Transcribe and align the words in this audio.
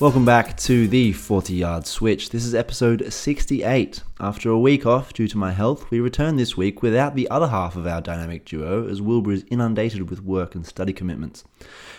Welcome 0.00 0.24
back 0.24 0.56
to 0.56 0.88
the 0.88 1.12
40 1.12 1.52
yard 1.52 1.86
switch. 1.86 2.30
This 2.30 2.46
is 2.46 2.54
episode 2.54 3.12
68. 3.12 4.02
After 4.18 4.48
a 4.48 4.58
week 4.58 4.86
off 4.86 5.12
due 5.12 5.28
to 5.28 5.36
my 5.36 5.52
health, 5.52 5.90
we 5.90 6.00
return 6.00 6.36
this 6.36 6.56
week 6.56 6.80
without 6.80 7.14
the 7.14 7.28
other 7.28 7.48
half 7.48 7.76
of 7.76 7.86
our 7.86 8.00
dynamic 8.00 8.46
duo 8.46 8.88
as 8.88 9.02
Wilbur 9.02 9.32
is 9.32 9.44
inundated 9.50 10.08
with 10.08 10.22
work 10.22 10.54
and 10.54 10.66
study 10.66 10.94
commitments. 10.94 11.44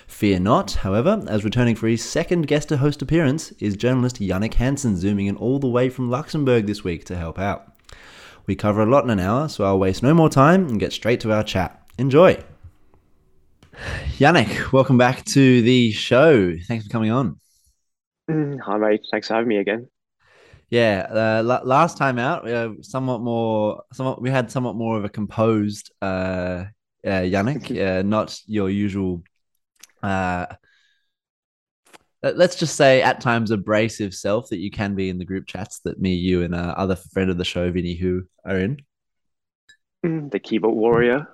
Fear 0.07 0.39
not, 0.39 0.71
however, 0.71 1.23
as 1.27 1.43
returning 1.43 1.75
for 1.75 1.87
his 1.87 2.03
second 2.03 2.47
guest 2.47 2.69
to 2.69 2.77
host 2.77 3.03
appearance 3.03 3.51
is 3.59 3.77
journalist 3.77 4.19
Yannick 4.19 4.55
Hansen, 4.55 4.97
zooming 4.97 5.27
in 5.27 5.35
all 5.35 5.59
the 5.59 5.67
way 5.67 5.87
from 5.87 6.09
Luxembourg 6.09 6.65
this 6.65 6.83
week 6.83 7.05
to 7.05 7.15
help 7.15 7.37
out. 7.37 7.71
We 8.47 8.55
cover 8.55 8.81
a 8.81 8.89
lot 8.89 9.03
in 9.03 9.11
an 9.11 9.19
hour, 9.19 9.47
so 9.47 9.63
I'll 9.63 9.77
waste 9.77 10.01
no 10.01 10.15
more 10.15 10.27
time 10.27 10.67
and 10.67 10.79
get 10.79 10.91
straight 10.91 11.19
to 11.19 11.31
our 11.31 11.43
chat. 11.43 11.79
Enjoy! 11.99 12.43
Yannick, 14.17 14.71
welcome 14.71 14.97
back 14.97 15.23
to 15.25 15.61
the 15.61 15.91
show. 15.91 16.57
Thanks 16.67 16.87
for 16.87 16.91
coming 16.91 17.11
on. 17.11 17.37
Mm, 18.31 18.59
Hi, 18.61 18.77
mate. 18.77 19.05
Thanks 19.11 19.27
for 19.27 19.33
having 19.33 19.49
me 19.49 19.57
again. 19.57 19.87
Yeah, 20.69 21.07
uh, 21.09 21.43
la- 21.43 21.63
last 21.63 21.97
time 21.97 22.17
out, 22.17 22.47
uh, 22.47 22.81
somewhat 22.81 23.19
more, 23.21 23.83
somewhat 23.91 24.21
we 24.21 24.29
had 24.29 24.49
somewhat 24.49 24.75
more 24.75 24.97
of 24.97 25.03
a 25.03 25.09
composed 25.09 25.91
uh, 26.01 26.65
uh 27.05 27.23
Yannick, 27.23 27.69
uh, 27.77 28.03
not 28.03 28.39
your 28.45 28.69
usual. 28.69 29.23
Uh, 30.01 30.45
let- 32.23 32.37
let's 32.37 32.55
just 32.55 32.75
say 32.75 33.01
at 33.01 33.19
times 33.19 33.51
abrasive 33.51 34.13
self 34.13 34.49
that 34.49 34.59
you 34.59 34.71
can 34.71 34.95
be 34.95 35.09
in 35.09 35.17
the 35.17 35.25
group 35.25 35.45
chats 35.45 35.79
that 35.79 35.99
me, 35.99 36.13
you, 36.13 36.43
and 36.43 36.55
uh, 36.55 36.73
other 36.77 36.95
friend 36.95 37.29
of 37.29 37.37
the 37.37 37.43
show, 37.43 37.69
Vinny, 37.69 37.95
who 37.95 38.23
are 38.45 38.57
in. 38.57 38.77
Mm, 40.05 40.31
The 40.31 40.39
keyboard 40.39 40.75
warrior. 40.75 41.27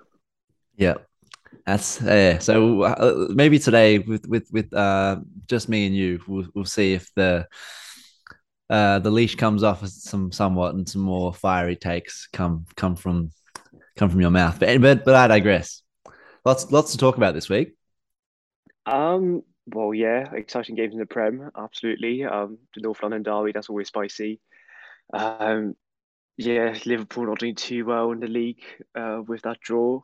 Yeah, 0.76 0.96
that's 1.66 2.02
yeah. 2.02 2.40
So 2.40 2.84
uh, 2.84 3.28
maybe 3.30 3.60
today 3.60 4.00
with 4.00 4.28
with 4.28 4.48
with 4.52 4.74
uh 4.74 5.18
just 5.48 5.70
me 5.70 5.86
and 5.86 5.96
you, 5.96 6.22
we'll 6.28 6.48
we'll 6.54 6.66
see 6.66 6.94
if 6.94 7.14
the 7.16 7.48
uh 8.70 9.00
the 9.00 9.12
leash 9.12 9.36
comes 9.36 9.64
off 9.64 9.86
some 9.88 10.32
somewhat 10.32 10.76
and 10.76 10.88
some 10.88 11.02
more 11.02 11.34
fiery 11.34 11.76
takes 11.76 12.28
come 12.32 12.66
come 12.76 12.96
from 12.96 13.32
come 13.96 14.10
from 14.10 14.22
your 14.22 14.32
mouth. 14.32 14.60
But 14.60 14.82
but 14.82 15.06
but 15.06 15.16
I 15.16 15.28
digress. 15.28 15.82
Lots 16.46 16.72
lots 16.72 16.92
to 16.94 16.98
talk 16.98 17.18
about 17.18 17.34
this 17.34 17.50
week. 17.50 17.76
Um, 18.86 19.44
well, 19.68 19.94
yeah, 19.94 20.32
exciting 20.34 20.76
games 20.76 20.94
in 20.94 21.00
the 21.00 21.06
Prem, 21.06 21.52
absolutely. 21.58 22.24
Um, 22.24 22.58
the 22.74 22.82
North 22.82 23.04
London 23.04 23.24
derby, 23.24 23.52
that's 23.52 23.70
always 23.70 23.90
spicy. 23.90 24.40
Um, 25.14 25.76
yeah, 26.38 26.74
Liverpool 26.86 27.26
not 27.26 27.40
doing 27.40 27.56
too 27.56 27.84
well 27.84 28.12
in 28.12 28.20
the 28.20 28.28
league 28.28 28.64
uh, 28.96 29.22
with 29.26 29.42
that 29.42 29.60
draw. 29.60 30.02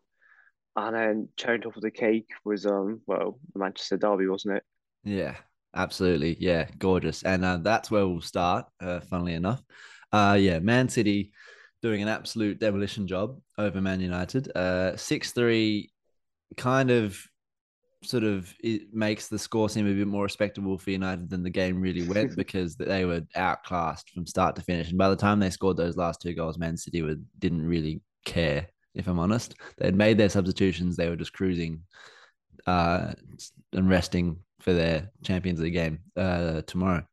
And 0.75 0.95
then 0.95 1.29
cherry 1.37 1.59
top 1.59 1.75
of 1.75 1.81
the 1.81 1.91
cake 1.91 2.29
was 2.43 2.65
um, 2.65 3.01
well, 3.05 3.39
the 3.53 3.59
Manchester 3.59 3.97
derby, 3.97 4.27
wasn't 4.27 4.57
it? 4.57 4.63
Yeah, 5.03 5.35
absolutely. 5.75 6.35
Yeah, 6.39 6.67
gorgeous. 6.77 7.23
And 7.23 7.45
uh, 7.45 7.57
that's 7.57 7.91
where 7.91 8.07
we'll 8.07 8.21
start. 8.21 8.65
Uh, 8.79 8.99
funnily 9.01 9.33
enough, 9.33 9.61
uh, 10.11 10.37
yeah, 10.39 10.59
Man 10.59 10.89
City 10.89 11.31
doing 11.81 12.01
an 12.01 12.07
absolute 12.07 12.59
demolition 12.59 13.07
job 13.07 13.39
over 13.57 13.81
Man 13.81 13.99
United. 13.99 14.55
Uh, 14.55 14.95
six 14.95 15.31
three, 15.31 15.91
kind 16.57 16.89
of, 16.89 17.19
sort 18.03 18.23
of, 18.23 18.51
it 18.63 18.93
makes 18.93 19.27
the 19.27 19.37
score 19.37 19.69
seem 19.69 19.85
a 19.87 19.93
bit 19.93 20.07
more 20.07 20.23
respectable 20.23 20.77
for 20.77 20.91
United 20.91 21.29
than 21.29 21.43
the 21.43 21.49
game 21.49 21.81
really 21.81 22.07
went 22.07 22.35
because 22.37 22.75
they 22.75 23.05
were 23.05 23.21
outclassed 23.35 24.09
from 24.09 24.25
start 24.25 24.55
to 24.55 24.61
finish. 24.61 24.89
And 24.89 24.97
by 24.97 25.09
the 25.09 25.15
time 25.15 25.39
they 25.39 25.49
scored 25.49 25.77
those 25.77 25.97
last 25.97 26.21
two 26.21 26.33
goals, 26.33 26.57
Man 26.57 26.77
City 26.77 27.01
were, 27.01 27.15
didn't 27.37 27.65
really 27.65 28.01
care. 28.25 28.67
If 28.95 29.07
I'm 29.07 29.19
honest, 29.19 29.55
they 29.77 29.85
had 29.85 29.95
made 29.95 30.17
their 30.17 30.29
substitutions. 30.29 30.95
They 30.95 31.09
were 31.09 31.15
just 31.15 31.33
cruising 31.33 31.83
uh, 32.67 33.13
and 33.73 33.89
resting 33.89 34.37
for 34.59 34.73
their 34.73 35.11
Champions 35.23 35.59
League 35.59 35.73
game 35.73 35.99
uh, 36.15 36.61
tomorrow, 36.61 37.03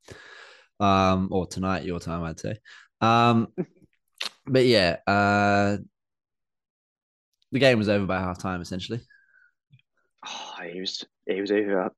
um, 0.78 1.28
or 1.30 1.46
tonight, 1.46 1.84
your 1.84 2.00
time, 2.00 2.22
I'd 2.22 2.38
say. 2.40 2.58
Um, 3.00 3.48
but 4.46 4.66
yeah, 4.66 4.96
uh, 5.06 5.78
the 7.52 7.58
game 7.58 7.78
was 7.78 7.88
over 7.88 8.06
by 8.06 8.20
half 8.20 8.38
time 8.38 8.60
essentially. 8.60 9.00
Oh, 10.26 10.54
it 10.62 10.78
was 10.80 11.04
it 11.26 11.40
was 11.40 11.50
over 11.50 11.90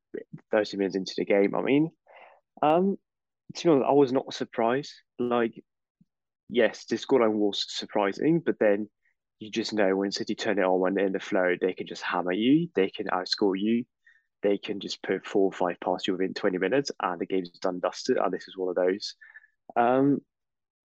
30 0.51 0.77
minutes 0.77 0.97
into 0.97 1.15
the 1.17 1.25
game. 1.25 1.55
I 1.55 1.63
mean, 1.63 1.91
um, 2.63 2.97
to 3.57 3.65
be 3.65 3.71
honest, 3.71 3.89
I 3.89 3.93
was 3.93 4.13
not 4.13 4.33
surprised. 4.33 4.93
Like, 5.19 5.63
yes, 6.49 6.85
the 6.85 6.97
scoreline 6.97 7.35
was 7.35 7.65
surprising, 7.69 8.41
but 8.41 8.59
then 8.59 8.89
you 9.43 9.51
just 9.51 9.73
know 9.73 9.97
when 9.97 10.13
City 10.13 10.35
turn 10.35 10.59
it 10.59 10.65
on 10.65 10.81
when 10.81 10.95
they're 10.95 11.07
in 11.07 11.13
the 11.13 11.21
flow, 11.21 11.57
they 11.61 11.73
can 11.75 11.87
just 11.87 12.03
hammer 12.03 12.33
you, 12.33 12.69
they 12.75 12.91
can 12.91 13.07
outscore 13.09 13.59
you, 13.59 13.85
they 14.43 14.59
can 14.59 14.81
just 14.81 15.03
put 15.03 15.27
four 15.27 15.45
or 15.47 15.53
five 15.53 15.79
past 15.81 16.07
you 16.09 16.15
within 16.15 16.35
20 16.35 16.59
minutes, 16.59 16.91
and 17.03 17.21
the 17.21 17.27
game's 17.27 17.51
done 17.51 17.81
dusted. 17.81 18.19
And 18.19 18.33
this 18.33 18.49
is 18.49 18.57
one 18.57 18.71
of 18.71 18.77
those. 18.77 19.17
Um, 19.77 20.21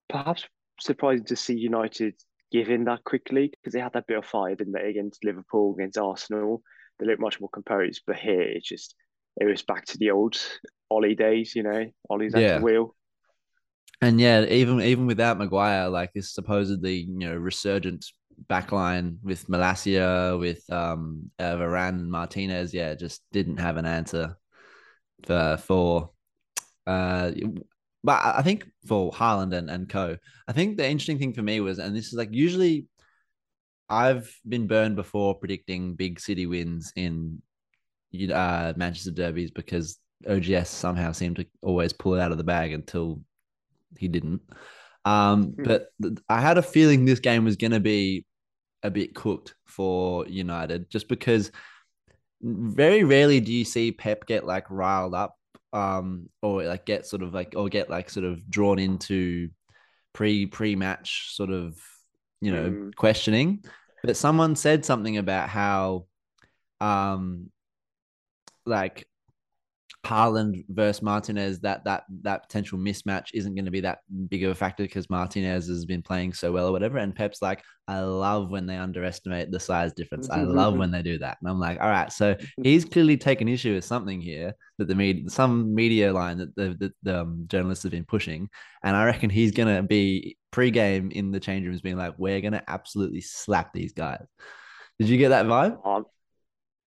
perhaps 0.10 0.46
surprising 0.80 1.26
to 1.26 1.36
see 1.36 1.56
United 1.58 2.16
give 2.52 2.70
in 2.70 2.86
that 2.86 3.04
quickly 3.04 3.50
because 3.52 3.74
they 3.74 3.80
had 3.80 3.94
that 3.94 4.08
bit 4.08 4.18
of 4.18 4.26
fire, 4.26 4.56
didn't 4.56 4.74
they, 4.74 4.90
against 4.90 5.24
Liverpool, 5.26 5.76
against 5.76 5.98
Arsenal. 5.98 6.62
They 7.00 7.06
looked 7.06 7.22
much 7.22 7.40
more 7.40 7.50
composed, 7.50 8.02
but 8.08 8.18
here 8.18 8.42
it's 8.42 8.68
just 8.68 8.96
it 9.40 9.46
was 9.46 9.64
back 9.64 9.86
to 9.88 9.98
the 9.98 10.12
old 10.12 10.38
Ole 10.90 11.16
days, 11.16 11.56
you 11.56 11.64
know, 11.64 11.86
Ole's 12.10 12.36
at 12.36 12.44
Yeah. 12.44 12.54
the 12.54 12.60
wheel. 12.60 12.96
And 14.02 14.22
yeah, 14.22 14.44
even 14.46 14.80
even 14.82 15.08
without 15.08 15.38
Maguire, 15.40 15.90
like 15.90 16.14
this 16.14 16.32
supposedly 16.32 16.98
you 16.98 17.18
know 17.18 17.36
resurgent 17.36 18.06
backline 18.50 19.18
with 19.24 19.48
Malacia, 19.50 20.38
with 20.40 20.64
um 20.70 21.32
uh, 21.40 21.56
Varane 21.56 22.08
Martinez, 22.08 22.74
yeah, 22.74 22.94
just 22.96 23.24
didn't 23.32 23.58
have 23.58 23.78
an 23.78 23.86
answer 23.86 24.38
for 25.26 25.58
for 25.58 26.12
uh. 26.86 27.32
But 28.04 28.24
I 28.24 28.40
I 28.40 28.42
think 28.44 28.70
for 28.88 29.12
Haaland 29.12 29.54
and, 29.56 29.70
and 29.70 29.90
Co, 29.90 30.18
I 30.48 30.54
think 30.54 30.78
the 30.78 30.88
interesting 30.88 31.20
thing 31.20 31.34
for 31.34 31.42
me 31.42 31.60
was, 31.60 31.80
and 31.80 31.96
this 31.96 32.08
is 32.08 32.14
like 32.14 32.30
usually 32.32 32.88
I've 33.90 34.34
been 34.48 34.68
burned 34.68 34.96
before 34.96 35.36
predicting 35.36 35.96
big 35.96 36.20
city 36.20 36.46
wins 36.46 36.92
in 36.96 37.42
uh, 38.32 38.74
Manchester 38.76 39.12
derbies 39.12 39.52
because 39.52 40.00
OGS 40.30 40.70
somehow 40.70 41.12
seemed 41.12 41.38
to 41.38 41.46
always 41.62 41.94
pull 41.94 42.16
it 42.16 42.20
out 42.20 42.32
of 42.32 42.38
the 42.38 42.44
bag 42.44 42.74
until 42.74 43.22
he 43.98 44.08
didn't. 44.08 44.42
Um, 45.08 45.52
Hmm. 45.52 45.64
but 45.64 45.90
I 46.28 46.42
had 46.42 46.58
a 46.58 46.62
feeling 46.62 47.06
this 47.06 47.20
game 47.20 47.46
was 47.46 47.56
going 47.56 47.72
to 47.72 47.80
be 47.80 48.26
a 48.84 48.92
bit 48.92 49.16
cooked 49.16 49.56
for 49.66 50.28
United 50.28 50.90
just 50.90 51.08
because 51.08 51.52
very 52.42 53.04
rarely 53.04 53.40
do 53.40 53.52
you 53.52 53.66
see 53.66 53.92
Pep 53.92 54.26
get 54.28 54.46
like 54.46 54.70
riled 54.70 55.16
up 55.16 55.36
um, 55.74 56.30
or 56.42 56.64
like 56.64 56.86
get 56.86 57.06
sort 57.06 57.24
of 57.24 57.34
like 57.34 57.54
or 57.56 57.70
get 57.70 57.90
like 57.90 58.10
sort 58.10 58.26
of 58.26 58.50
drawn 58.50 58.80
into 58.80 59.50
pre 60.14 60.46
pre 60.46 60.76
match 60.76 61.36
sort 61.36 61.50
of 61.52 61.78
you 62.42 62.52
know 62.52 62.70
Mm. 62.70 62.96
questioning. 62.96 63.64
But 64.04 64.18
someone 64.18 64.56
said 64.56 64.86
something 64.86 65.18
about 65.18 65.50
how 65.50 66.06
um 66.82 67.50
like 68.66 69.08
Haaland 70.08 70.64
versus 70.70 71.02
Martinez, 71.02 71.60
that 71.60 71.84
that 71.84 72.04
that 72.22 72.44
potential 72.44 72.80
mismatch 72.80 73.28
isn't 73.34 73.56
going 73.56 73.66
to 73.66 73.72
be 73.72 73.82
that 73.82 74.00
big 74.30 74.44
of 74.44 74.52
a 74.52 74.56
factor 74.56 74.84
because 74.84 75.10
Martinez 75.10 75.68
has 75.68 75.86
been 75.86 76.02
playing 76.02 76.34
so 76.34 76.52
well 76.52 76.68
or 76.68 76.72
whatever. 76.72 76.98
And 76.98 77.16
Pep's 77.16 77.42
like, 77.42 77.62
I 77.88 78.00
love 78.00 78.50
when 78.50 78.66
they 78.66 78.78
underestimate 78.78 79.52
the 79.52 79.60
size 79.60 79.94
difference. 79.94 80.30
I 80.30 80.42
love 80.42 80.78
when 80.78 80.92
they 80.92 81.02
do 81.02 81.18
that. 81.20 81.38
And 81.42 81.50
I'm 81.50 81.60
like, 81.60 81.80
all 81.82 81.90
right, 81.90 82.12
so 82.12 82.36
he's 82.64 82.86
clearly 82.86 83.18
taken 83.18 83.48
issue 83.48 83.76
with 83.76 83.86
something 83.86 84.22
here 84.22 84.54
that 84.78 84.88
the 84.88 84.96
media, 84.96 85.30
some 85.30 85.74
media 85.74 86.14
line 86.14 86.38
that 86.38 86.56
the, 86.56 86.76
the, 86.80 86.94
the 87.04 87.22
um, 87.22 87.44
journalists 87.48 87.84
have 87.84 87.92
been 87.92 88.06
pushing, 88.06 88.50
and 88.84 88.96
I 88.96 89.06
reckon 89.06 89.30
he's 89.30 89.52
going 89.52 89.74
to 89.76 89.84
be 89.84 90.38
pre-game 90.52 91.12
in 91.12 91.32
the 91.32 91.40
change 91.40 91.66
rooms 91.66 91.82
being 91.82 91.98
like, 91.98 92.16
we're 92.18 92.42
going 92.42 92.54
to 92.54 92.64
absolutely 92.70 93.22
slap 93.22 93.74
these 93.74 93.94
guys. 93.94 94.26
Did 95.00 95.10
you 95.10 95.18
get 95.18 95.30
that 95.30 95.46
vibe? 95.46 95.86
Um, 95.86 96.06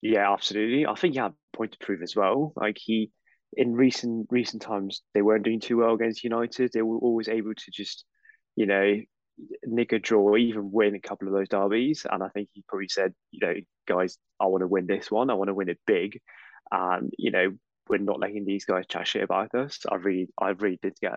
yeah, 0.03 0.33
absolutely. 0.33 0.87
I 0.87 0.95
think 0.95 1.17
a 1.17 1.35
point 1.53 1.73
to 1.73 1.79
prove 1.79 2.03
as 2.03 2.17
well. 2.17 2.53
Like 2.57 2.77
he, 2.79 3.11
in 3.57 3.75
recent 3.75 4.27
recent 4.31 4.63
times, 4.63 5.03
they 5.15 5.23
weren't 5.23 5.45
doing 5.45 5.61
too 5.61 5.79
well 5.79 5.95
against 5.95 6.25
United. 6.25 6.71
They 6.73 6.83
were 6.83 6.99
always 6.99 7.29
able 7.29 7.55
to 7.55 7.71
just, 7.73 8.05
you 8.57 8.67
know, 8.67 9.01
nick 9.65 9.93
a 9.93 9.99
draw, 9.99 10.37
even 10.37 10.71
win 10.71 10.95
a 10.95 11.01
couple 11.01 11.29
of 11.29 11.35
those 11.35 11.49
derbies. 11.49 12.07
And 12.11 12.23
I 12.23 12.29
think 12.29 12.49
he 12.53 12.65
probably 12.69 12.89
said, 12.89 13.13
you 13.31 13.41
know, 13.47 13.55
guys, 13.89 14.19
I 14.39 14.47
want 14.47 14.63
to 14.63 14.69
win 14.69 14.87
this 14.87 15.11
one. 15.11 15.31
I 15.31 15.35
want 15.35 15.49
to 15.49 15.55
win 15.55 15.69
it 15.69 15.81
big. 15.87 16.21
And 16.71 17.13
you 17.19 17.31
know, 17.31 17.53
we're 17.89 17.99
not 17.99 18.21
letting 18.21 18.45
these 18.45 18.65
guys 18.65 18.85
chat 18.89 19.07
shit 19.07 19.23
about 19.23 19.55
us. 19.55 19.81
I 19.91 19.97
really, 19.97 20.29
I 20.39 20.51
really 20.51 20.79
did 20.83 20.95
get 21.01 21.13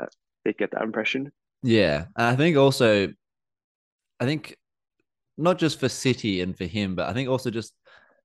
did 0.46 0.58
get 0.58 0.72
that 0.72 0.82
impression. 0.82 1.32
Yeah, 1.62 2.06
and 2.16 2.28
I 2.28 2.36
think 2.36 2.58
also 2.58 3.14
I 4.20 4.26
think 4.26 4.58
not 5.38 5.58
just 5.58 5.80
for 5.80 5.90
City 5.90 6.42
and 6.42 6.58
for 6.58 6.66
him, 6.66 6.96
but 6.96 7.10
I 7.10 7.14
think 7.14 7.30
also 7.30 7.50
just 7.50 7.74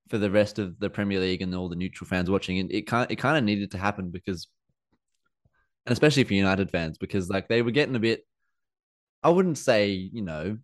for 0.09 0.19
the 0.19 0.31
rest 0.31 0.59
of 0.59 0.79
the 0.79 0.91
Premier 0.91 1.21
League 1.21 1.43
and 1.43 1.55
all 1.55 1.69
the 1.69 1.77
neutral 1.77 2.09
fans 2.09 2.31
watching, 2.31 2.57
it, 2.59 2.73
it 2.73 2.83
kind 2.87 3.11
it 3.11 3.17
kind 3.17 3.37
of 3.39 3.45
needed 3.45 3.71
to 3.73 3.79
happen 3.79 4.11
because, 4.11 4.49
and 5.87 5.93
especially 5.93 6.25
for 6.25 6.35
United 6.35 6.71
fans, 6.71 6.99
because 6.99 7.29
like 7.29 7.49
they 7.49 7.63
were 7.63 7.71
getting 7.71 7.97
a 7.97 8.01
bit, 8.01 8.23
I 9.23 9.31
wouldn't 9.31 9.59
say 9.59 9.89
you 9.91 10.23
know, 10.23 10.59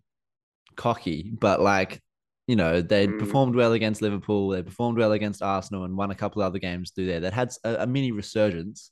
cocky, 0.75 1.31
but 1.39 1.61
like 1.61 2.01
you 2.47 2.55
know 2.55 2.81
they 2.81 3.07
Mm. 3.07 3.19
performed 3.19 3.55
well 3.55 3.73
against 3.73 4.01
Liverpool, 4.01 4.49
they 4.49 4.63
performed 4.63 4.97
well 4.97 5.11
against 5.13 5.41
Arsenal, 5.41 5.83
and 5.83 5.95
won 5.97 6.11
a 6.11 6.15
couple 6.15 6.41
of 6.41 6.47
other 6.47 6.59
games 6.59 6.91
through 6.91 7.07
there. 7.07 7.21
That 7.21 7.33
had 7.33 7.51
a, 7.63 7.83
a 7.83 7.87
mini 7.87 8.11
resurgence, 8.11 8.91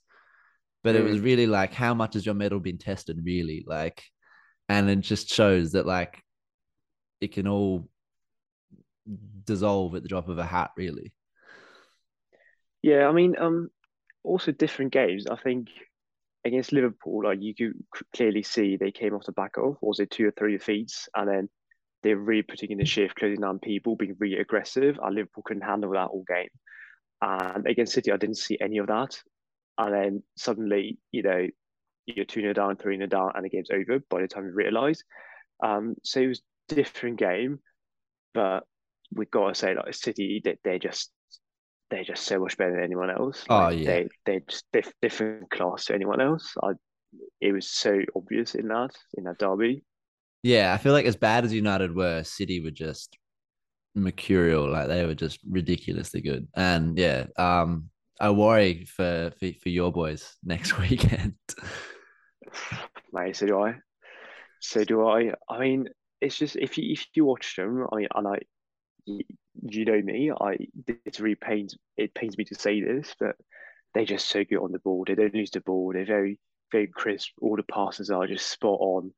but 0.82 0.94
it 0.94 1.02
was 1.02 1.20
really 1.20 1.46
like 1.46 1.72
how 1.72 1.94
much 1.94 2.14
has 2.14 2.26
your 2.26 2.34
mettle 2.34 2.60
been 2.60 2.78
tested, 2.78 3.20
really, 3.24 3.64
like, 3.66 4.02
and 4.68 4.90
it 4.90 5.00
just 5.00 5.28
shows 5.28 5.72
that 5.72 5.86
like 5.86 6.20
it 7.20 7.32
can 7.32 7.46
all 7.46 7.88
dissolve 9.44 9.94
at 9.94 10.02
the 10.02 10.08
drop 10.08 10.28
of 10.28 10.38
a 10.38 10.44
hat, 10.44 10.70
really. 10.76 11.12
Yeah, 12.82 13.08
I 13.08 13.12
mean, 13.12 13.34
um, 13.38 13.70
also 14.22 14.52
different 14.52 14.92
games. 14.92 15.26
I 15.26 15.36
think 15.36 15.68
against 16.44 16.72
Liverpool, 16.72 17.24
like 17.24 17.40
you 17.40 17.54
could 17.54 17.72
clearly 18.14 18.42
see 18.42 18.76
they 18.76 18.90
came 18.90 19.14
off 19.14 19.24
the 19.24 19.32
back 19.32 19.56
of 19.56 19.76
was 19.80 20.00
it 20.00 20.10
two 20.10 20.28
or 20.28 20.32
three 20.32 20.52
defeats, 20.52 21.08
and 21.14 21.28
then 21.28 21.48
they're 22.02 22.16
really 22.16 22.42
putting 22.42 22.70
in 22.70 22.78
the 22.78 22.84
shift, 22.84 23.16
closing 23.16 23.40
down 23.40 23.58
people, 23.58 23.96
being 23.96 24.16
really 24.18 24.38
aggressive, 24.38 24.98
and 25.02 25.14
Liverpool 25.14 25.42
couldn't 25.44 25.62
handle 25.62 25.92
that 25.92 26.08
all 26.08 26.24
game. 26.28 26.48
And 27.22 27.66
against 27.66 27.94
City, 27.94 28.12
I 28.12 28.18
didn't 28.18 28.36
see 28.36 28.58
any 28.60 28.78
of 28.78 28.88
that. 28.88 29.18
And 29.78 29.94
then 29.94 30.22
suddenly, 30.36 30.98
you 31.10 31.22
know, 31.22 31.46
you're 32.06 32.26
two 32.26 32.42
0 32.42 32.52
down, 32.52 32.76
three 32.76 32.96
0 32.96 33.06
down, 33.06 33.32
and 33.34 33.44
the 33.44 33.48
game's 33.48 33.70
over 33.70 34.00
by 34.10 34.20
the 34.20 34.28
time 34.28 34.44
you 34.44 34.52
realise. 34.52 35.02
Um, 35.62 35.94
so 36.04 36.20
it 36.20 36.26
was 36.26 36.42
different 36.68 37.18
game, 37.18 37.60
but 38.34 38.64
we 39.14 39.26
got 39.26 39.48
to 39.50 39.54
say, 39.54 39.74
like 39.74 39.94
City, 39.94 40.40
they, 40.44 40.58
they're 40.64 40.78
just 40.78 41.10
they're 41.90 42.04
just 42.04 42.24
so 42.24 42.40
much 42.40 42.56
better 42.56 42.72
than 42.74 42.84
anyone 42.84 43.10
else. 43.10 43.44
Oh, 43.48 43.56
Like, 43.58 43.78
yeah. 43.78 43.86
they 43.86 44.08
they're 44.26 44.40
just 44.48 44.64
diff- 44.72 44.94
different 45.02 45.50
class 45.50 45.86
to 45.86 45.94
anyone 45.94 46.20
else. 46.20 46.54
I, 46.62 46.72
it 47.40 47.52
was 47.52 47.68
so 47.70 48.00
obvious 48.16 48.54
in 48.54 48.68
that 48.68 48.90
in 49.16 49.24
that 49.24 49.38
derby. 49.38 49.84
Yeah, 50.42 50.74
I 50.74 50.78
feel 50.78 50.92
like 50.92 51.06
as 51.06 51.16
bad 51.16 51.44
as 51.44 51.52
United 51.52 51.94
were, 51.94 52.22
City 52.22 52.60
were 52.60 52.70
just 52.70 53.16
mercurial. 53.94 54.70
Like 54.70 54.88
they 54.88 55.06
were 55.06 55.14
just 55.14 55.40
ridiculously 55.48 56.20
good. 56.22 56.48
And 56.56 56.98
yeah, 56.98 57.26
um, 57.38 57.90
I 58.20 58.30
worry 58.30 58.84
for 58.86 59.32
for, 59.40 59.52
for 59.62 59.68
your 59.70 59.92
boys 59.92 60.36
next 60.44 60.78
weekend. 60.78 61.36
Mate, 63.12 63.36
so 63.36 63.46
do 63.46 63.60
I. 63.60 63.74
So 64.60 64.84
do 64.84 65.06
I. 65.08 65.34
I 65.48 65.58
mean, 65.60 65.88
it's 66.20 66.38
just 66.38 66.56
if 66.56 66.78
you 66.78 66.92
if 66.92 67.06
you 67.14 67.24
watch 67.24 67.56
them, 67.56 67.86
I 67.92 67.96
mean, 67.96 68.08
and 68.14 68.28
I, 68.28 68.38
you, 69.06 69.84
know 69.84 70.00
me, 70.00 70.30
I 70.30 70.56
it 70.86 71.20
really 71.20 71.34
pains 71.34 71.76
it 71.96 72.14
pains 72.14 72.36
me 72.38 72.44
to 72.44 72.54
say 72.54 72.80
this, 72.80 73.14
but 73.18 73.36
they're 73.92 74.04
just 74.04 74.28
so 74.28 74.44
good 74.44 74.58
on 74.58 74.72
the 74.72 74.78
ball. 74.78 75.04
They 75.06 75.14
don't 75.14 75.34
lose 75.34 75.50
the 75.50 75.60
ball. 75.60 75.92
They're 75.92 76.04
very 76.04 76.38
very 76.72 76.86
crisp. 76.88 77.30
All 77.40 77.56
the 77.56 77.62
passes 77.62 78.10
are 78.10 78.26
just 78.26 78.50
spot 78.50 78.78
on, 78.80 79.12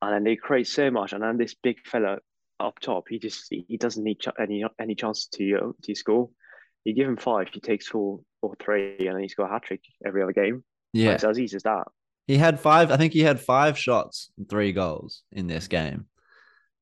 and 0.00 0.14
then 0.14 0.24
they 0.24 0.36
create 0.36 0.66
so 0.66 0.90
much. 0.90 1.12
And 1.12 1.22
then 1.22 1.36
this 1.36 1.54
big 1.54 1.86
fella 1.86 2.18
up 2.60 2.78
top, 2.80 3.04
he 3.08 3.18
just 3.18 3.48
he 3.50 3.76
doesn't 3.76 4.02
need 4.02 4.20
ch- 4.20 4.28
any 4.40 4.64
any 4.80 4.94
chance 4.94 5.26
to 5.34 5.54
uh, 5.56 5.72
to 5.82 5.94
score. 5.94 6.30
You 6.84 6.94
give 6.94 7.08
him 7.08 7.16
five, 7.16 7.48
he 7.52 7.60
takes 7.60 7.86
four 7.86 8.20
or 8.40 8.54
three, 8.58 8.96
and 8.98 9.14
then 9.14 9.22
he's 9.22 9.34
got 9.34 9.50
a 9.50 9.52
hat 9.52 9.62
trick 9.62 9.82
every 10.04 10.22
other 10.22 10.32
game. 10.32 10.64
Yeah, 10.92 11.12
it's 11.12 11.24
as 11.24 11.38
easy 11.38 11.56
as 11.56 11.62
that. 11.62 11.84
he 12.26 12.38
had 12.38 12.58
five. 12.58 12.90
I 12.90 12.96
think 12.96 13.12
he 13.12 13.20
had 13.20 13.40
five 13.40 13.78
shots, 13.78 14.30
and 14.36 14.48
three 14.48 14.72
goals 14.72 15.22
in 15.30 15.46
this 15.46 15.68
game, 15.68 16.06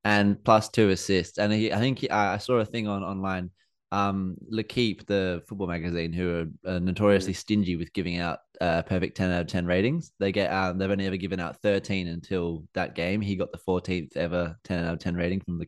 and 0.04 0.42
plus 0.44 0.68
two 0.68 0.90
assists. 0.90 1.38
And 1.38 1.52
he, 1.52 1.72
I 1.72 1.78
think 1.78 2.00
he, 2.00 2.10
I 2.10 2.38
saw 2.38 2.54
a 2.54 2.64
thing 2.64 2.88
on 2.88 3.02
online. 3.02 3.50
Um, 3.92 4.36
L'Equipe, 4.48 5.04
the 5.06 5.42
football 5.48 5.66
magazine, 5.66 6.12
who 6.12 6.48
are 6.64 6.70
uh, 6.70 6.78
notoriously 6.78 7.32
stingy 7.32 7.74
with 7.74 7.92
giving 7.92 8.18
out 8.18 8.38
uh, 8.60 8.82
perfect 8.82 9.16
ten 9.16 9.32
out 9.32 9.40
of 9.40 9.46
ten 9.48 9.66
ratings. 9.66 10.12
They 10.20 10.30
get 10.30 10.52
um, 10.52 10.78
they've 10.78 10.90
only 10.90 11.06
ever 11.06 11.16
given 11.16 11.40
out 11.40 11.60
thirteen 11.60 12.06
until 12.08 12.64
that 12.74 12.94
game. 12.94 13.20
He 13.20 13.34
got 13.34 13.50
the 13.50 13.58
fourteenth 13.58 14.16
ever 14.16 14.56
ten 14.64 14.84
out 14.84 14.94
of 14.94 14.98
ten 15.00 15.16
rating 15.16 15.40
from. 15.40 15.58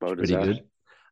Well 0.00 0.14
Pretty 0.14 0.34
good. 0.34 0.64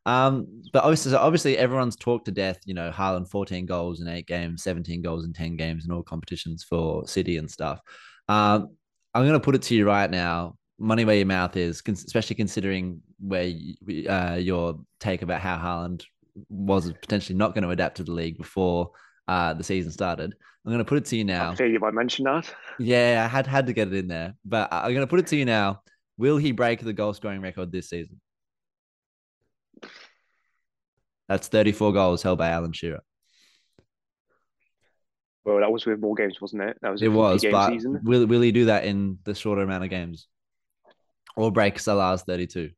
Um, 0.07 0.63
but 0.71 0.83
obviously, 0.83 1.11
so 1.11 1.19
obviously, 1.19 1.57
everyone's 1.57 1.97
talked 1.97 2.25
to 2.25 2.31
death. 2.31 2.59
You 2.65 2.73
know, 2.73 2.89
Haaland 2.91 3.29
14 3.29 3.65
goals 3.65 3.99
in 3.99 4.07
eight 4.07 4.25
games, 4.25 4.63
17 4.63 5.01
goals 5.01 5.25
in 5.25 5.33
10 5.33 5.57
games 5.57 5.85
in 5.85 5.91
all 5.91 6.01
competitions 6.01 6.63
for 6.63 7.05
City 7.05 7.35
and 7.35 7.51
stuff. 7.51 7.81
Um, 8.29 8.69
I'm 9.13 9.23
going 9.23 9.33
to 9.33 9.43
put 9.43 9.55
it 9.55 9.63
to 9.63 9.75
you 9.75 9.85
right 9.85 10.09
now. 10.09 10.55
Money 10.79 11.05
where 11.05 11.15
your 11.15 11.25
mouth 11.25 11.57
is, 11.57 11.81
especially 11.87 12.35
considering 12.35 13.01
where 13.19 13.45
you, 13.45 14.07
uh, 14.09 14.37
your 14.39 14.79
take 14.99 15.21
about 15.23 15.41
how 15.41 15.57
Haaland 15.57 16.03
was 16.49 16.91
potentially 16.91 17.37
not 17.37 17.55
going 17.55 17.63
to 17.63 17.71
adapt 17.71 17.97
to 17.97 18.03
the 18.03 18.11
league 18.11 18.37
before 18.37 18.91
uh, 19.27 19.53
the 19.53 19.63
season 19.63 19.91
started. 19.91 20.35
I'm 20.65 20.71
going 20.71 20.83
to 20.83 20.85
put 20.85 20.97
it 20.99 21.05
to 21.05 21.15
you 21.15 21.23
now. 21.23 21.51
I 21.51 21.55
figured 21.55 21.73
you 21.73 21.79
might 21.79 21.93
mention 21.93 22.25
that. 22.25 22.53
Yeah, 22.77 23.23
I 23.25 23.27
had 23.27 23.47
had 23.47 23.67
to 23.67 23.73
get 23.73 23.87
it 23.87 23.93
in 23.95 24.07
there, 24.07 24.35
but 24.45 24.67
I'm 24.71 24.91
going 24.91 25.01
to 25.01 25.07
put 25.07 25.19
it 25.19 25.27
to 25.27 25.35
you 25.35 25.45
now. 25.45 25.81
Will 26.17 26.37
he 26.37 26.51
break 26.51 26.81
the 26.81 26.93
goal 26.93 27.13
scoring 27.13 27.41
record 27.41 27.71
this 27.71 27.89
season? 27.89 28.19
That's 31.29 31.47
34 31.47 31.93
goals 31.93 32.21
held 32.21 32.37
by 32.37 32.49
Alan 32.49 32.73
Shearer. 32.73 33.01
Well, 35.45 35.59
that 35.59 35.71
was 35.71 35.85
with 35.85 35.99
more 35.99 36.15
games, 36.15 36.41
wasn't 36.41 36.63
it? 36.63 36.77
That 36.81 36.91
was 36.91 37.01
It 37.01 37.07
was, 37.07 37.45
but 37.49 37.69
season. 37.69 38.01
will 38.03 38.25
will 38.27 38.41
he 38.41 38.51
do 38.51 38.65
that 38.65 38.83
in 38.83 39.19
the 39.23 39.33
shorter 39.33 39.61
amount 39.61 39.83
of 39.85 39.89
games, 39.89 40.27
or 41.37 41.51
break 41.51 41.79
Salah's 41.79 42.23
32? 42.23 42.71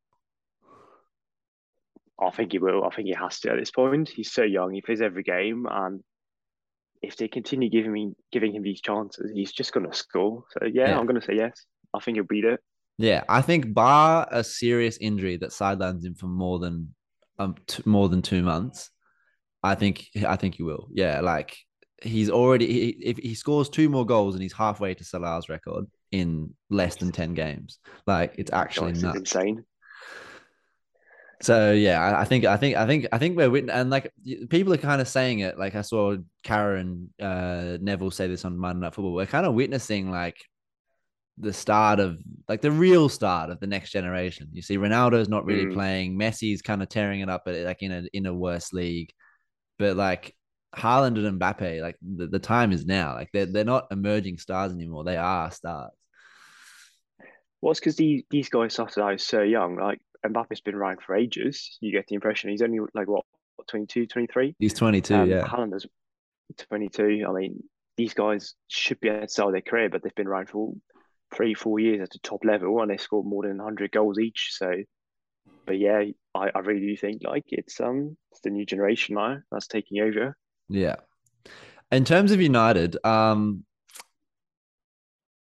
I 2.22 2.30
think 2.32 2.52
he 2.52 2.60
will. 2.60 2.84
I 2.84 2.94
think 2.94 3.08
he 3.08 3.14
has 3.14 3.40
to 3.40 3.52
at 3.52 3.58
this 3.58 3.72
point. 3.72 4.10
He's 4.10 4.32
so 4.32 4.44
young. 4.44 4.74
He 4.74 4.82
plays 4.82 5.02
every 5.02 5.24
game, 5.24 5.66
and 5.72 6.02
if 7.02 7.16
they 7.16 7.30
continue 7.30 7.70
giving 7.70 7.94
me 7.94 8.14
giving 8.32 8.54
him 8.54 8.62
these 8.62 8.82
chances, 8.82 9.32
he's 9.34 9.54
just 9.54 9.72
going 9.72 9.90
to 9.90 9.96
score. 9.96 10.44
So 10.52 10.66
yeah, 10.66 10.90
Yeah. 10.90 11.00
I'm 11.00 11.06
going 11.06 11.20
to 11.20 11.26
say 11.26 11.36
yes. 11.38 11.66
I 11.94 12.00
think 12.02 12.18
he'll 12.18 12.26
beat 12.26 12.44
it. 12.44 12.60
Yeah, 12.98 13.24
I 13.30 13.42
think 13.42 13.74
bar 13.74 14.28
a 14.30 14.44
serious 14.44 14.98
injury 14.98 15.38
that 15.38 15.54
sidelines 15.54 16.04
him 16.04 16.16
for 16.16 16.28
more 16.28 16.60
than 16.60 16.94
um 17.40 17.56
t- 17.66 17.84
more 17.86 18.10
than 18.10 18.22
two 18.22 18.44
months, 18.44 18.90
I 19.64 19.76
think 19.76 20.06
I 20.28 20.36
think 20.36 20.56
he 20.56 20.64
will. 20.64 20.90
Yeah, 20.92 21.22
like 21.22 21.56
he's 22.02 22.30
already 22.30 22.68
he, 22.68 22.88
if 23.02 23.18
he 23.18 23.34
scores 23.36 23.70
two 23.70 23.88
more 23.88 24.06
goals 24.06 24.36
and 24.36 24.44
he's 24.44 24.52
halfway 24.52 24.94
to 24.94 25.06
Salah's 25.06 25.48
record 25.48 25.86
in 26.12 26.54
less 26.70 26.96
than 26.96 27.12
ten 27.12 27.34
games, 27.34 27.80
like 28.08 28.36
it's 28.38 28.52
actually 28.52 28.94
nuts. 28.94 29.20
insane. 29.20 29.64
So 31.42 31.72
yeah, 31.72 32.02
I, 32.02 32.22
I 32.22 32.26
think 32.26 32.44
I 32.46 32.58
think 32.58 32.76
I 32.76 32.86
think 32.86 33.08
I 33.14 33.18
think 33.18 33.38
we're 33.38 33.50
witness 33.50 33.74
and 33.74 33.90
like 33.90 34.12
people 34.50 34.74
are 34.74 34.78
kind 34.78 35.00
of 35.00 35.08
saying 35.08 35.40
it. 35.40 35.58
Like 35.58 35.74
I 35.76 35.82
saw 35.84 36.18
Karen 36.44 37.14
uh, 37.22 37.78
Neville 37.80 38.12
say 38.12 38.28
this 38.28 38.44
on 38.44 38.58
Monday 38.58 38.82
Night 38.82 38.94
Football. 38.94 39.14
We're 39.14 39.26
kind 39.26 39.46
of 39.46 39.54
witnessing 39.54 40.12
like 40.12 40.36
the 41.38 41.54
start 41.54 42.02
of 42.02 42.18
like 42.50 42.62
the 42.62 42.72
real 42.72 43.08
start 43.08 43.50
of 43.52 43.62
the 43.62 43.68
next 43.68 43.92
generation. 43.92 44.50
You 44.52 44.62
see, 44.62 44.78
Ronaldo's 44.78 45.30
not 45.30 45.46
really 45.46 45.68
Mm. 45.68 45.74
playing. 45.74 46.20
Messi's 46.20 46.62
kind 46.62 46.84
of 46.84 46.90
tearing 46.90 47.22
it 47.22 47.30
up, 47.30 47.44
at 47.48 47.56
like 47.66 47.82
in 47.82 47.92
a 47.94 48.04
in 48.12 48.26
a 48.26 48.34
worse 48.34 48.74
league. 48.74 49.10
But 49.78 49.96
like 49.96 50.36
Haaland 50.76 51.26
and 51.26 51.40
Mbappe, 51.40 51.82
like 51.82 51.96
the, 52.02 52.28
the 52.28 52.40
time 52.40 52.74
is 52.74 52.86
now. 52.86 53.14
Like 53.14 53.30
they're 53.32 53.46
they're 53.46 53.64
not 53.64 53.88
emerging 53.92 54.40
stars 54.40 54.74
anymore. 54.74 55.06
They 55.06 55.16
are 55.16 55.50
stars. 55.52 55.94
Well, 57.62 57.72
it's 57.72 57.80
because 57.80 57.96
these 57.96 58.24
these 58.30 58.50
guys 58.50 58.74
started 58.74 59.02
out 59.02 59.20
so 59.20 59.42
young. 59.42 59.78
Like 59.78 60.00
Mbappe's 60.26 60.62
been 60.62 60.76
around 60.76 61.02
for 61.02 61.16
ages. 61.16 61.78
You 61.82 61.92
get 61.92 62.08
the 62.08 62.16
impression 62.16 62.50
he's 62.50 62.62
only 62.62 62.80
like 62.94 63.08
what 63.08 63.26
22, 63.68 64.08
23. 64.08 64.56
He's 64.60 64.74
twenty 64.74 65.02
two. 65.02 65.16
Um, 65.16 65.30
yeah. 65.30 65.44
Haaland 65.46 65.76
is 65.76 65.86
22. 66.58 67.26
I 67.28 67.32
mean, 67.32 67.64
these 67.98 68.14
guys 68.14 68.56
should 68.68 69.00
be 69.00 69.10
at 69.10 69.22
the 69.22 69.28
start 69.28 69.50
of 69.50 69.54
their 69.54 69.62
career, 69.62 69.90
but 69.90 70.04
they've 70.04 70.16
been 70.16 70.28
around 70.28 70.50
for 70.50 70.74
three, 71.34 71.54
four 71.54 71.80
years 71.80 72.02
at 72.02 72.10
the 72.12 72.20
top 72.20 72.44
level, 72.44 72.82
and 72.82 72.90
they 72.90 72.98
scored 72.98 73.26
more 73.26 73.44
than 73.44 73.58
100 73.58 73.92
goals 73.92 74.20
each. 74.20 74.50
So, 74.52 74.72
but 75.66 75.78
yeah, 75.78 76.04
I, 76.34 76.50
I 76.54 76.60
really 76.60 76.88
do 76.88 76.98
think 76.98 77.22
like 77.24 77.46
it's 77.48 77.80
um 77.80 78.18
it's 78.32 78.42
the 78.42 78.50
new 78.50 78.66
generation 78.66 79.16
now 79.16 79.38
that's 79.52 79.68
taking 79.68 80.02
over. 80.02 80.36
Yeah. 80.70 80.96
In 81.92 82.06
terms 82.06 82.32
of 82.32 82.40
United, 82.40 83.04
um, 83.04 83.66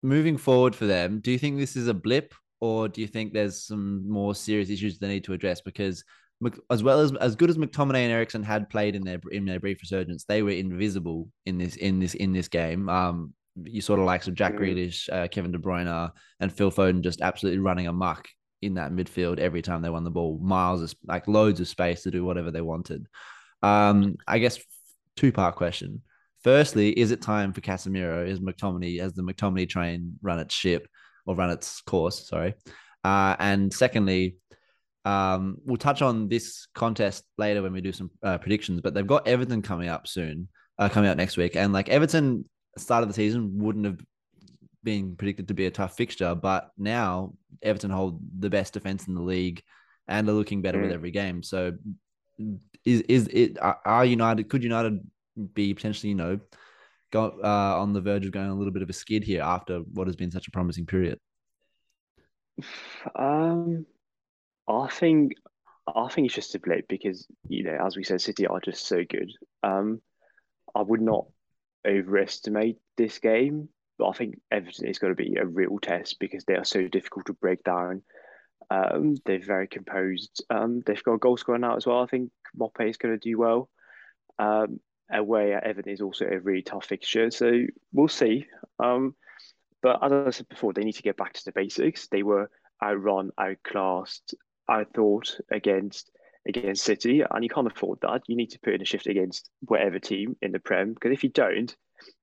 moving 0.05 0.37
forward 0.37 0.75
for 0.75 0.85
them, 0.85 1.19
do 1.19 1.31
you 1.31 1.37
think 1.37 1.57
this 1.57 1.75
is 1.75 1.87
a 1.87 1.93
blip, 1.93 2.33
or 2.61 2.87
do 2.87 3.01
you 3.01 3.07
think 3.07 3.33
there's 3.33 3.63
some 3.63 4.09
more 4.09 4.35
serious 4.35 4.69
issues 4.69 4.97
they 4.97 5.07
need 5.07 5.23
to 5.25 5.33
address? 5.33 5.61
Because 5.61 6.03
as 6.69 6.83
well 6.83 6.99
as 6.99 7.13
as 7.15 7.35
good 7.35 7.49
as 7.49 7.57
McTominay 7.57 8.03
and 8.03 8.11
Eriksen 8.11 8.43
had 8.43 8.69
played 8.69 8.95
in 8.95 9.03
their 9.03 9.19
in 9.31 9.45
their 9.45 9.59
brief 9.59 9.81
resurgence, 9.81 10.25
they 10.25 10.41
were 10.43 10.51
invisible 10.51 11.29
in 11.45 11.57
this 11.57 11.75
in 11.75 11.99
this 11.99 12.13
in 12.13 12.33
this 12.33 12.47
game. 12.47 12.87
Um, 12.89 13.33
you 13.63 13.81
sort 13.81 13.99
of 13.99 14.05
likes 14.05 14.27
of 14.27 14.35
Jack 14.35 14.53
Mm. 14.53 14.59
Grealish, 14.59 15.09
uh, 15.11 15.27
Kevin 15.27 15.51
De 15.51 15.57
Bruyne, 15.57 16.11
and 16.39 16.53
Phil 16.53 16.71
Foden 16.71 17.01
just 17.01 17.21
absolutely 17.21 17.59
running 17.59 17.87
amok 17.87 18.27
in 18.61 18.75
that 18.75 18.91
midfield 18.91 19.39
every 19.39 19.61
time 19.61 19.81
they 19.81 19.89
won 19.89 20.03
the 20.03 20.11
ball, 20.11 20.39
miles 20.41 20.81
of 20.81 20.93
like 21.05 21.27
loads 21.27 21.59
of 21.59 21.67
space 21.67 22.03
to 22.03 22.11
do 22.11 22.25
whatever 22.25 22.51
they 22.51 22.61
wanted. 22.61 23.07
Um, 23.61 24.17
I 24.27 24.39
guess 24.39 24.59
two 25.15 25.31
part 25.31 25.55
question. 25.55 26.01
Firstly, 26.45 26.91
is 26.91 27.09
it 27.09 27.23
time 27.23 27.53
for 27.53 27.61
Casemiro? 27.61 28.23
Is 28.29 28.39
McTominay 28.39 28.99
has 28.99 29.13
the 29.13 29.23
McTominay 29.23 29.67
train 29.67 30.19
run 30.21 30.37
its 30.37 30.53
ship 30.53 30.87
or 31.25 31.33
run 31.33 31.49
its 31.49 31.81
course? 31.81 32.27
Sorry. 32.27 32.53
Uh, 33.03 33.35
and 33.39 33.73
secondly, 33.73 34.35
um, 35.05 35.57
we'll 35.65 35.77
touch 35.77 36.03
on 36.03 36.29
this 36.29 36.67
contest 36.75 37.23
later 37.39 37.63
when 37.63 37.73
we 37.73 37.81
do 37.81 37.91
some 37.91 38.11
uh, 38.21 38.37
predictions, 38.37 38.81
but 38.81 38.93
they've 38.93 39.07
got 39.07 39.27
Everton 39.27 39.63
coming 39.63 39.89
up 39.89 40.05
soon, 40.05 40.47
uh, 40.77 40.87
coming 40.87 41.09
out 41.09 41.17
next 41.17 41.35
week. 41.35 41.55
And 41.55 41.73
like 41.73 41.89
Everton, 41.89 42.47
start 42.77 43.01
of 43.01 43.09
the 43.09 43.15
season 43.15 43.57
wouldn't 43.57 43.85
have 43.85 43.99
been 44.83 45.15
predicted 45.15 45.47
to 45.47 45.55
be 45.55 45.65
a 45.65 45.71
tough 45.71 45.97
fixture, 45.97 46.35
but 46.35 46.69
now 46.77 47.33
Everton 47.63 47.89
hold 47.89 48.19
the 48.37 48.51
best 48.51 48.75
defense 48.75 49.07
in 49.07 49.15
the 49.15 49.21
league 49.21 49.63
and 50.07 50.29
are 50.29 50.33
looking 50.33 50.61
better 50.61 50.77
mm. 50.77 50.83
with 50.83 50.91
every 50.91 51.09
game. 51.09 51.41
So 51.41 51.71
is 52.85 53.01
is 53.01 53.27
it 53.29 53.57
are 53.59 54.05
United 54.05 54.47
could 54.47 54.61
United 54.61 54.99
be 55.53 55.73
potentially, 55.73 56.09
you 56.09 56.15
know, 56.15 56.39
go 57.11 57.39
uh, 57.43 57.79
on 57.79 57.93
the 57.93 58.01
verge 58.01 58.25
of 58.25 58.31
going 58.31 58.49
a 58.49 58.55
little 58.55 58.73
bit 58.73 58.81
of 58.81 58.89
a 58.89 58.93
skid 58.93 59.23
here 59.23 59.41
after 59.41 59.79
what 59.79 60.07
has 60.07 60.15
been 60.15 60.31
such 60.31 60.47
a 60.47 60.51
promising 60.51 60.85
period? 60.85 61.19
Um 63.15 63.85
I 64.67 64.87
think 64.87 65.33
I 65.87 66.07
think 66.07 66.25
it's 66.25 66.35
just 66.35 66.55
a 66.55 66.59
blip 66.59 66.87
because 66.87 67.27
you 67.47 67.63
know, 67.63 67.77
as 67.85 67.95
we 67.95 68.03
said, 68.03 68.21
City 68.21 68.47
are 68.47 68.59
just 68.59 68.87
so 68.87 69.03
good. 69.07 69.31
Um, 69.61 70.01
I 70.73 70.81
would 70.81 71.01
not 71.01 71.27
overestimate 71.87 72.77
this 72.97 73.19
game, 73.19 73.69
but 73.99 74.09
I 74.09 74.13
think 74.13 74.39
Everton 74.51 74.87
is 74.87 74.99
going 74.99 75.15
to 75.15 75.23
be 75.23 75.35
a 75.35 75.45
real 75.45 75.77
test 75.79 76.17
because 76.19 76.43
they 76.45 76.55
are 76.55 76.65
so 76.65 76.87
difficult 76.87 77.27
to 77.27 77.33
break 77.33 77.63
down. 77.63 78.01
Um, 78.71 79.15
they're 79.25 79.39
very 79.39 79.67
composed. 79.67 80.43
Um, 80.49 80.81
they've 80.85 81.03
got 81.03 81.13
a 81.13 81.19
goal 81.19 81.37
scorer 81.37 81.59
now 81.59 81.75
as 81.75 81.85
well. 81.85 82.01
I 82.01 82.07
think 82.07 82.31
Maupay 82.59 82.89
is 82.89 82.97
going 82.97 83.13
to 83.13 83.29
do 83.29 83.37
well. 83.37 83.69
Um, 84.39 84.79
away 85.11 85.53
at 85.53 85.63
Everton 85.63 85.93
is 85.93 86.01
also 86.01 86.25
a 86.25 86.39
really 86.39 86.61
tough 86.61 86.85
fixture, 86.85 87.31
so 87.31 87.65
we'll 87.93 88.07
see. 88.07 88.47
Um, 88.79 89.15
but 89.81 90.03
as 90.03 90.11
I 90.11 90.29
said 90.31 90.49
before, 90.49 90.73
they 90.73 90.83
need 90.83 90.93
to 90.93 91.03
get 91.03 91.17
back 91.17 91.33
to 91.33 91.45
the 91.45 91.51
basics. 91.51 92.07
They 92.07 92.23
were 92.23 92.49
outrun, 92.83 93.31
outclassed, 93.37 94.35
I 94.67 94.85
thought 94.85 95.39
against 95.51 96.11
against 96.47 96.83
City, 96.83 97.23
and 97.29 97.43
you 97.43 97.49
can't 97.49 97.67
afford 97.67 97.99
that. 98.01 98.23
You 98.27 98.35
need 98.35 98.51
to 98.51 98.59
put 98.59 98.73
in 98.73 98.81
a 98.81 98.85
shift 98.85 99.07
against 99.07 99.49
whatever 99.61 99.99
team 99.99 100.35
in 100.41 100.51
the 100.51 100.59
Prem, 100.59 100.93
because 100.93 101.11
if 101.11 101.23
you 101.23 101.29
don't, 101.29 101.75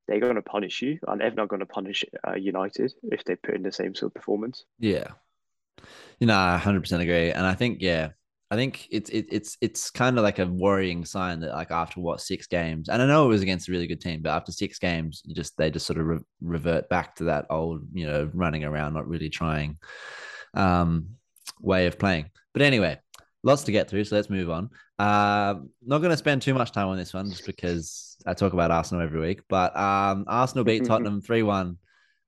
they're 0.07 0.21
going 0.21 0.37
to 0.37 0.43
punish 0.43 0.83
you, 0.83 0.99
and 1.07 1.21
they're 1.21 1.31
not 1.33 1.49
going 1.49 1.61
to 1.61 1.67
punish 1.67 2.05
uh, 2.27 2.35
United 2.35 2.93
if 3.05 3.25
they 3.25 3.37
put 3.37 3.55
in 3.55 3.63
the 3.63 3.73
same 3.73 3.95
sort 3.95 4.11
of 4.11 4.15
performance. 4.15 4.65
Yeah, 4.79 5.09
you 6.19 6.27
know, 6.27 6.37
I 6.37 6.57
hundred 6.59 6.81
percent 6.81 7.03
agree, 7.03 7.31
and 7.31 7.47
I 7.47 7.55
think 7.55 7.79
yeah, 7.81 8.11
I 8.53 8.55
think 8.55 8.87
it's 8.91 9.09
it, 9.09 9.29
it's 9.31 9.57
it's 9.63 9.91
kind 9.91 10.19
of 10.19 10.25
like 10.25 10.39
a 10.39 10.45
worrying 10.45 11.07
sign 11.07 11.41
that 11.41 11.55
like 11.55 11.71
after 11.71 12.01
what 12.01 12.21
six 12.21 12.47
games, 12.47 12.91
and 12.91 13.01
I 13.01 13.07
know 13.07 13.25
it 13.25 13.29
was 13.29 13.41
against 13.41 13.67
a 13.67 13.73
really 13.73 13.87
good 13.87 14.03
team, 14.03 14.21
but 14.21 14.29
after 14.29 14.53
six 14.53 14.79
games, 14.79 15.23
you 15.25 15.35
just 15.35 15.57
they 15.57 15.71
just 15.71 15.87
sort 15.87 15.99
of 15.99 16.07
re- 16.07 16.19
revert 16.43 16.91
back 16.91 17.17
to 17.17 17.25
that 17.25 17.47
old 17.49 17.87
you 17.95 18.07
know 18.07 18.31
running 18.35 18.65
around, 18.65 18.93
not 18.93 19.09
really 19.09 19.31
trying. 19.31 19.79
Um, 20.53 21.17
way 21.63 21.87
of 21.87 21.99
playing. 21.99 22.27
But 22.53 22.61
anyway, 22.61 22.99
lots 23.43 23.63
to 23.63 23.73
get 23.73 23.89
through, 23.89 24.05
so 24.05 24.17
let's 24.17 24.29
move 24.29 24.51
on. 24.51 24.69
Uh, 24.99 25.55
not 25.83 26.01
going 26.01 26.11
to 26.11 26.17
spend 26.19 26.43
too 26.43 26.53
much 26.53 26.73
time 26.73 26.89
on 26.89 26.99
this 26.99 27.15
one 27.15 27.31
just 27.31 27.47
because 27.47 28.19
I 28.27 28.35
talk 28.35 28.53
about 28.53 28.71
Arsenal 28.71 29.03
every 29.03 29.21
week. 29.21 29.41
But 29.49 29.75
um, 29.75 30.27
Arsenal 30.29 30.65
beat 30.65 30.85
Tottenham 30.87 31.23
3 31.23 31.43
1 31.43 31.79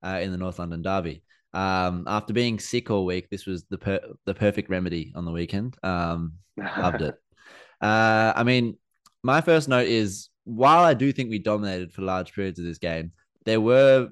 uh, 0.03 0.19
in 0.23 0.31
the 0.31 0.37
North 0.39 0.57
London 0.57 0.81
Derby. 0.81 1.21
Um, 1.55 2.03
after 2.07 2.33
being 2.33 2.59
sick 2.59 2.91
all 2.91 3.05
week, 3.05 3.29
this 3.29 3.45
was 3.45 3.63
the 3.69 3.77
per- 3.77 4.13
the 4.25 4.33
perfect 4.33 4.69
remedy 4.69 5.13
on 5.15 5.25
the 5.25 5.31
weekend. 5.31 5.77
Um, 5.83 6.33
loved 6.57 7.01
it. 7.01 7.15
Uh, 7.81 8.31
I 8.33 8.43
mean, 8.43 8.77
my 9.21 9.41
first 9.41 9.67
note 9.67 9.87
is 9.87 10.29
while 10.45 10.83
I 10.83 10.93
do 10.93 11.11
think 11.11 11.29
we 11.29 11.39
dominated 11.39 11.91
for 11.91 12.03
large 12.03 12.33
periods 12.33 12.57
of 12.57 12.65
this 12.65 12.77
game, 12.77 13.11
there 13.43 13.59
were 13.59 14.07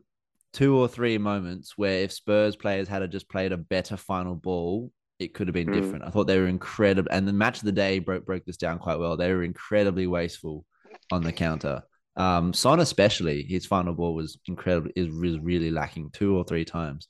two 0.52 0.78
or 0.78 0.90
three 0.90 1.18
moments 1.18 1.78
where 1.78 2.00
if 2.04 2.12
Spurs 2.12 2.58
players 2.58 2.90
had 2.90 3.10
just 3.10 3.30
played 3.30 3.54
a 3.54 3.58
better 3.58 3.96
final 3.96 4.36
ball, 4.36 4.92
it 5.18 5.34
could 5.34 5.48
have 5.48 5.54
been 5.54 5.70
mm. 5.70 5.74
different. 5.74 6.04
I 6.04 6.10
thought 6.10 6.28
they 6.28 6.38
were 6.38 6.48
incredible, 6.48 7.10
and 7.12 7.28
the 7.28 7.34
match 7.34 7.60
of 7.60 7.66
the 7.66 7.72
day 7.72 8.00
broke 8.00 8.26
broke 8.26 8.46
this 8.46 8.58
down 8.58 8.80
quite 8.80 9.00
well. 9.00 9.16
They 9.16 9.32
were 9.32 9.44
incredibly 9.44 10.08
wasteful 10.08 10.66
on 11.12 11.24
the 11.24 11.32
counter. 11.32 11.84
Um, 12.16 12.54
Son 12.54 12.80
especially, 12.80 13.44
his 13.44 13.66
final 13.66 13.94
ball 13.94 14.14
was 14.14 14.38
incredible. 14.48 14.92
Is 14.96 15.08
was 15.10 15.40
really 15.40 15.72
lacking 15.72 16.12
two 16.12 16.38
or 16.38 16.44
three 16.44 16.66
times. 16.66 17.08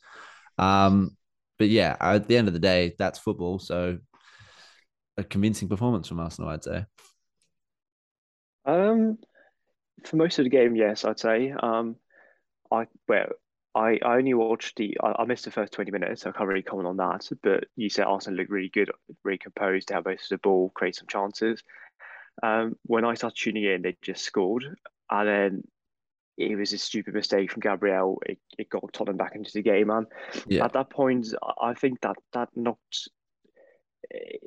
Um, 0.58 1.18
but 1.60 1.70
yeah, 1.70 1.96
at 2.00 2.28
the 2.28 2.38
end 2.38 2.48
of 2.48 2.54
the 2.54 2.60
day, 2.60 2.94
that's 2.98 3.20
football. 3.20 3.60
So 3.60 4.00
a 5.18 5.24
convincing 5.24 5.70
performance 5.70 6.08
from 6.08 6.20
Arsenal, 6.20 6.50
I'd 6.50 6.64
say. 6.64 6.86
Um, 8.66 9.18
for 10.06 10.16
most 10.16 10.40
of 10.40 10.46
the 10.46 10.50
game, 10.50 10.76
yes, 10.76 11.06
I'd 11.06 11.20
say. 11.20 11.52
Um, 11.52 11.98
I 12.72 12.88
well, 13.08 13.30
I, 13.76 14.00
I 14.04 14.18
only 14.18 14.34
watched 14.34 14.78
the 14.78 14.98
I, 15.02 15.14
I, 15.20 15.26
missed 15.26 15.46
the 15.46 15.52
first 15.52 15.74
20 15.74 15.92
minutes, 15.92 16.22
so 16.22 16.30
I 16.30 16.34
can't 16.34 16.48
really 16.48 16.62
comment 16.62 16.88
on 16.88 16.98
that. 16.98 17.30
But 17.42 17.66
you 17.76 17.90
said 17.90 18.06
Arsenal 18.06 18.38
looked 18.38 18.52
really 18.52 18.70
good, 18.70 18.92
really 19.24 19.38
composed, 19.38 19.90
have 19.90 20.06
most 20.06 20.32
of 20.32 20.38
the 20.42 20.48
ball, 20.48 20.72
create 20.76 20.96
some 20.96 21.08
chances. 21.08 21.62
Um, 22.42 22.76
when 22.84 23.06
I 23.06 23.14
started 23.14 23.38
tuning 23.38 23.64
in, 23.64 23.82
they 23.84 23.96
just 24.02 24.24
scored. 24.24 24.66
And 25.14 25.28
then 25.28 25.64
it 26.38 26.58
was 26.58 26.74
a 26.74 26.78
stupid 26.78 27.14
mistake 27.14 27.52
from 27.52 27.62
Gabriel. 27.62 28.22
It, 28.26 28.40
it 28.58 28.70
got 28.70 28.92
Tottenham 28.92 29.18
back 29.18 29.36
into 29.36 29.52
the 29.54 29.62
game. 29.62 29.92
And 29.92 30.08
yeah. 30.48 30.66
at 30.66 30.74
that 30.74 30.90
point, 30.90 31.28
I 31.62 31.74
think 31.76 32.02
that 32.02 32.16
that 32.34 32.50
knocked 32.56 33.10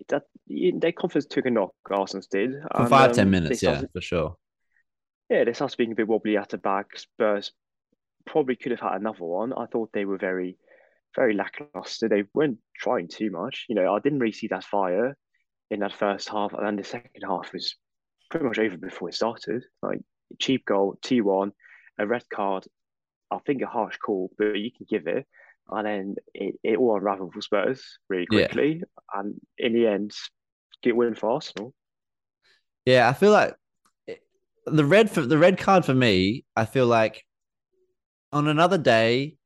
that 0.09 0.25
their 0.49 0.93
confidence 0.93 1.27
took 1.27 1.47
a 1.47 1.51
knock, 1.51 1.73
Arsenal 1.91 2.27
did. 2.31 2.53
For 2.53 2.81
and, 2.83 2.91
five, 2.91 3.11
um, 3.11 3.17
ten 3.17 3.31
minutes, 3.31 3.61
started, 3.61 3.83
yeah, 3.83 3.89
for 3.93 4.01
sure. 4.01 4.37
Yeah, 5.31 5.45
they 5.45 5.53
started 5.53 5.77
being 5.77 5.93
a 5.93 5.95
bit 5.95 6.09
wobbly 6.09 6.37
at 6.37 6.51
the 6.51 6.59
back. 6.59 6.97
Spurs 6.97 7.53
probably 8.27 8.57
could 8.57 8.73
have 8.73 8.81
had 8.81 9.01
another 9.01 9.25
one. 9.25 9.53
I 9.53 9.67
thought 9.67 9.91
they 9.93 10.05
were 10.05 10.19
very, 10.19 10.59
very 11.15 11.35
lackluster. 11.35 12.09
They 12.09 12.25
weren't 12.35 12.59
trying 12.77 13.09
too 13.09 13.31
much. 13.31 13.67
You 13.69 13.75
know, 13.75 13.95
I 13.95 13.99
didn't 14.01 14.19
really 14.19 14.33
see 14.33 14.49
that 14.49 14.65
fire 14.65 15.17
in 15.71 15.81
that 15.81 15.95
first 15.95 16.29
half, 16.29 16.53
and 16.53 16.67
then 16.67 16.77
the 16.77 16.85
second 16.85 17.23
half 17.27 17.53
was 17.53 17.77
pretty 18.31 18.47
much 18.47 18.59
over 18.59 18.77
before 18.77 19.09
it 19.09 19.15
started. 19.15 19.65
Like 19.83 20.01
cheap 20.39 20.65
goal, 20.65 20.99
T 21.03 21.21
one, 21.21 21.53
a 21.99 22.07
red 22.07 22.25
card. 22.29 22.65
I 23.31 23.39
think 23.45 23.63
a 23.63 23.67
harsh 23.67 23.97
call, 23.97 24.31
but 24.39 24.55
you 24.55 24.71
can 24.71 24.87
give 24.89 25.07
it, 25.07 25.27
and 25.69 25.87
then 25.87 26.15
it, 26.35 26.55
it 26.63 26.79
all 26.79 26.97
unravelled 26.97 27.35
for 27.35 27.41
Spurs 27.41 27.99
really 28.09 28.27
quickly, 28.27 28.77
yeah. 28.77 29.21
and 29.21 29.35
in 29.59 29.73
the 29.73 29.87
end, 29.87 30.13
get 30.83 30.97
win 30.97 31.15
for 31.15 31.31
Arsenal. 31.31 31.75
Yeah, 32.85 33.09
I 33.09 33.13
feel 33.13 33.33
like 33.33 33.55
the 34.67 34.85
red 34.85 35.11
for 35.11 35.23
the 35.23 35.39
red 35.39 35.59
card 35.59 35.85
for 35.85 35.95
me. 35.95 36.45
I 36.55 36.65
feel 36.65 36.87
like 36.87 37.25
on 38.33 38.49
another 38.49 38.79
day, 38.79 39.37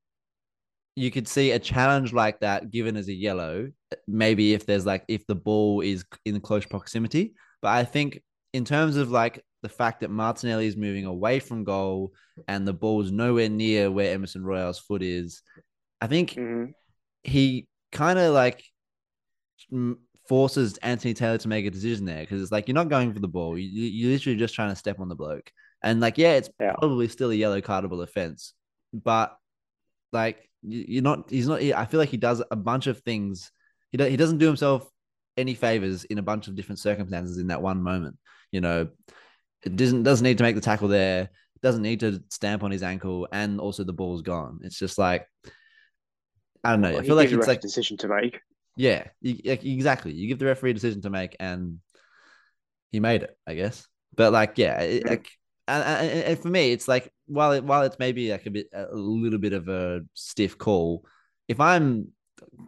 you 0.97 1.11
could 1.11 1.29
see 1.29 1.53
a 1.53 1.59
challenge 1.59 2.13
like 2.13 2.41
that 2.41 2.71
given 2.71 2.97
as 2.97 3.09
a 3.09 3.15
yellow. 3.15 3.71
Maybe 4.07 4.53
if 4.53 4.67
there's 4.67 4.87
like 4.87 5.05
if 5.09 5.27
the 5.27 5.35
ball 5.35 5.81
is 5.81 6.05
in 6.25 6.41
close 6.41 6.67
proximity, 6.67 7.35
but 7.63 7.69
I 7.69 7.85
think 7.85 8.23
in 8.53 8.65
terms 8.65 8.97
of 8.97 9.11
like 9.11 9.45
the 9.63 9.69
fact 9.69 10.01
that 10.01 10.11
Martinelli 10.11 10.67
is 10.67 10.77
moving 10.77 11.05
away 11.05 11.39
from 11.39 11.65
goal 11.65 12.13
and 12.49 12.67
the 12.67 12.73
ball 12.73 13.03
is 13.03 13.13
nowhere 13.13 13.49
near 13.49 13.91
where 13.91 14.13
Emerson 14.13 14.45
Royal's 14.45 14.79
foot 14.79 15.03
is, 15.03 15.43
I 16.01 16.07
think 16.07 16.31
mm-hmm. 16.31 16.71
he 17.23 17.69
kind 17.93 18.19
of 18.19 18.33
like 18.33 18.65
forces 20.29 20.79
Anthony 20.79 21.13
Taylor 21.13 21.39
to 21.39 21.49
make 21.49 21.67
a 21.67 21.71
decision 21.71 22.05
there 22.05 22.21
because 22.21 22.41
it's 22.41 22.53
like 22.53 22.69
you're 22.69 22.75
not 22.75 22.89
going 22.89 23.13
for 23.13 23.21
the 23.21 23.29
ball, 23.29 23.59
you, 23.59 23.67
you're 23.67 24.13
literally 24.13 24.39
just 24.39 24.55
trying 24.55 24.71
to 24.71 24.77
step 24.77 25.01
on 25.01 25.09
the 25.09 25.15
bloke, 25.15 25.51
and 25.83 26.01
like 26.01 26.19
yeah, 26.19 26.35
it's 26.35 26.51
yeah. 26.61 26.73
probably 26.79 27.09
still 27.09 27.31
a 27.31 27.35
yellow 27.35 27.61
cardable 27.61 28.03
offense, 28.03 28.55
but 28.93 29.37
like 30.13 30.51
you're 30.63 31.03
not. 31.03 31.31
He's 31.31 31.49
not. 31.49 31.63
I 31.63 31.85
feel 31.87 32.01
like 32.01 32.11
he 32.11 32.17
does 32.17 32.43
a 32.51 32.57
bunch 32.57 32.87
of 32.87 33.01
things. 33.01 33.51
He 33.93 33.99
do, 33.99 34.05
he 34.05 34.17
doesn't 34.17 34.39
do 34.39 34.47
himself 34.47 34.89
any 35.37 35.55
favors 35.55 36.05
in 36.05 36.19
a 36.19 36.23
bunch 36.23 36.49
of 36.49 36.55
different 36.55 36.79
circumstances 36.79 37.39
in 37.39 37.49
that 37.49 37.63
one 37.63 37.83
moment. 37.83 38.19
You 38.53 38.61
know, 38.61 38.89
it 39.65 39.77
doesn't 39.77 40.03
doesn't 40.03 40.25
need 40.25 40.39
to 40.39 40.45
make 40.45 40.55
the 40.55 40.61
tackle 40.61 40.89
there. 40.89 41.31
Doesn't 41.63 41.83
need 41.83 42.01
to 42.01 42.23
stamp 42.31 42.63
on 42.63 42.71
his 42.71 42.83
ankle, 42.83 43.29
and 43.33 43.61
also 43.61 43.85
the 43.85 43.93
ball's 43.93 44.23
gone. 44.23 44.61
It's 44.63 44.79
just 44.79 44.97
like 44.99 45.27
I 46.65 46.71
don't 46.71 46.81
know. 46.81 46.93
Well, 46.93 47.01
I 47.01 47.05
feel 47.05 47.17
like 47.17 47.31
it's 47.31 47.47
like 47.47 47.61
decision 47.61 47.97
to 47.99 48.09
make. 48.09 48.41
Yeah, 48.77 49.09
exactly. 49.23 50.13
You 50.13 50.29
give 50.29 50.39
the 50.39 50.47
referee 50.47 50.71
a 50.71 50.75
decision 50.75 51.03
to 51.03 51.11
make, 51.11 51.37
and 51.39 51.81
he 52.93 53.01
made 53.01 53.23
it, 53.23 53.37
I 53.47 53.55
guess. 53.55 53.87
But 54.15 54.33
like, 54.33 54.57
yeah, 54.57 54.81
it, 54.81 55.07
like 55.07 55.29
and, 55.69 56.11
and, 56.11 56.39
for 56.39 56.49
me, 56.49 56.73
it's 56.73 56.89
like 56.89 57.13
while 57.27 57.53
it, 57.53 57.65
while 57.65 57.83
it's 57.83 57.99
maybe 57.99 58.31
like 58.31 58.47
a 58.47 58.51
bit 58.51 58.69
a 58.73 58.95
little 58.95 59.39
bit 59.39 59.53
of 59.53 59.69
a 59.69 60.03
stiff 60.15 60.59
call, 60.59 61.05
if 61.49 61.61
I'm 61.61 62.09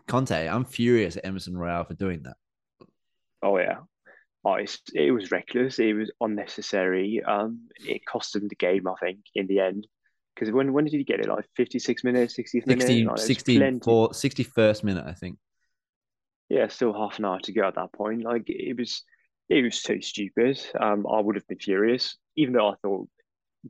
Conte, 0.06 0.49
I'm 0.49 0.64
furious 0.64 1.16
at 1.16 1.25
Emerson 1.25 1.56
Royal 1.56 1.84
for 1.84 1.94
doing 1.94 2.22
that. 2.25 2.37
Oh 3.42 3.58
yeah, 3.58 3.78
oh, 4.44 4.56
it 4.94 5.12
was 5.12 5.30
reckless. 5.30 5.78
It 5.78 5.94
was 5.94 6.11
unnecessary. 6.20 7.22
Um, 7.26 7.68
it 7.87 8.04
cost 8.04 8.34
him 8.37 8.49
the 8.49 8.56
game, 8.56 8.87
I 8.88 8.94
think, 9.00 9.20
in 9.34 9.46
the 9.46 9.61
end. 9.61 9.87
Because 10.34 10.52
when 10.52 10.72
when 10.72 10.84
did 10.84 10.94
he 10.94 11.04
get 11.04 11.20
it? 11.20 11.28
Like 11.28 11.44
56 11.56 12.04
minutes, 12.04 12.34
60th 12.38 12.64
60, 12.64 12.66
minute? 12.66 13.06
Like, 13.06 13.18
64, 13.18 14.11
61st 14.11 14.84
minute, 14.84 15.04
I 15.06 15.12
think. 15.12 15.38
Yeah, 16.49 16.68
still 16.68 16.92
half 16.92 17.18
an 17.18 17.25
hour 17.25 17.38
to 17.40 17.52
go 17.52 17.66
at 17.66 17.75
that 17.76 17.92
point. 17.92 18.25
Like 18.25 18.44
it 18.46 18.76
was 18.76 19.04
it 19.49 19.62
was 19.62 19.80
so 19.80 20.00
stupid. 20.00 20.61
Um, 20.78 21.06
I 21.06 21.20
would 21.20 21.37
have 21.37 21.46
been 21.46 21.58
furious, 21.58 22.16
even 22.37 22.54
though 22.54 22.68
I 22.68 22.75
thought 22.82 23.08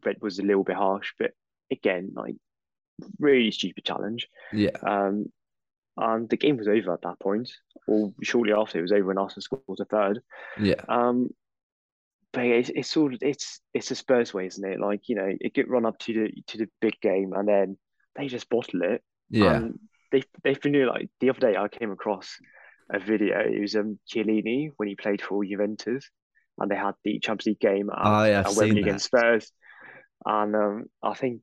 red 0.04 0.16
was 0.20 0.38
a 0.38 0.42
little 0.42 0.64
bit 0.64 0.76
harsh. 0.76 1.12
But 1.18 1.32
again, 1.70 2.12
like 2.14 2.36
really 3.18 3.50
stupid 3.50 3.84
challenge. 3.84 4.28
Yeah. 4.52 4.70
Um, 4.86 5.26
and 5.96 6.28
the 6.28 6.36
game 6.36 6.56
was 6.56 6.68
over 6.68 6.92
at 6.92 7.02
that 7.02 7.20
point, 7.20 7.50
or 7.86 8.12
shortly 8.22 8.52
after 8.52 8.78
it 8.78 8.82
was 8.82 8.92
over, 8.92 9.10
and 9.10 9.18
Arsenal 9.18 9.42
scored 9.42 9.80
a 9.80 9.84
third. 9.84 10.20
Yeah. 10.58 10.82
Um, 10.88 11.30
but 12.32 12.44
it's, 12.46 12.70
it's 12.70 12.88
sort 12.90 13.14
of 13.14 13.18
it's 13.22 13.60
it's 13.74 13.90
a 13.90 13.94
Spurs 13.94 14.32
way, 14.32 14.46
isn't 14.46 14.64
it? 14.64 14.80
Like 14.80 15.08
you 15.08 15.16
know, 15.16 15.28
it 15.28 15.54
get 15.54 15.68
run 15.68 15.84
up 15.86 15.98
to 16.00 16.12
the 16.14 16.42
to 16.48 16.58
the 16.58 16.68
big 16.80 16.98
game, 17.00 17.32
and 17.34 17.46
then 17.46 17.76
they 18.16 18.26
just 18.28 18.48
bottle 18.48 18.82
it. 18.82 19.02
Yeah. 19.28 19.56
And 19.56 19.78
they 20.10 20.22
they've 20.42 20.60
been 20.60 20.72
doing 20.72 20.88
like 20.88 21.10
the 21.20 21.30
other 21.30 21.40
day. 21.40 21.56
I 21.56 21.68
came 21.68 21.90
across 21.90 22.38
a 22.90 22.98
video. 22.98 23.38
It 23.40 23.60
was 23.60 23.76
um 23.76 23.98
Chiellini 24.08 24.70
when 24.76 24.88
he 24.88 24.94
played 24.94 25.20
for 25.20 25.44
Juventus, 25.44 26.08
and 26.58 26.70
they 26.70 26.76
had 26.76 26.94
the 27.04 27.18
Champions 27.18 27.46
League 27.46 27.60
game 27.60 27.90
at, 27.90 27.98
Oh, 28.02 28.24
yeah, 28.24 28.40
at 28.40 28.54
Wembley 28.54 28.80
against 28.80 29.06
Spurs, 29.06 29.52
and 30.24 30.56
um 30.56 30.84
I 31.02 31.14
think 31.14 31.42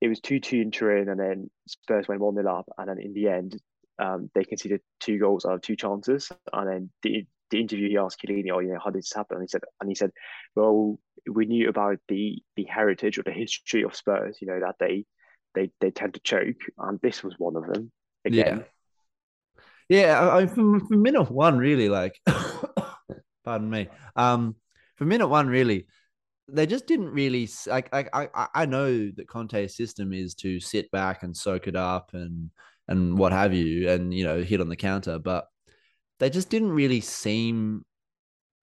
it 0.00 0.08
was 0.08 0.20
two 0.20 0.40
two 0.40 0.60
in 0.60 0.70
Turin, 0.70 1.10
and 1.10 1.20
then 1.20 1.50
Spurs 1.66 2.08
went 2.08 2.22
one 2.22 2.34
0 2.34 2.50
up, 2.50 2.68
and 2.78 2.88
then 2.88 2.98
in 2.98 3.12
the 3.12 3.28
end, 3.28 3.60
um 4.00 4.30
they 4.34 4.44
conceded 4.44 4.80
two 4.98 5.18
goals 5.18 5.44
out 5.44 5.54
of 5.54 5.62
two 5.62 5.76
chances, 5.76 6.30
and 6.52 6.68
then 6.68 6.90
the 7.02 7.26
the 7.50 7.60
interview 7.60 7.88
he 7.88 7.98
asked 7.98 8.20
Chiellini, 8.22 8.50
oh, 8.52 8.60
you 8.60 8.72
know, 8.72 8.78
how 8.82 8.90
did 8.90 9.02
this 9.02 9.12
happen? 9.12 9.36
And 9.36 9.42
he 9.42 9.48
said, 9.48 9.62
and 9.80 9.90
he 9.90 9.94
said, 9.94 10.12
well, 10.54 10.98
we 11.28 11.46
knew 11.46 11.68
about 11.68 11.98
the 12.08 12.42
the 12.56 12.64
heritage 12.64 13.18
or 13.18 13.22
the 13.22 13.32
history 13.32 13.82
of 13.82 13.96
Spurs, 13.96 14.38
you 14.40 14.46
know, 14.46 14.60
that 14.60 14.76
they 14.78 15.04
they 15.54 15.70
they 15.80 15.90
tend 15.90 16.14
to 16.14 16.20
choke, 16.20 16.62
and 16.78 17.00
this 17.00 17.22
was 17.22 17.34
one 17.38 17.56
of 17.56 17.66
them. 17.66 17.90
Again. 18.24 18.64
Yeah, 19.88 20.20
I, 20.20 20.42
I, 20.42 20.46
from, 20.46 20.86
from 20.86 21.02
minute 21.02 21.32
one, 21.32 21.58
really, 21.58 21.88
like, 21.88 22.20
pardon 23.44 23.68
me. 23.68 23.88
Um, 24.14 24.54
from 24.94 25.08
minute 25.08 25.26
one, 25.26 25.48
really, 25.48 25.88
they 26.46 26.66
just 26.66 26.86
didn't 26.86 27.10
really 27.10 27.48
like. 27.66 27.88
I, 27.92 28.06
I, 28.12 28.48
I 28.54 28.66
know 28.66 29.10
that 29.10 29.26
Conte's 29.26 29.76
system 29.76 30.12
is 30.12 30.34
to 30.36 30.60
sit 30.60 30.90
back 30.92 31.24
and 31.24 31.36
soak 31.36 31.66
it 31.66 31.74
up 31.74 32.10
and 32.12 32.50
and 32.90 33.16
what 33.16 33.32
have 33.32 33.54
you, 33.54 33.88
and 33.88 34.12
you 34.12 34.24
know, 34.24 34.42
hit 34.42 34.60
on 34.60 34.68
the 34.68 34.76
counter, 34.76 35.18
but 35.18 35.46
they 36.18 36.28
just 36.28 36.50
didn't 36.50 36.72
really 36.72 37.00
seem 37.00 37.84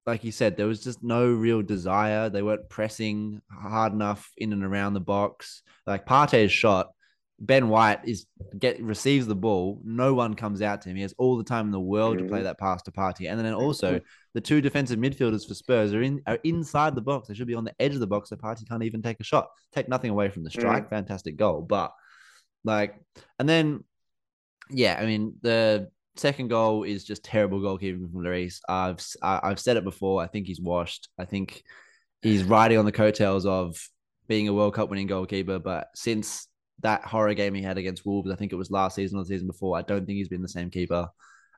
like 0.05 0.23
you 0.23 0.31
said. 0.31 0.55
There 0.55 0.67
was 0.67 0.83
just 0.83 1.01
no 1.03 1.27
real 1.27 1.61
desire. 1.61 2.29
They 2.29 2.41
weren't 2.43 2.69
pressing 2.69 3.41
hard 3.51 3.93
enough 3.93 4.29
in 4.37 4.53
and 4.53 4.63
around 4.63 4.93
the 4.93 4.99
box. 5.01 5.63
Like 5.85 6.05
Partey's 6.05 6.51
shot, 6.51 6.91
Ben 7.39 7.67
White 7.67 7.99
is 8.05 8.25
get 8.57 8.81
receives 8.81 9.27
the 9.27 9.35
ball. 9.35 9.81
No 9.83 10.13
one 10.13 10.33
comes 10.35 10.61
out 10.61 10.81
to 10.83 10.89
him. 10.89 10.95
He 10.95 11.01
has 11.01 11.13
all 11.17 11.37
the 11.37 11.43
time 11.43 11.65
in 11.65 11.71
the 11.71 11.79
world 11.79 12.19
to 12.19 12.25
play 12.25 12.39
Mhm. 12.39 12.43
that 12.43 12.59
pass 12.59 12.81
to 12.83 12.91
Partey. 12.91 13.29
And 13.29 13.39
then 13.39 13.53
also 13.53 13.99
the 14.33 14.41
two 14.41 14.61
defensive 14.61 14.97
midfielders 14.99 15.47
for 15.47 15.53
Spurs 15.55 15.93
are 15.93 16.01
in 16.01 16.21
are 16.25 16.39
inside 16.43 16.95
the 16.95 17.01
box. 17.01 17.27
They 17.27 17.33
should 17.33 17.47
be 17.47 17.53
on 17.55 17.65
the 17.65 17.75
edge 17.79 17.93
of 17.93 17.99
the 17.99 18.07
box 18.07 18.29
so 18.29 18.35
Partey 18.37 18.67
can't 18.67 18.83
even 18.83 19.01
take 19.01 19.19
a 19.19 19.23
shot. 19.23 19.47
Take 19.73 19.89
nothing 19.89 20.11
away 20.11 20.29
from 20.29 20.43
the 20.43 20.51
strike. 20.51 20.89
Fantastic 20.89 21.35
goal. 21.37 21.61
But 21.61 21.91
like 22.63 22.95
and 23.39 23.47
then 23.49 23.83
yeah, 24.69 24.97
I 24.99 25.05
mean 25.05 25.35
the 25.41 25.89
second 26.15 26.47
goal 26.49 26.83
is 26.83 27.03
just 27.03 27.23
terrible 27.23 27.59
goalkeeping 27.59 28.11
from 28.11 28.23
Lloris. 28.23 28.59
I've 28.67 29.05
I- 29.21 29.39
I've 29.43 29.59
said 29.59 29.77
it 29.77 29.83
before. 29.83 30.21
I 30.21 30.27
think 30.27 30.47
he's 30.47 30.61
washed. 30.61 31.09
I 31.17 31.25
think 31.25 31.63
he's 32.21 32.43
riding 32.43 32.77
on 32.77 32.85
the 32.85 32.91
coattails 32.91 33.45
of 33.45 33.77
being 34.27 34.47
a 34.47 34.53
World 34.53 34.73
Cup 34.73 34.89
winning 34.89 35.07
goalkeeper. 35.07 35.59
But 35.59 35.87
since 35.95 36.47
that 36.81 37.03
horror 37.03 37.33
game 37.33 37.53
he 37.53 37.61
had 37.61 37.77
against 37.77 38.05
Wolves, 38.05 38.31
I 38.31 38.35
think 38.35 38.51
it 38.51 38.57
was 38.57 38.71
last 38.71 38.95
season 38.95 39.17
or 39.17 39.23
the 39.23 39.29
season 39.29 39.47
before, 39.47 39.77
I 39.77 39.81
don't 39.81 40.05
think 40.05 40.17
he's 40.17 40.29
been 40.29 40.41
the 40.41 40.47
same 40.49 40.69
keeper. 40.69 41.07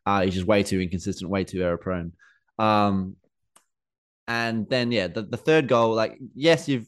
Uh, 0.06 0.22
he's 0.22 0.34
just 0.34 0.48
way 0.48 0.64
too 0.64 0.80
inconsistent, 0.80 1.30
way 1.30 1.44
too 1.44 1.62
error 1.62 1.78
prone. 1.78 2.14
Um, 2.58 3.16
and 4.28 4.70
then 4.70 4.92
yeah, 4.92 5.08
the, 5.08 5.24
the 5.24 5.38
third 5.38 5.68
goal, 5.68 5.94
like 5.94 6.18
yes, 6.36 6.68
you've 6.68 6.88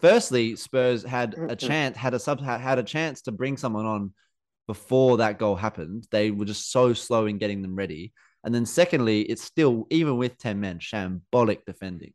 firstly 0.00 0.56
Spurs 0.56 1.02
had 1.02 1.34
a 1.34 1.56
chance, 1.56 1.96
had 1.96 2.14
a 2.14 2.18
sub, 2.18 2.40
had 2.40 2.78
a 2.78 2.82
chance 2.82 3.22
to 3.22 3.32
bring 3.32 3.56
someone 3.56 3.86
on 3.86 4.12
before 4.66 5.18
that 5.18 5.38
goal 5.38 5.56
happened. 5.56 6.06
They 6.10 6.30
were 6.30 6.44
just 6.44 6.70
so 6.70 6.92
slow 6.94 7.26
in 7.26 7.38
getting 7.38 7.62
them 7.62 7.74
ready. 7.76 8.12
And 8.44 8.54
then 8.54 8.66
secondly, 8.66 9.22
it's 9.22 9.42
still 9.42 9.86
even 9.90 10.16
with 10.16 10.38
ten 10.38 10.60
men, 10.60 10.78
shambolic 10.78 11.64
defending. 11.66 12.12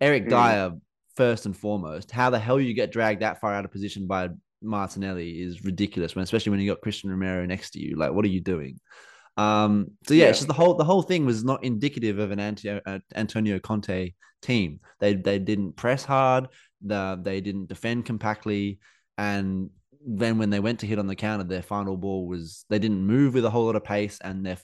Eric 0.00 0.26
Mm. 0.26 0.30
Dier 0.30 0.78
first 1.16 1.46
and 1.46 1.56
foremost. 1.56 2.10
How 2.10 2.30
the 2.30 2.38
hell 2.38 2.58
you 2.60 2.72
get 2.72 2.92
dragged 2.92 3.22
that 3.22 3.40
far 3.40 3.54
out 3.54 3.64
of 3.64 3.70
position 3.70 4.06
by 4.06 4.30
Martinelli 4.62 5.40
is 5.42 5.64
ridiculous. 5.64 6.14
When 6.14 6.22
especially 6.22 6.50
when 6.50 6.60
you 6.60 6.70
got 6.70 6.80
Cristian 6.80 7.10
Romero 7.10 7.44
next 7.46 7.70
to 7.72 7.80
you, 7.80 7.96
like 7.96 8.12
what 8.12 8.24
are 8.24 8.28
you 8.28 8.40
doing? 8.40 8.80
Um, 9.36 9.92
so 10.06 10.14
yeah, 10.14 10.24
Yeah. 10.24 10.30
it's 10.30 10.38
just 10.38 10.48
the 10.48 10.54
whole 10.54 10.74
the 10.74 10.84
whole 10.84 11.02
thing 11.02 11.26
was 11.26 11.44
not 11.44 11.64
indicative 11.64 12.18
of 12.18 12.30
an 12.30 12.40
Antonio, 12.40 12.80
uh, 12.86 12.98
Antonio 13.14 13.58
Conte 13.58 14.12
team. 14.42 14.80
They 14.98 15.14
they 15.14 15.38
didn't 15.38 15.76
press 15.76 16.04
hard. 16.04 16.48
The, 16.82 17.20
they 17.22 17.42
didn't 17.42 17.68
defend 17.68 18.06
compactly, 18.06 18.78
and 19.18 19.70
then 20.06 20.38
when 20.38 20.50
they 20.50 20.60
went 20.60 20.80
to 20.80 20.86
hit 20.86 20.98
on 20.98 21.06
the 21.06 21.16
counter, 21.16 21.44
their 21.44 21.62
final 21.62 21.96
ball 21.96 22.26
was 22.26 22.64
they 22.68 22.78
didn't 22.78 23.06
move 23.06 23.34
with 23.34 23.44
a 23.44 23.50
whole 23.50 23.66
lot 23.66 23.76
of 23.76 23.84
pace, 23.84 24.18
and 24.22 24.44
their 24.44 24.58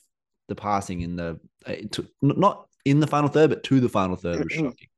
the 0.49 0.55
passing 0.55 1.01
in 1.01 1.17
the 1.17 1.39
uh, 1.67 1.75
to, 1.93 2.07
not 2.23 2.69
in 2.85 3.01
the 3.01 3.07
final 3.07 3.29
third, 3.29 3.51
but 3.51 3.63
to 3.65 3.81
the 3.81 3.89
final 3.89 4.17
third 4.17 4.45
was 4.45 4.53
shocking. 4.53 4.89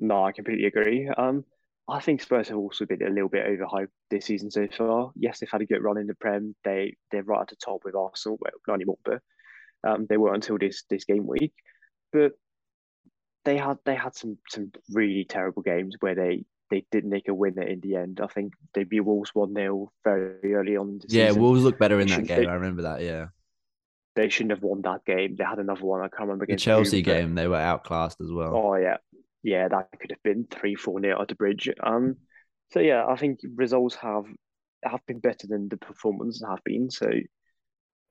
No, 0.00 0.24
I 0.24 0.32
completely 0.32 0.64
agree. 0.64 1.08
Um, 1.08 1.44
I 1.88 2.00
think 2.00 2.22
Spurs 2.22 2.48
have 2.48 2.56
also 2.56 2.86
been 2.86 3.02
a 3.02 3.10
little 3.10 3.28
bit 3.28 3.46
overhyped 3.46 3.88
this 4.08 4.24
season 4.26 4.50
so 4.50 4.66
far. 4.76 5.12
Yes, 5.14 5.38
they've 5.38 5.50
had 5.50 5.60
a 5.60 5.66
good 5.66 5.82
run 5.82 5.98
in 5.98 6.06
the 6.06 6.14
Prem. 6.14 6.54
They 6.64 6.96
they're 7.10 7.22
right 7.22 7.42
at 7.42 7.48
the 7.48 7.56
top 7.56 7.82
with 7.84 7.94
Arsenal. 7.94 8.38
Well, 8.40 8.52
not 8.66 8.74
anymore, 8.74 8.98
but 9.04 9.20
um, 9.84 10.06
they 10.08 10.16
were 10.16 10.34
until 10.34 10.58
this 10.58 10.84
this 10.88 11.04
game 11.04 11.26
week. 11.26 11.52
But 12.12 12.32
they 13.44 13.56
had 13.56 13.78
they 13.84 13.94
had 13.94 14.14
some 14.14 14.38
some 14.48 14.72
really 14.90 15.24
terrible 15.24 15.62
games 15.62 15.96
where 16.00 16.14
they 16.14 16.44
they 16.70 16.84
did 16.90 17.04
nick 17.04 17.28
a 17.28 17.34
winner 17.34 17.62
in 17.62 17.80
the 17.80 17.96
end. 17.96 18.20
I 18.22 18.26
think 18.28 18.54
they 18.74 18.84
beat 18.84 19.00
Wolves 19.00 19.34
one 19.34 19.54
0 19.54 19.92
very 20.04 20.54
early 20.54 20.76
on. 20.76 21.00
Yeah, 21.08 21.28
season. 21.28 21.42
Wolves 21.42 21.62
look 21.62 21.78
better 21.78 22.00
in 22.00 22.08
They 22.08 22.16
that 22.16 22.26
game. 22.26 22.42
they- 22.42 22.46
I 22.46 22.54
remember 22.54 22.82
that. 22.82 23.02
Yeah, 23.02 23.28
they 24.16 24.28
shouldn't 24.28 24.52
have 24.52 24.62
won 24.62 24.82
that 24.82 25.04
game. 25.04 25.36
They 25.36 25.44
had 25.44 25.58
another 25.58 25.84
one. 25.84 26.00
I 26.00 26.08
can't 26.08 26.22
remember 26.22 26.46
the 26.46 26.56
Chelsea 26.56 26.98
who, 26.98 27.02
game 27.02 27.34
they 27.34 27.48
were 27.48 27.56
outclassed 27.56 28.20
as 28.20 28.30
well. 28.30 28.54
Oh 28.54 28.74
yeah, 28.76 28.98
yeah, 29.42 29.68
that 29.68 29.88
could 30.00 30.10
have 30.10 30.22
been 30.22 30.46
three, 30.50 30.74
four 30.74 31.00
nil 31.00 31.20
at 31.20 31.28
the 31.28 31.34
bridge. 31.34 31.68
Um, 31.82 32.16
so 32.72 32.80
yeah, 32.80 33.06
I 33.06 33.16
think 33.16 33.40
results 33.56 33.96
have 33.96 34.24
have 34.84 35.00
been 35.06 35.18
better 35.20 35.46
than 35.46 35.68
the 35.68 35.76
performance 35.76 36.42
have 36.48 36.60
been. 36.64 36.90
So 36.90 37.10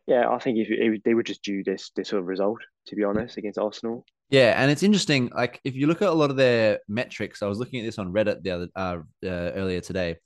yeah, 0.07 0.29
I 0.29 0.39
think 0.39 0.57
if, 0.57 0.67
if 0.69 1.03
they 1.03 1.13
were 1.13 1.23
just 1.23 1.43
due 1.43 1.63
this 1.63 1.91
this 1.95 2.09
sort 2.09 2.21
of 2.21 2.27
result, 2.27 2.59
to 2.87 2.95
be 2.95 3.03
honest, 3.03 3.37
against 3.37 3.59
Arsenal. 3.59 4.05
Yeah, 4.29 4.61
and 4.61 4.69
it's 4.69 4.83
interesting. 4.83 5.31
Like 5.33 5.59
if 5.63 5.75
you 5.75 5.87
look 5.87 6.01
at 6.01 6.09
a 6.09 6.13
lot 6.13 6.29
of 6.29 6.35
their 6.35 6.79
metrics, 6.87 7.41
I 7.41 7.47
was 7.47 7.57
looking 7.57 7.79
at 7.79 7.85
this 7.85 7.97
on 7.97 8.13
Reddit 8.13 8.43
the 8.43 8.51
other 8.51 8.67
uh, 8.75 8.97
uh 9.23 9.51
earlier 9.55 9.81
today. 9.81 10.17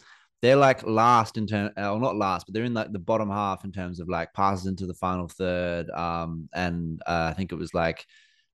They're 0.41 0.57
like 0.57 0.83
last 0.83 1.37
in 1.37 1.47
term, 1.47 1.71
or 1.77 1.99
not 1.99 2.17
last, 2.17 2.45
but 2.45 2.53
they're 2.53 2.65
in 2.65 2.73
like 2.73 2.91
the 2.91 2.99
bottom 2.99 3.29
half 3.29 3.63
in 3.63 3.71
terms 3.71 4.01
of 4.01 4.09
like 4.09 4.33
passes 4.33 4.65
into 4.65 4.85
the 4.85 4.93
final 4.93 5.29
third. 5.29 5.89
Um, 5.89 6.49
and 6.53 7.01
uh, 7.07 7.27
I 7.31 7.33
think 7.33 7.53
it 7.53 7.55
was 7.55 7.73
like 7.73 8.05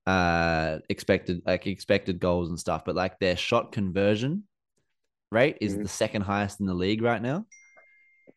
uh 0.05 0.79
expected 0.87 1.41
like 1.45 1.65
expected 1.65 2.19
goals 2.19 2.49
and 2.49 2.59
stuff. 2.59 2.85
But 2.85 2.95
like 2.95 3.17
their 3.19 3.35
shot 3.35 3.71
conversion 3.71 4.43
rate 5.31 5.57
is 5.61 5.75
Mhm. 5.75 5.81
the 5.81 5.89
second 5.89 6.21
highest 6.21 6.59
in 6.59 6.67
the 6.67 6.75
league 6.75 7.01
right 7.01 7.21
now, 7.21 7.45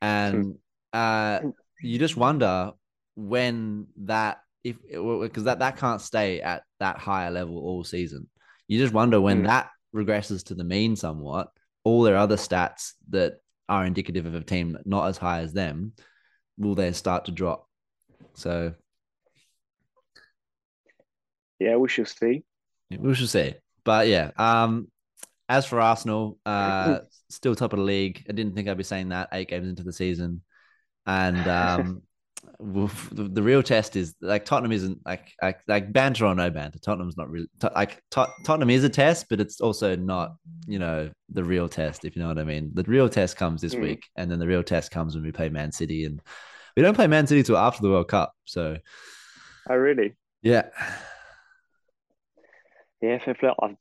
and 0.01 0.57
uh, 0.94 1.40
you 1.83 1.98
just 1.98 2.16
wonder 2.16 2.72
when 3.16 3.87
that 4.05 4.38
if 4.64 4.77
because 4.88 5.44
that 5.44 5.59
that 5.61 5.77
can't 5.77 6.01
stay 6.01 6.40
at 6.40 6.62
that 6.81 6.98
higher 6.98 7.31
level 7.31 7.59
all 7.59 7.85
season. 7.85 8.29
You 8.68 8.79
just 8.79 8.94
wonder 8.94 9.20
when 9.20 9.42
Mm. 9.42 9.46
that 9.46 9.70
regresses 9.94 10.44
to 10.44 10.55
the 10.55 10.64
mean 10.64 10.96
somewhat. 10.96 11.48
All 11.85 12.03
their 12.03 12.16
other 12.16 12.37
stats 12.37 12.92
that 13.11 13.40
are 13.68 13.85
indicative 13.85 14.27
of 14.27 14.35
a 14.35 14.40
team 14.40 14.79
not 14.85 15.09
as 15.09 15.18
high 15.18 15.40
as 15.40 15.53
them 15.53 15.92
will 16.57 16.75
then 16.75 16.94
start 16.94 17.25
to 17.25 17.33
drop. 17.33 17.68
So 18.35 18.75
Yeah, 21.59 21.77
we 21.77 21.88
shall 21.88 22.05
see. 22.07 22.44
we 22.90 23.14
shall 23.14 23.27
see. 23.27 23.55
But 23.85 24.09
yeah, 24.09 24.31
um, 24.37 24.90
as 25.48 25.66
for 25.66 25.81
Arsenal, 25.81 26.38
uh, 26.46 27.01
still 27.31 27.55
top 27.55 27.72
of 27.72 27.79
the 27.79 27.85
league. 27.85 28.25
I 28.29 28.33
didn't 28.33 28.55
think 28.55 28.68
I'd 28.68 28.77
be 28.79 28.85
saying 28.85 29.11
that 29.11 29.29
eight 29.33 29.48
games 29.48 29.68
into 29.68 29.83
the 29.83 29.92
season, 29.92 30.42
and 31.07 31.46
um, 31.48 32.03
the, 32.61 33.28
the 33.33 33.42
real 33.42 33.62
test 33.62 33.96
is 33.96 34.14
like 34.20 34.44
Tottenham 34.44 34.72
isn't 34.72 34.98
like 35.05 35.33
like 35.40 35.61
like 35.68 35.92
banter 35.92 36.26
or 36.26 36.35
no 36.35 36.50
banter. 36.50 36.78
Tottenham's 36.78 37.16
not 37.16 37.31
really 37.31 37.48
like 37.74 38.02
Tot- 38.11 38.33
Tottenham 38.44 38.70
is 38.70 38.85
a 38.85 38.88
test, 38.88 39.26
but 39.28 39.40
it's 39.40 39.61
also 39.61 39.96
not 39.96 40.35
you 40.66 40.78
know 40.78 41.11
the 41.31 41.44
real 41.44 41.68
test. 41.68 42.05
If 42.05 42.16
you 42.16 42.22
know 42.22 42.28
what 42.28 42.38
I 42.38 42.44
mean. 42.44 42.70
The 42.74 42.83
real 42.85 43.09
test 43.09 43.37
comes 43.37 43.61
this 43.61 43.74
Mm. 43.74 43.83
week, 43.83 44.05
and 44.16 44.31
then 44.31 44.38
the 44.38 44.46
real 44.46 44.62
test 44.62 44.90
comes 44.90 45.14
when 45.14 45.24
we 45.24 45.33
play 45.33 45.48
Man 45.48 45.72
City, 45.72 46.05
and 46.05 46.20
we 46.76 46.83
don't 46.83 46.94
play 46.94 47.07
Man 47.07 47.26
City 47.26 47.42
till 47.42 47.57
after 47.57 47.83
the 47.83 47.90
World 47.90 48.09
Cup. 48.09 48.33
So 48.44 48.76
Oh 49.70 49.76
really? 49.76 50.16
yeah, 50.42 50.68
Yeah, 53.00 53.18
fair 53.24 53.35
play. 53.35 53.50
I'm, 53.61 53.76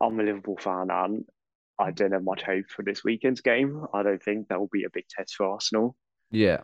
I'm 0.00 0.18
a 0.20 0.22
Liverpool 0.22 0.58
fan, 0.58 0.88
and 0.90 1.24
I 1.78 1.90
don't 1.90 2.12
have 2.12 2.24
much 2.24 2.42
hope 2.42 2.66
for 2.68 2.82
this 2.82 3.04
weekend's 3.04 3.40
game. 3.40 3.86
I 3.92 4.02
don't 4.02 4.22
think 4.22 4.48
that 4.48 4.58
will 4.58 4.68
be 4.72 4.84
a 4.84 4.90
big 4.90 5.06
test 5.08 5.34
for 5.36 5.46
Arsenal. 5.46 5.96
Yeah, 6.30 6.60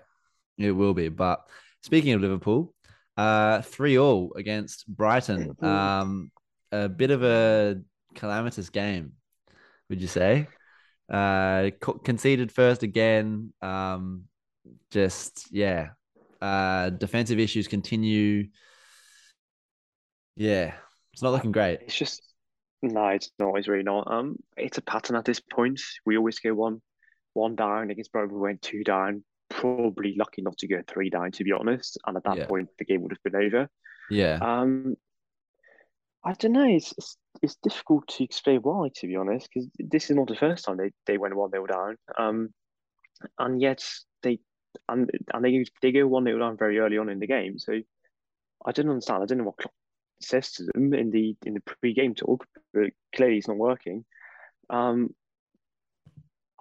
it 0.62 0.72
will 0.72 0.94
be. 0.94 1.08
But 1.08 1.40
speaking 1.82 2.12
of 2.12 2.20
Liverpool, 2.20 2.74
uh, 3.16 3.62
three 3.62 3.98
all 3.98 4.32
against 4.36 4.86
Brighton. 4.86 5.54
Um, 5.62 6.30
a 6.72 6.88
bit 6.88 7.10
of 7.10 7.22
a 7.22 7.80
calamitous 8.14 8.70
game, 8.70 9.12
would 9.88 10.00
you 10.00 10.06
say? 10.06 10.48
Uh, 11.10 11.70
conceded 12.04 12.52
first 12.52 12.82
again. 12.82 13.52
Um, 13.60 14.24
just 14.90 15.48
yeah, 15.50 15.88
uh, 16.40 16.90
defensive 16.90 17.38
issues 17.38 17.68
continue. 17.68 18.48
Yeah, 20.36 20.74
it's 21.12 21.22
not 21.22 21.32
looking 21.32 21.52
great. 21.52 21.80
It's 21.82 21.96
just 21.96 22.22
no, 22.82 23.08
it's 23.08 23.30
not. 23.38 23.56
It's 23.56 23.68
really 23.68 23.82
not. 23.82 24.10
Um, 24.10 24.36
it's 24.56 24.78
a 24.78 24.82
pattern 24.82 25.16
at 25.16 25.24
this 25.24 25.40
point. 25.40 25.80
We 26.06 26.16
always 26.16 26.38
go 26.38 26.54
one, 26.54 26.80
one 27.34 27.56
down 27.56 27.90
against 27.90 28.12
Brighton. 28.12 28.34
We 28.34 28.40
went 28.40 28.62
two 28.62 28.84
down. 28.84 29.24
Probably 29.60 30.14
lucky 30.16 30.42
not 30.42 30.56
to 30.58 30.66
go 30.66 30.82
three 30.86 31.10
down, 31.10 31.30
to 31.32 31.44
be 31.44 31.52
honest. 31.52 31.98
And 32.06 32.16
at 32.16 32.24
that 32.24 32.38
Yeah. 32.38 32.46
point, 32.46 32.68
the 32.78 32.84
game 32.84 33.02
would 33.02 33.12
have 33.12 33.22
been 33.22 33.44
over. 33.44 33.68
Yeah, 34.10 34.38
Um, 34.40 34.96
I 36.24 36.32
don't 36.34 36.52
know. 36.52 36.68
It's 36.68 36.92
it's, 36.98 37.16
it's 37.42 37.56
difficult 37.62 38.08
to 38.08 38.24
explain 38.24 38.60
why, 38.60 38.88
to 38.96 39.06
be 39.06 39.16
honest, 39.16 39.48
because 39.52 39.68
this 39.78 40.10
is 40.10 40.16
not 40.16 40.28
the 40.28 40.36
first 40.36 40.64
time 40.64 40.76
they, 40.76 40.90
they 41.06 41.18
went 41.18 41.36
one 41.36 41.50
0 41.50 41.66
down. 41.66 41.96
Um, 42.18 42.54
and 43.38 43.60
yet 43.60 43.84
they 44.22 44.40
and 44.88 45.10
and 45.32 45.44
they 45.44 45.64
they 45.82 45.92
go 45.92 46.06
one 46.06 46.24
0 46.24 46.38
down 46.38 46.56
very 46.56 46.78
early 46.78 46.98
on 46.98 47.08
in 47.08 47.18
the 47.20 47.26
game. 47.26 47.58
So 47.58 47.80
I 48.64 48.72
don't 48.72 48.88
understand. 48.88 49.22
I 49.22 49.26
don't 49.26 49.38
know 49.38 49.44
what 49.44 49.58
Klopp 49.58 49.74
says 50.20 50.52
to 50.52 50.64
them 50.64 50.92
in 50.94 51.10
the 51.10 51.36
in 51.46 51.54
the 51.54 51.60
pre-game 51.60 52.14
talk, 52.14 52.46
but 52.74 52.90
clearly 53.14 53.38
it's 53.38 53.48
not 53.48 53.56
working. 53.56 54.04
Um, 54.68 55.14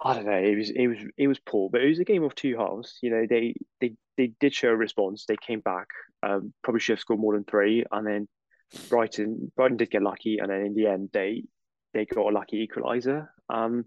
I 0.02 0.14
don't 0.14 0.26
know. 0.26 0.32
It 0.32 0.56
was 0.56 0.70
it 0.70 0.86
was 0.86 0.98
it 1.18 1.28
was 1.28 1.38
poor, 1.40 1.68
but 1.70 1.82
it 1.82 1.88
was 1.88 1.98
a 1.98 2.04
game 2.04 2.22
of 2.22 2.34
two 2.34 2.56
halves. 2.56 2.98
You 3.02 3.10
know, 3.10 3.26
they 3.28 3.54
they 3.80 3.94
they 4.16 4.32
did 4.40 4.54
show 4.54 4.68
a 4.68 4.76
response. 4.76 5.26
They 5.26 5.36
came 5.36 5.60
back. 5.60 5.88
Um, 6.22 6.52
probably 6.62 6.80
should 6.80 6.94
have 6.94 7.00
scored 7.00 7.20
more 7.20 7.34
than 7.34 7.44
three, 7.44 7.84
and 7.90 8.06
then 8.06 8.28
Brighton 8.88 9.52
Brighton 9.56 9.76
did 9.76 9.90
get 9.90 10.02
lucky, 10.02 10.38
and 10.38 10.50
then 10.50 10.60
in 10.62 10.74
the 10.74 10.86
end 10.86 11.10
they 11.12 11.44
they 11.92 12.06
got 12.06 12.26
a 12.26 12.30
lucky 12.30 12.66
equaliser. 12.66 13.28
Um, 13.48 13.84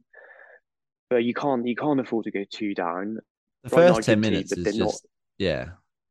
but 1.09 1.23
you 1.23 1.33
can't 1.33 1.65
you 1.67 1.75
can't 1.75 1.99
afford 1.99 2.25
to 2.25 2.31
go 2.31 2.43
two 2.49 2.73
down. 2.75 3.17
the 3.63 3.69
Brighton 3.69 3.95
first 3.95 4.05
ten 4.05 4.19
minutes 4.19 4.49
but 4.49 4.57
is 4.59 4.63
they're 4.65 4.73
not- 4.73 4.89
just 4.91 5.05
yeah, 5.39 5.69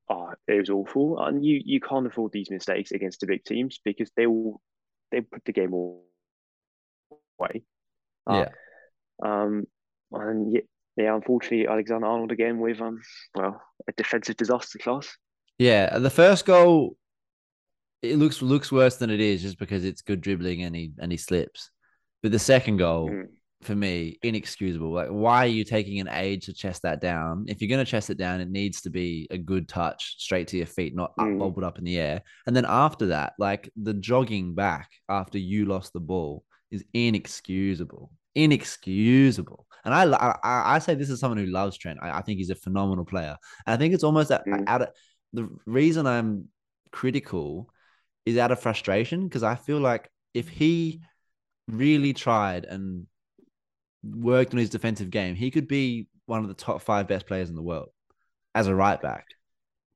Oh, 0.08 0.32
it 0.48 0.58
was 0.58 0.70
awful, 0.70 1.18
and 1.20 1.44
you 1.44 1.60
you 1.64 1.80
can't 1.80 2.06
afford 2.06 2.32
these 2.32 2.50
mistakes 2.50 2.90
against 2.90 3.20
the 3.20 3.26
big 3.26 3.44
teams 3.44 3.78
because 3.84 4.10
they 4.16 4.26
will 4.26 4.60
they 5.12 5.20
put 5.20 5.44
the 5.44 5.52
game 5.52 5.72
away. 5.72 7.62
Uh, 8.26 8.46
Um, 9.22 9.66
and 10.12 10.60
yeah, 10.96 11.14
unfortunately, 11.14 11.66
Alexander 11.66 12.06
Arnold 12.06 12.32
again 12.32 12.58
with 12.58 12.80
um, 12.80 13.00
well, 13.34 13.60
a 13.88 13.92
defensive 13.92 14.36
disaster 14.36 14.78
class. 14.78 15.16
yeah. 15.58 15.98
The 15.98 16.10
first 16.10 16.44
goal, 16.46 16.96
it 18.02 18.16
looks 18.18 18.42
looks 18.42 18.70
worse 18.72 18.96
than 18.96 19.10
it 19.10 19.20
is 19.20 19.42
just 19.42 19.58
because 19.58 19.84
it's 19.84 20.02
good 20.02 20.20
dribbling 20.20 20.62
and 20.62 20.74
he 20.76 20.92
and 20.98 21.10
he 21.12 21.18
slips. 21.18 21.70
But 22.22 22.32
the 22.32 22.38
second 22.38 22.76
goal, 22.78 23.08
Mm. 23.10 23.26
for 23.62 23.74
me, 23.74 24.18
inexcusable. 24.22 24.92
Like, 24.92 25.08
why 25.08 25.44
are 25.44 25.48
you 25.48 25.64
taking 25.64 26.00
an 26.00 26.08
age 26.08 26.46
to 26.46 26.52
chest 26.52 26.82
that 26.82 27.00
down? 27.00 27.44
If 27.48 27.60
you're 27.60 27.68
going 27.68 27.84
to 27.84 27.90
chest 27.90 28.10
it 28.10 28.18
down, 28.18 28.40
it 28.40 28.50
needs 28.50 28.82
to 28.82 28.90
be 28.90 29.26
a 29.30 29.38
good 29.38 29.68
touch 29.68 30.16
straight 30.18 30.48
to 30.48 30.56
your 30.56 30.66
feet, 30.66 30.94
not 30.94 31.12
up, 31.18 31.26
Mm. 31.26 31.38
bobbled 31.38 31.64
up 31.64 31.78
in 31.78 31.84
the 31.84 31.98
air. 31.98 32.22
And 32.46 32.54
then 32.56 32.64
after 32.68 33.06
that, 33.06 33.34
like 33.38 33.70
the 33.76 33.94
jogging 33.94 34.54
back 34.54 34.88
after 35.08 35.38
you 35.38 35.64
lost 35.66 35.92
the 35.92 36.00
ball 36.00 36.44
is 36.72 36.84
inexcusable. 36.92 38.10
Inexcusable. 38.34 39.66
And 39.84 39.92
I, 39.92 40.04
I, 40.04 40.74
I 40.76 40.78
say 40.78 40.94
this 40.94 41.10
is 41.10 41.20
someone 41.20 41.38
who 41.38 41.46
loves 41.46 41.76
Trent. 41.76 41.98
I, 42.02 42.18
I 42.18 42.22
think 42.22 42.38
he's 42.38 42.50
a 42.50 42.54
phenomenal 42.54 43.04
player. 43.04 43.36
And 43.66 43.74
I 43.74 43.76
think 43.76 43.94
it's 43.94 44.04
almost 44.04 44.30
out, 44.30 44.42
Mm. 44.46 44.64
out 44.66 44.82
of 44.82 44.88
the 45.32 45.48
reason 45.66 46.06
I'm 46.06 46.48
critical 46.92 47.68
is 48.24 48.36
out 48.38 48.52
of 48.52 48.60
frustration 48.60 49.24
because 49.24 49.42
I 49.42 49.56
feel 49.56 49.78
like 49.80 50.08
if 50.34 50.48
he 50.48 51.00
really 51.68 52.12
tried 52.12 52.64
and 52.64 53.06
worked 54.04 54.52
on 54.52 54.58
his 54.58 54.70
defensive 54.70 55.10
game, 55.10 55.34
he 55.34 55.50
could 55.50 55.68
be 55.68 56.08
one 56.26 56.42
of 56.42 56.48
the 56.48 56.54
top 56.54 56.82
five 56.82 57.08
best 57.08 57.26
players 57.26 57.48
in 57.50 57.56
the 57.56 57.62
world 57.62 57.88
as 58.54 58.66
a 58.66 58.74
right 58.74 59.00
back. 59.00 59.26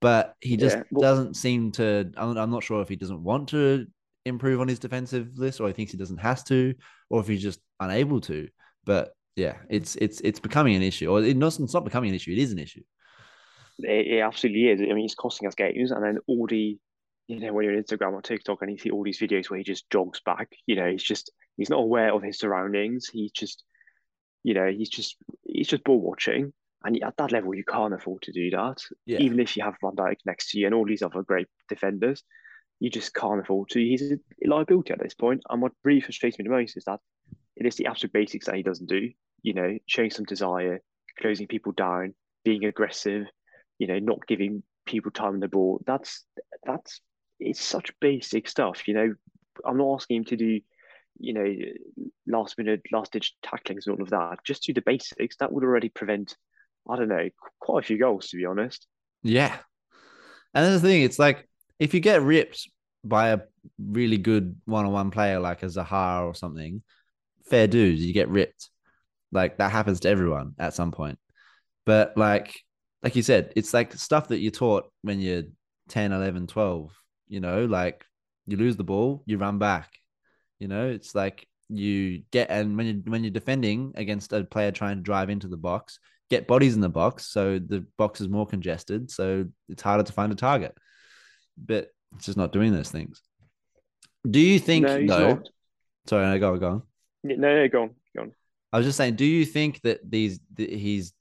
But 0.01 0.35
he 0.41 0.57
just 0.57 0.77
Yeah, 0.77 0.83
doesn't 1.01 1.35
seem 1.35 1.73
to. 1.73 2.13
I'm, 2.17 2.37
I'm 2.37 2.51
not 2.51 2.63
sure 2.65 2.83
if 2.83 2.89
he 2.89 2.97
doesn't 2.97 3.23
want 3.23 3.49
to 3.51 3.87
improve 4.27 4.61
on 4.61 4.69
his 4.69 4.79
defensive 4.79 5.39
list, 5.39 5.61
or 5.61 5.69
he 5.69 5.73
thinks 5.73 5.93
he 5.93 5.99
doesn't 5.99 6.19
has 6.19 6.43
to, 6.45 6.75
or 7.09 7.21
if 7.21 7.29
he's 7.29 7.43
just 7.43 7.61
unable 7.81 8.21
to. 8.23 8.49
But 8.85 9.13
yeah, 9.37 9.57
it's 9.69 9.97
it's 9.97 10.21
it's 10.21 10.41
becoming 10.41 10.75
an 10.75 10.83
issue, 10.83 11.11
or 11.11 11.23
it 11.23 11.37
not, 11.37 11.59
it's 11.59 11.75
not 11.75 11.85
becoming 11.85 12.11
an 12.11 12.17
issue. 12.17 12.33
It 12.33 12.39
is 12.39 12.53
an 12.53 12.59
issue. 12.59 12.83
It, 13.79 14.07
it 14.07 14.21
absolutely 14.21 14.69
is. 14.69 14.81
I 14.81 14.95
mean, 14.95 15.05
it's 15.05 15.15
costing 15.15 15.47
us 15.47 15.55
games, 15.55 15.91
and 15.91 16.03
then 16.03 16.19
all 16.27 16.47
the, 16.47 16.79
you 17.29 17.41
know, 17.41 17.53
when 17.53 17.65
you're 17.65 17.77
on 17.77 17.83
Instagram 17.83 18.13
or 18.13 18.23
TikTok 18.23 18.63
and 18.63 18.71
you 18.71 18.79
see 18.79 18.91
all 18.91 19.05
these 19.05 19.21
videos 19.21 19.51
where 19.51 19.59
he 19.59 19.65
just 19.65 19.89
jogs 19.91 20.21
back, 20.25 20.49
you 20.67 20.77
know, 20.77 20.91
he's 20.91 21.03
just 21.03 21.31
he's 21.57 21.71
not 21.71 21.81
aware 21.81 22.13
of 22.13 22.23
his 22.23 22.39
surroundings. 22.39 23.09
He's 23.09 23.33
just, 23.33 23.63
you 24.43 24.55
know, 24.55 24.71
he's 24.71 24.89
just 24.89 25.17
he's 25.45 25.69
just 25.69 25.85
ball 25.85 26.01
watching, 26.01 26.53
and 26.85 27.03
at 27.03 27.17
that 27.19 27.33
level, 27.33 27.55
you 27.55 27.65
can't 27.65 27.95
afford 27.95 28.23
to 28.23 28.33
do 28.33 28.51
that. 28.51 28.83
Yeah. 29.05 29.19
Even 29.19 29.41
if 29.41 29.57
you 29.57 29.65
have 29.65 29.77
Van 29.83 29.97
Dijk 29.97 30.17
next 30.25 30.51
to 30.51 30.59
you 30.59 30.67
and 30.67 30.75
all 30.75 30.87
these 30.87 31.03
other 31.03 31.23
great 31.23 31.49
defenders, 31.69 32.23
you 32.81 32.91
just 32.91 33.15
can't 33.15 33.41
afford 33.41 33.71
to. 33.71 33.81
He's 33.81 34.03
a 34.13 34.19
liability 34.45 34.93
at 34.93 35.01
this 35.01 35.15
point. 35.15 35.43
And 35.49 35.63
what 35.63 35.73
really 35.85 36.01
frustrates 36.01 36.39
me 36.39 36.45
the 36.45 36.51
most 36.51 36.77
is 36.77 36.85
that 36.85 37.01
it 37.57 37.67
is 37.67 37.77
the 37.77 37.87
absolute 37.87 38.13
basics 38.13 38.47
that 38.47 38.57
he 38.57 38.63
doesn't 38.63 38.89
do. 38.89 39.11
You 39.43 39.55
know, 39.55 39.79
showing 39.87 40.11
some 40.11 40.25
desire, 40.25 40.81
closing 41.19 41.47
people 41.47 41.73
down, 41.73 42.15
being 42.45 42.65
aggressive, 42.65 43.27
you 43.79 43.87
know, 43.87 43.99
not 43.99 44.27
giving 44.27 44.63
people 44.87 45.11
time 45.11 45.35
on 45.35 45.41
the 45.41 45.49
ball. 45.49 45.83
That's 45.87 46.25
that's 46.65 47.01
it's 47.39 47.63
such 47.63 47.93
basic 48.01 48.49
stuff. 48.49 48.87
You 48.89 48.95
know, 48.95 49.15
I'm 49.65 49.79
not 49.79 49.95
asking 49.95 50.19
him 50.19 50.25
to 50.27 50.37
do, 50.37 50.61
you 51.19 51.33
know, 51.33 51.55
last 52.27 52.59
minute, 52.59 52.83
last 52.93 53.13
ditch 53.13 53.35
tacklings 53.43 53.87
and 53.87 53.97
all 53.97 54.03
of 54.03 54.11
that. 54.11 54.39
Just 54.45 54.65
do 54.65 54.73
the 54.73 54.83
basics. 54.83 55.37
That 55.37 55.53
would 55.53 55.65
already 55.65 55.89
prevent, 55.89 56.37
I 56.89 56.97
don't 56.97 57.09
know, 57.09 57.29
quite 57.61 57.85
a 57.85 57.87
few 57.87 57.99
goals 57.99 58.29
to 58.29 58.37
be 58.37 58.47
honest. 58.47 58.87
Yeah. 59.23 59.57
And 60.55 60.75
the 60.75 60.81
thing, 60.81 61.03
it's 61.03 61.19
like 61.19 61.49
if 61.79 61.95
you 61.95 62.01
get 62.01 62.23
ripped 62.23 62.69
by 63.05 63.29
a 63.29 63.41
really 63.79 64.19
good 64.19 64.57
one-on-one 64.65 65.11
player 65.11 65.41
like 65.41 65.63
a 65.63 65.67
Zaha 65.67 66.27
or 66.27 66.35
something, 66.35 66.83
fair 67.45 67.67
dues, 67.67 68.05
you 68.05 68.13
get 68.13 68.29
ripped. 68.29 68.71
Like 69.33 69.59
that 69.59 69.73
happens 69.73 70.01
to 70.01 70.09
everyone 70.09 70.55
at 70.59 70.75
some 70.75 70.93
point. 70.93 71.19
But 71.85 72.17
like 72.17 72.59
like 73.03 73.17
you 73.17 73.23
said, 73.23 73.53
it's 73.57 73.75
like 73.75 73.93
stuff 73.95 74.29
that 74.29 74.39
you're 74.39 74.51
taught 74.51 74.91
when 75.03 75.21
you're 75.21 75.45
10, 75.89 76.13
11, 76.13 76.49
12, 76.49 76.93
you 77.29 77.41
know, 77.41 77.65
like 77.67 78.05
you 78.47 78.57
lose 78.57 78.77
the 78.77 78.85
ball, 78.85 79.23
you 79.27 79.39
run 79.39 79.59
back. 79.59 79.93
You 80.59 80.69
know, 80.69 80.89
it's 80.89 81.15
like 81.15 81.47
you 81.69 82.23
get 82.31 82.51
and 82.51 82.77
when 82.77 82.87
you 82.87 83.03
when 83.07 83.23
you're 83.23 83.31
defending 83.31 83.93
against 83.97 84.33
a 84.33 84.45
player 84.45 84.71
trying 84.73 84.97
to 84.97 85.03
drive 85.03 85.31
into 85.31 85.49
the 85.49 85.57
box, 85.57 85.99
get 86.31 86.49
bodies 86.49 86.75
in 86.75 86.81
the 86.81 86.89
box 86.89 87.27
so 87.27 87.59
the 87.59 87.85
box 87.97 88.21
is 88.21 88.29
more 88.29 88.47
congested 88.47 89.11
so 89.11 89.45
it's 89.69 89.83
harder 89.83 90.03
to 90.03 90.13
find 90.13 90.33
a 90.33 90.37
target 90.37 90.77
but 91.57 91.89
it's 92.15 92.27
just 92.27 92.39
not 92.39 92.53
doing 92.53 92.73
those 92.73 92.91
things 92.91 93.23
do 94.29 94.41
you 94.41 94.59
think 94.59 94.85
no, 94.85 95.07
though 95.07 95.35
not. 95.35 95.49
sorry 96.07 96.27
no, 96.27 96.39
go 96.39 96.57
go 96.57 96.69
on 96.69 96.83
No, 97.23 97.35
no, 97.37 97.69
go 97.69 97.83
on, 97.83 97.91
go 98.15 98.23
on. 98.23 98.33
i 98.73 98.79
was 98.79 98.87
just 98.87 98.97
saying 98.97 99.17
do 99.17 99.25
you 99.25 99.45
think 99.45 99.81
that 99.83 100.01
these 100.09 100.41
th- 100.57 100.81
his 100.81 101.13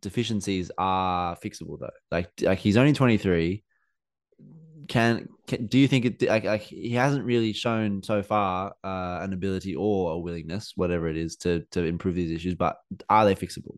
deficiencies 0.00 0.70
are 0.78 1.36
fixable 1.36 1.78
though 1.78 1.90
like 2.10 2.30
like 2.40 2.58
he's 2.58 2.76
only 2.76 2.92
23 2.92 3.62
can, 4.88 5.28
can 5.46 5.66
do 5.66 5.78
you 5.78 5.86
think 5.86 6.04
it 6.04 6.22
like, 6.22 6.44
like 6.44 6.62
he 6.62 6.90
hasn't 6.90 7.24
really 7.24 7.52
shown 7.52 8.02
so 8.02 8.22
far 8.22 8.74
uh, 8.84 9.18
an 9.22 9.32
ability 9.32 9.74
or 9.76 10.12
a 10.12 10.18
willingness 10.18 10.72
whatever 10.74 11.08
it 11.08 11.16
is 11.16 11.36
to 11.36 11.64
to 11.70 11.84
improve 11.84 12.14
these 12.14 12.32
issues 12.32 12.54
but 12.54 12.76
are 13.08 13.24
they 13.24 13.34
fixable 13.34 13.76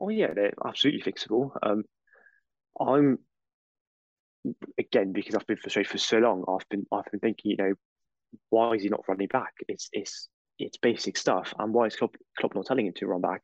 Oh 0.00 0.08
yeah, 0.08 0.34
they're 0.34 0.54
absolutely 0.66 1.00
fixable. 1.02 1.50
Um, 1.62 1.84
I'm 2.80 3.18
again 4.78 5.12
because 5.12 5.34
I've 5.34 5.46
been 5.46 5.56
frustrated 5.56 5.90
for 5.90 5.98
so 5.98 6.18
long. 6.18 6.44
I've 6.48 6.68
been 6.68 6.86
I've 6.92 7.10
been 7.10 7.20
thinking, 7.20 7.52
you 7.52 7.56
know, 7.56 7.74
why 8.50 8.72
is 8.74 8.82
he 8.82 8.88
not 8.88 9.04
running 9.08 9.28
back? 9.28 9.52
It's 9.68 9.88
it's 9.92 10.28
it's 10.58 10.76
basic 10.76 11.16
stuff, 11.16 11.54
and 11.58 11.72
why 11.72 11.86
is 11.86 11.96
Klopp, 11.96 12.16
Klopp 12.38 12.54
not 12.54 12.66
telling 12.66 12.86
him 12.86 12.92
to 12.96 13.06
run 13.06 13.20
back? 13.20 13.42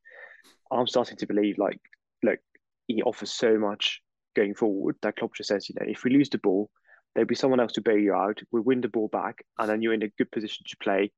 I'm 0.70 0.86
starting 0.86 1.16
to 1.18 1.26
believe, 1.26 1.58
like, 1.58 1.80
look, 2.22 2.38
he 2.86 3.02
offers 3.02 3.32
so 3.32 3.58
much 3.58 4.02
going 4.36 4.54
forward 4.54 4.96
that 5.02 5.16
Klopp 5.16 5.34
just 5.34 5.48
says, 5.48 5.68
you 5.68 5.74
know, 5.78 5.86
if 5.88 6.04
we 6.04 6.10
lose 6.10 6.28
the 6.28 6.38
ball, 6.38 6.70
there'll 7.14 7.26
be 7.26 7.34
someone 7.34 7.60
else 7.60 7.72
to 7.72 7.80
bail 7.80 7.98
you 7.98 8.12
out. 8.12 8.40
We 8.52 8.60
win 8.60 8.80
the 8.80 8.88
ball 8.88 9.08
back, 9.08 9.44
and 9.58 9.68
then 9.68 9.82
you're 9.82 9.94
in 9.94 10.02
a 10.02 10.12
good 10.18 10.30
position 10.30 10.64
to 10.68 10.76
play, 10.82 11.10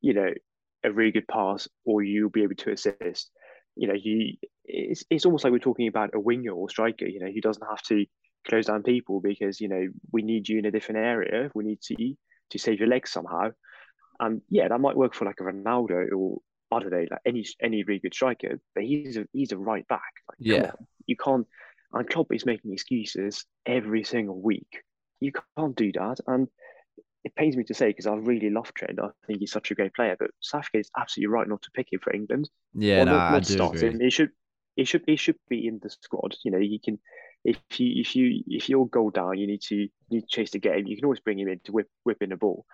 you 0.00 0.14
know, 0.14 0.30
a 0.84 0.92
really 0.92 1.12
good 1.12 1.28
pass, 1.28 1.68
or 1.84 2.02
you'll 2.02 2.30
be 2.30 2.42
able 2.42 2.56
to 2.56 2.72
assist 2.72 3.30
you 3.76 3.88
know, 3.88 3.94
you 3.94 4.36
it's 4.64 5.04
it's 5.10 5.24
almost 5.24 5.44
like 5.44 5.52
we're 5.52 5.58
talking 5.58 5.88
about 5.88 6.14
a 6.14 6.20
winger 6.20 6.52
or 6.52 6.68
striker, 6.68 7.06
you 7.06 7.20
know, 7.20 7.30
who 7.32 7.40
doesn't 7.40 7.66
have 7.68 7.82
to 7.82 8.04
close 8.48 8.66
down 8.66 8.82
people 8.82 9.20
because, 9.20 9.60
you 9.60 9.68
know, 9.68 9.86
we 10.12 10.22
need 10.22 10.48
you 10.48 10.58
in 10.58 10.66
a 10.66 10.70
different 10.70 11.00
area. 11.00 11.50
We 11.54 11.64
need 11.64 11.80
to 11.82 12.14
to 12.50 12.58
save 12.58 12.78
your 12.78 12.88
legs 12.88 13.10
somehow. 13.10 13.50
And 14.20 14.42
yeah, 14.48 14.68
that 14.68 14.80
might 14.80 14.96
work 14.96 15.14
for 15.14 15.24
like 15.24 15.40
a 15.40 15.44
Ronaldo 15.44 16.12
or 16.12 16.38
I 16.70 16.80
don't 16.80 16.90
know, 16.90 17.06
like 17.10 17.20
any 17.26 17.44
any 17.60 17.82
really 17.84 18.00
good 18.00 18.14
striker, 18.14 18.60
but 18.74 18.84
he's 18.84 19.16
a 19.16 19.26
he's 19.32 19.52
a 19.52 19.58
right 19.58 19.86
back. 19.88 20.12
Like, 20.28 20.38
Yeah. 20.40 20.72
You 21.06 21.16
can't 21.16 21.46
and 21.92 22.08
Klopp 22.08 22.32
is 22.32 22.46
making 22.46 22.72
excuses 22.72 23.44
every 23.66 24.04
single 24.04 24.40
week. 24.40 24.82
You 25.20 25.32
can't 25.56 25.76
do 25.76 25.92
that. 25.92 26.20
And 26.26 26.48
it 27.24 27.34
pains 27.36 27.56
me 27.56 27.64
to 27.64 27.74
say 27.74 27.88
because 27.88 28.06
I 28.06 28.14
really 28.14 28.50
love 28.50 28.72
Trent. 28.74 28.98
I 29.00 29.08
think 29.26 29.40
he's 29.40 29.52
such 29.52 29.70
a 29.70 29.74
great 29.74 29.94
player, 29.94 30.16
but 30.18 30.30
Southgate 30.40 30.80
is 30.80 30.90
absolutely 30.98 31.32
right 31.32 31.48
not 31.48 31.62
to 31.62 31.70
pick 31.72 31.92
him 31.92 32.00
for 32.00 32.14
England 32.14 32.48
yeah 32.74 33.02
or 33.02 33.04
no, 33.04 33.12
not, 33.12 33.34
i 33.34 33.40
do 33.40 33.52
start 33.52 33.76
agree 33.76 33.88
him. 33.90 34.00
He 34.00 34.10
should 34.10 34.30
he 34.76 34.84
should 34.84 35.04
he 35.06 35.16
should 35.16 35.36
be 35.48 35.66
in 35.66 35.78
the 35.82 35.90
squad. 35.90 36.34
You 36.44 36.50
know, 36.50 36.58
he 36.58 36.78
can 36.78 36.98
if 37.44 37.58
you 37.78 38.00
if 38.00 38.14
you 38.16 38.42
if 38.46 38.68
you're 38.68 38.86
goal 38.86 39.10
down, 39.10 39.38
you 39.38 39.46
need 39.46 39.62
to 39.62 39.76
you 39.76 39.90
need 40.10 40.22
to 40.22 40.26
chase 40.26 40.50
the 40.50 40.58
game. 40.58 40.86
You 40.86 40.96
can 40.96 41.04
always 41.04 41.20
bring 41.20 41.38
him 41.38 41.48
in 41.48 41.60
to 41.64 41.72
whip 41.72 41.88
whip 42.04 42.22
in 42.22 42.30
the 42.30 42.36
ball, 42.36 42.64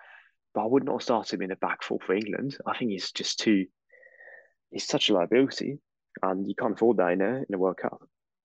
but 0.53 0.61
I 0.61 0.67
would 0.67 0.83
not 0.83 1.01
start 1.01 1.33
him 1.33 1.41
in 1.41 1.51
a 1.51 1.55
back 1.55 1.83
four 1.83 1.99
for 2.05 2.13
England. 2.13 2.57
I 2.65 2.77
think 2.77 2.91
he's 2.91 3.11
just 3.11 3.39
too. 3.39 3.65
He's 4.71 4.87
such 4.87 5.09
a 5.09 5.13
liability, 5.13 5.79
and 6.21 6.47
you 6.47 6.55
can't 6.55 6.73
afford 6.73 6.97
that 6.97 7.13
in 7.13 7.21
a 7.21 7.43
in 7.47 7.55
a 7.55 7.57
World 7.57 7.77
Cup. 7.77 8.01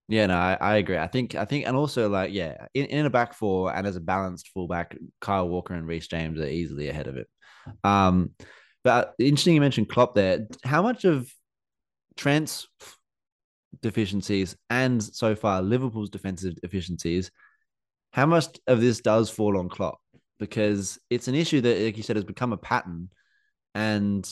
Yeah, 0.09 0.27
no, 0.27 0.37
I, 0.37 0.57
I 0.61 0.77
agree. 0.77 0.99
I 0.99 1.07
think 1.07 1.35
I 1.35 1.45
think 1.45 1.67
and 1.67 1.77
also 1.77 2.09
like 2.09 2.33
yeah, 2.33 2.67
in, 2.75 2.87
in 2.87 3.07
a 3.07 3.11
back 3.11 3.35
four 3.35 3.75
and 3.75 3.87
as 3.87 3.97
a 3.97 4.01
balanced 4.01 4.49
fullback, 4.49 4.97
Kyle 5.21 5.49
Walker 5.49 5.75
and 5.75 5.87
Reece 5.87 6.09
James 6.09 6.41
are 6.41 6.47
easily 6.47 6.89
ahead 6.89 7.07
of 7.07 7.17
it. 7.17 7.27
Um, 7.83 8.31
but 8.83 9.15
interesting 9.19 9.55
you 9.55 9.61
mentioned 9.61 9.89
Klopp 9.89 10.15
there. 10.15 10.47
How 10.63 10.83
much 10.83 11.05
of 11.05 11.31
Trent's 12.17 12.69
deficiencies 13.83 14.57
and 14.71 15.03
so 15.03 15.35
far 15.35 15.63
Liverpool's 15.63 16.11
defensive 16.11 16.55
deficiencies, 16.57 17.31
how 18.13 18.27
much 18.27 18.59
of 18.67 18.81
this 18.81 19.01
does 19.01 19.31
fall 19.31 19.59
on 19.59 19.69
Klopp? 19.69 19.99
Because 20.39 20.99
it's 21.11 21.29
an 21.29 21.35
issue 21.35 21.61
that, 21.61 21.81
like 21.81 21.97
you 21.97 22.03
said, 22.03 22.17
has 22.17 22.25
become 22.25 22.53
a 22.53 22.57
pattern 22.57 23.11
and 23.75 24.29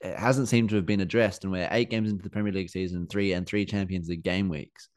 it 0.00 0.18
hasn't 0.18 0.48
seemed 0.48 0.70
to 0.70 0.76
have 0.76 0.86
been 0.86 1.00
addressed. 1.00 1.44
And 1.44 1.52
we're 1.52 1.68
eight 1.70 1.90
games 1.90 2.10
into 2.10 2.22
the 2.22 2.30
Premier 2.30 2.52
League 2.52 2.70
season, 2.70 3.06
three 3.06 3.32
and 3.32 3.46
three 3.46 3.64
Champions 3.64 4.08
League 4.08 4.22
game 4.22 4.48
weeks. 4.48 4.88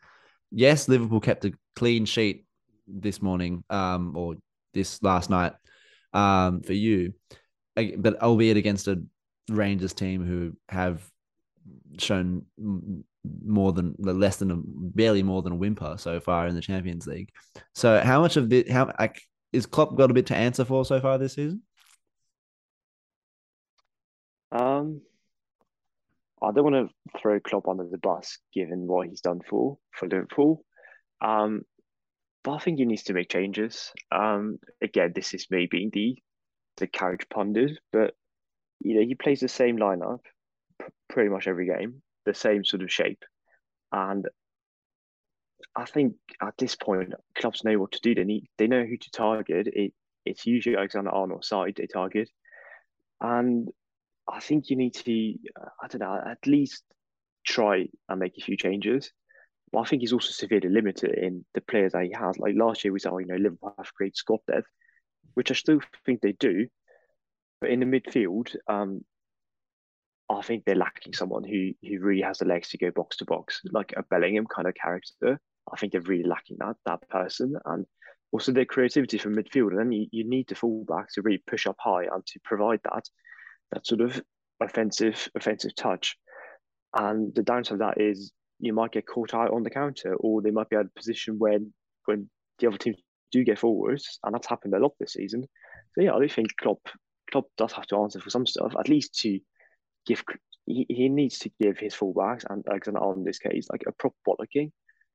Yes, 0.52 0.88
Liverpool 0.88 1.20
kept 1.20 1.46
a 1.46 1.54
clean 1.76 2.06
sheet 2.06 2.46
this 2.88 3.22
morning, 3.22 3.64
um, 3.70 4.18
or 4.18 4.36
this 4.74 5.02
last 5.04 5.30
night, 5.30 5.54
um, 6.14 6.62
for 6.62 6.74
you, 6.74 7.14
but 7.76 8.22
albeit 8.22 8.58
against 8.58 8.88
a 8.88 9.02
Rangers 9.50 9.94
team 9.94 10.26
who 10.26 10.54
have 10.70 11.08
shown 12.00 12.46
more 13.46 13.74
than 13.74 13.96
the 14.00 14.14
less 14.14 14.38
than 14.38 14.52
a 14.52 14.56
barely 14.58 15.24
more 15.24 15.42
than 15.42 15.54
a 15.54 15.58
whimper 15.58 15.96
so 15.98 16.20
far 16.20 16.48
in 16.48 16.56
the 16.56 16.62
Champions 16.62 17.08
League. 17.08 17.30
So 17.76 18.00
how 18.00 18.22
much 18.22 18.38
of 18.38 18.50
the 18.50 18.66
how 18.70 18.92
like 19.00 19.22
is 19.52 19.66
Klopp 19.66 19.96
got 19.96 20.12
a 20.12 20.14
bit 20.14 20.28
to 20.28 20.36
answer 20.36 20.66
for 20.66 20.86
so 20.86 21.00
far 21.00 21.18
this 21.18 21.34
season? 21.34 21.62
Um, 24.52 25.02
I 26.42 26.52
don't 26.52 26.72
want 26.72 26.90
to 26.90 27.20
throw 27.20 27.40
Klopp 27.40 27.68
under 27.68 27.86
the 27.90 27.98
bus 27.98 28.38
given 28.54 28.88
what 28.88 29.08
he's 29.08 29.22
done 29.22 29.42
for 29.48 29.78
for 29.92 30.08
Liverpool. 30.08 30.64
Um, 31.22 31.64
but 32.44 32.54
I 32.54 32.60
think 32.60 32.80
he 32.80 32.86
needs 32.86 33.04
to 33.04 33.14
make 33.14 33.30
changes. 33.30 33.92
Um, 34.12 34.60
again, 34.82 35.12
this 35.14 35.34
is 35.34 35.52
me 35.52 35.68
being 35.70 35.90
the 35.92 36.18
the 36.78 36.88
carriage 36.88 37.28
pundit, 37.30 37.78
but 37.92 38.14
you 38.80 38.96
know 38.96 39.06
he 39.06 39.16
plays 39.16 39.42
the 39.42 39.50
same 39.50 39.78
lineup 39.78 40.22
pretty 41.10 41.30
much 41.30 41.48
every 41.48 41.68
game, 41.68 42.02
the 42.26 42.34
same 42.34 42.64
sort 42.64 42.84
of 42.84 42.92
shape. 42.92 43.24
And 43.92 44.28
I 45.76 45.86
think 45.86 46.16
at 46.42 46.58
this 46.58 46.76
point, 46.76 47.14
clubs 47.36 47.64
know 47.64 47.78
what 47.80 47.92
to 47.94 48.00
do. 48.02 48.16
They 48.16 48.24
need, 48.24 48.48
they 48.58 48.68
know 48.68 48.84
who 48.84 48.98
to 48.98 49.12
target. 49.12 49.68
It 49.68 49.94
it's 50.26 50.46
usually 50.46 50.76
Alexander 50.76 51.12
Arnold's 51.12 51.48
side 51.48 51.76
they 51.78 51.88
target, 51.88 52.30
and 53.22 53.70
I 54.32 54.40
think 54.40 54.70
you 54.70 54.76
need 54.76 54.94
to, 54.96 55.34
I 55.82 55.88
don't 55.88 56.02
know, 56.02 56.22
at 56.24 56.46
least 56.46 56.84
try 57.46 57.88
and 58.08 58.20
make 58.20 58.38
a 58.38 58.42
few 58.42 58.58
changes. 58.58 59.12
But 59.72 59.80
I 59.80 59.84
think 59.86 60.02
he's 60.02 60.14
also 60.14 60.32
severely 60.32 60.70
limited 60.70 61.12
in 61.12 61.46
the 61.54 61.62
players 61.62 61.94
that 61.94 62.04
he 62.04 62.14
has. 62.18 62.38
Like 62.38 62.56
last 62.56 62.84
year, 62.84 62.92
we 62.92 63.00
saw, 63.00 63.18
you 63.18 63.28
know, 63.28 63.36
Liverpool 63.36 63.74
have 63.78 63.94
great 63.94 64.16
squad 64.16 64.40
depth, 64.48 64.68
which 65.36 65.52
I 65.52 65.54
still 65.54 65.80
think 66.06 66.22
they 66.22 66.34
do. 66.34 66.68
But 67.62 67.70
in 67.72 67.80
the 67.80 67.86
midfield, 67.86 68.56
um, 68.68 69.04
I 70.30 70.42
think 70.42 70.64
they're 70.66 70.76
lacking 70.76 71.14
someone 71.14 71.44
who 71.44 71.72
who 71.82 72.00
really 72.00 72.22
has 72.22 72.38
the 72.38 72.46
legs 72.46 72.70
to 72.70 72.78
go 72.78 72.92
box 72.92 73.18
to 73.18 73.26
box, 73.26 73.62
like 73.72 73.94
a 73.98 74.04
Bellingham 74.04 74.46
kind 74.46 74.68
of 74.68 74.76
character. 74.76 75.40
I 75.72 75.78
think 75.78 75.92
they're 75.92 76.02
really 76.02 76.28
lacking 76.28 76.58
that 76.60 76.76
that 76.86 77.08
person, 77.10 77.56
and 77.66 77.86
also 78.32 78.52
their 78.52 78.66
creativity 78.66 79.18
from 79.18 79.36
midfield. 79.36 79.72
And 79.72 79.80
then 79.80 79.92
you, 79.92 80.08
you 80.12 80.28
need 80.28 80.48
the 80.48 80.56
fullback 80.56 81.12
to 81.14 81.22
really 81.22 81.44
push 81.48 81.66
up 81.66 81.78
high 81.80 82.04
and 82.04 82.26
to 82.26 82.40
provide 82.44 82.80
that 82.84 83.06
that 83.72 83.86
sort 83.86 84.02
of 84.02 84.22
offensive 84.62 85.30
offensive 85.36 85.76
touch. 85.76 86.16
And 86.96 87.34
the 87.36 87.44
downside 87.44 87.74
of 87.74 87.80
that 87.80 88.02
is 88.02 88.32
you 88.60 88.74
might 88.74 88.92
get 88.92 89.08
caught 89.08 89.34
out 89.34 89.52
on 89.52 89.64
the 89.64 89.70
counter, 89.70 90.16
or 90.16 90.42
they 90.42 90.52
might 90.52 90.70
be 90.70 90.76
at 90.76 90.86
a 90.86 90.90
position 90.96 91.40
when 91.40 91.74
when 92.06 92.30
the 92.60 92.68
other 92.68 92.78
teams 92.78 92.98
do 93.32 93.44
get 93.44 93.60
forwards, 93.60 94.20
and 94.24 94.34
that's 94.34 94.48
happened 94.48 94.74
a 94.74 94.80
lot 94.80 94.94
this 95.00 95.14
season. 95.14 95.46
So 95.96 96.02
yeah, 96.02 96.14
I 96.14 96.20
do 96.20 96.30
think 96.30 96.50
Klopp 96.60 96.82
Klopp 97.32 97.46
does 97.58 97.74
have 97.74 97.88
to 97.88 97.98
answer 97.98 98.20
for 98.20 98.30
some 98.30 98.46
stuff, 98.46 98.74
at 98.80 98.90
least 98.90 99.20
to 99.22 99.40
give 100.10 100.24
he, 100.66 100.86
he 100.90 101.08
needs 101.08 101.40
to 101.40 101.52
give 101.62 101.78
his 101.78 101.94
fullbacks 101.94 102.44
and 102.50 102.66
Alexander 102.70 103.00
Arnold 103.00 103.20
in 103.20 103.24
this 103.24 103.40
case 103.40 103.68
like 103.72 103.84
a 103.88 103.92
proper 103.92 104.16
bollocking. 104.28 104.72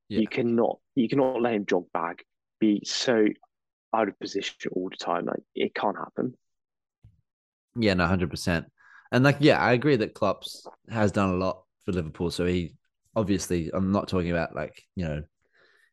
Yeah. 0.08 0.20
You 0.20 0.28
cannot 0.28 0.78
you 0.94 1.08
cannot 1.08 1.42
let 1.42 1.54
him 1.54 1.66
jog 1.66 1.86
back, 1.92 2.24
be 2.60 2.82
so 2.84 3.26
out 3.94 4.08
of 4.08 4.18
position 4.18 4.70
all 4.72 4.88
the 4.90 4.96
time. 4.96 5.26
Like 5.26 5.42
it 5.54 5.74
can't 5.74 5.96
happen. 5.96 6.34
Yeah, 7.76 7.94
no, 7.94 8.06
hundred 8.06 8.30
percent. 8.30 8.66
And 9.10 9.24
like, 9.24 9.36
yeah, 9.40 9.58
I 9.58 9.72
agree 9.72 9.96
that 9.96 10.14
Klopp's 10.14 10.66
has 10.90 11.12
done 11.12 11.30
a 11.30 11.36
lot 11.36 11.62
for 11.84 11.92
Liverpool. 11.92 12.30
So 12.30 12.46
he 12.46 12.74
obviously, 13.16 13.70
I'm 13.72 13.92
not 13.92 14.08
talking 14.08 14.30
about 14.30 14.54
like 14.54 14.82
you 14.94 15.04
know 15.04 15.22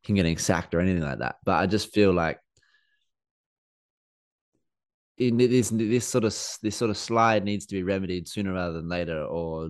him 0.03 0.15
getting 0.15 0.37
sacked 0.37 0.73
or 0.73 0.79
anything 0.79 1.03
like 1.03 1.19
that, 1.19 1.35
but 1.45 1.53
I 1.53 1.67
just 1.67 1.93
feel 1.93 2.11
like 2.11 2.39
this 5.29 5.69
this 5.69 6.07
sort 6.07 6.23
of 6.23 6.35
this 6.61 6.75
sort 6.75 6.89
of 6.89 6.97
slide 6.97 7.43
needs 7.43 7.65
to 7.67 7.75
be 7.75 7.83
remedied 7.83 8.27
sooner 8.27 8.53
rather 8.53 8.73
than 8.73 8.89
later, 8.89 9.23
or 9.23 9.69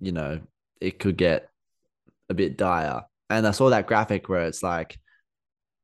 you 0.00 0.12
know, 0.12 0.40
it 0.80 0.98
could 0.98 1.16
get 1.16 1.48
a 2.28 2.34
bit 2.34 2.56
dire. 2.56 3.02
And 3.30 3.46
I 3.46 3.50
saw 3.50 3.70
that 3.70 3.86
graphic 3.86 4.28
where 4.28 4.46
it's 4.46 4.62
like, 4.62 4.98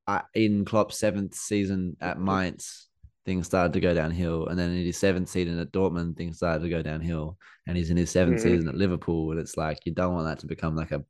uh, 0.07 0.23
in 0.35 0.65
Klopp's 0.65 0.99
seventh 0.99 1.35
season 1.35 1.97
at 2.01 2.21
Mainz, 2.21 2.89
things 3.25 3.47
started 3.47 3.73
to 3.73 3.81
go 3.81 3.95
downhill, 3.95 4.47
and 4.49 4.59
then 4.59 4.71
in 4.71 4.85
his 4.85 4.99
seventh 4.99 5.29
season 5.29 5.59
at 5.59 5.73
Dortmund, 5.73 6.17
things 6.17 6.37
started 6.37 6.63
to 6.63 6.69
go 6.69 6.83
downhill, 6.83 7.39
and 7.67 7.77
he's 7.77 7.91
in 7.91 7.97
his 7.97 8.13
7th 8.13 8.29
mm-hmm. 8.29 8.39
season 8.39 8.69
at 8.69 8.75
Liverpool, 8.75 9.31
and 9.31 9.41
it's 9.41 9.57
like 9.57 9.79
you 9.85 9.93
don't 9.93 10.15
want 10.15 10.27
that 10.27 10.41
to 10.41 10.47
become 10.47 10.77
like 10.77 10.93
a 10.93 11.05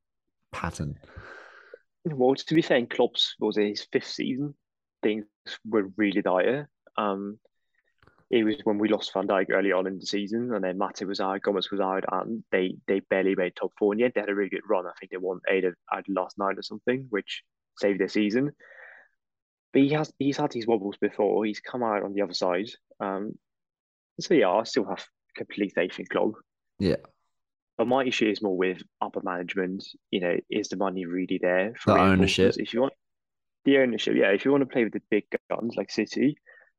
pattern. 0.53 0.99
Well, 2.05 2.35
to 2.35 2.55
be 2.55 2.63
fair, 2.63 2.79
in 2.79 2.87
Klopp's 2.87 3.35
was 3.39 3.57
his 3.57 3.87
fifth 3.93 4.07
season, 4.07 4.55
things 5.03 5.27
were 5.67 5.91
really 5.97 6.23
dire. 6.23 6.69
Um, 6.97 7.39
it 8.31 8.45
was 8.45 8.55
when 8.63 8.79
we 8.79 8.89
lost 8.89 9.13
Van 9.13 9.27
Dijk 9.27 9.51
early 9.51 9.73
on 9.73 9.89
in 9.89 9.99
the 9.99 10.07
season, 10.07 10.55
and 10.55 10.63
then 10.63 10.79
Matip 10.79 11.09
was 11.09 11.21
out, 11.21 11.43
Gomez 11.43 11.71
was 11.71 11.81
out, 11.81 12.05
and 12.13 12.45
they 12.53 12.77
they 12.87 13.01
barely 13.01 13.35
made 13.35 13.57
top 13.57 13.73
four. 13.77 13.93
And 13.93 14.01
yet 14.01 14.13
they 14.15 14.21
had 14.21 14.31
a 14.31 14.35
really 14.35 14.51
good 14.51 14.69
run. 14.69 14.87
I 14.87 14.93
think 14.99 15.11
they 15.11 15.19
won 15.19 15.41
eight 15.49 15.65
of 15.65 15.75
out 15.93 16.09
last 16.09 16.39
nine 16.39 16.57
or 16.57 16.63
something, 16.63 17.07
which 17.11 17.43
saved 17.79 17.99
their 17.99 18.09
season. 18.09 18.53
But 19.73 19.83
he 19.83 19.91
has 19.91 20.13
he's 20.19 20.37
had 20.37 20.53
these 20.53 20.67
wobbles 20.67 20.97
before. 21.01 21.45
He's 21.45 21.61
come 21.61 21.83
out 21.83 22.05
on 22.05 22.15
the 22.15 22.23
other 22.23 22.35
side. 22.35 22.71
Um, 23.01 23.33
so 24.21 24.35
yeah, 24.35 24.51
I 24.51 24.63
still 24.63 24.85
have 24.85 25.05
complete 25.37 25.73
faith 25.75 25.99
in 25.99 26.07
Klopp. 26.07 26.35
Yeah. 26.79 26.97
But 27.79 27.89
my 27.89 28.05
issue 28.05 28.29
is 28.29 28.43
more 28.43 28.57
with 28.57 28.83
upper 29.01 29.23
management. 29.25 29.85
You 30.13 30.21
know, 30.21 30.37
is 30.49 30.69
the 30.69 30.77
money 30.77 31.05
really 31.05 31.41
there 31.43 31.75
for 31.77 31.95
the 31.95 32.01
ownership? 32.01 32.55
If 32.59 32.75
you 32.75 32.83
want 32.83 32.93
the 33.65 33.79
ownership, 33.79 34.15
yeah. 34.17 34.29
If 34.29 34.45
you 34.45 34.53
want 34.53 34.63
to 34.63 34.73
play 34.73 34.85
with 34.85 34.93
the 34.93 35.03
big 35.11 35.25
guns 35.51 35.75
like 35.77 35.91
City, 35.91 36.37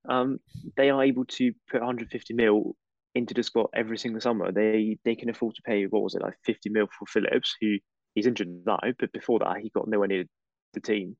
um, 0.10 0.40
they 0.78 0.90
are 0.90 1.04
able 1.04 1.26
to 1.26 1.52
put 1.70 1.82
150 1.82 2.34
mil 2.34 2.76
into 3.14 3.34
the 3.34 3.44
squad 3.44 3.68
every 3.76 3.98
single 3.98 4.22
summer. 4.22 4.52
They 4.52 4.98
they 5.04 5.16
can 5.16 5.30
afford 5.30 5.56
to 5.56 5.62
pay 5.64 5.86
what 5.86 6.04
was 6.04 6.16
it 6.16 6.22
like 6.22 6.36
50 6.46 6.70
mil 6.70 6.88
for 6.88 7.06
Phillips, 7.06 7.56
who 7.62 7.78
he's 8.16 8.28
injured 8.28 8.50
now, 8.66 8.80
but 9.00 9.12
before 9.12 9.40
that 9.40 9.58
he 9.62 9.70
got 9.70 9.88
nowhere 9.88 10.08
near 10.08 10.26
the 10.74 10.80
team. 10.80 11.18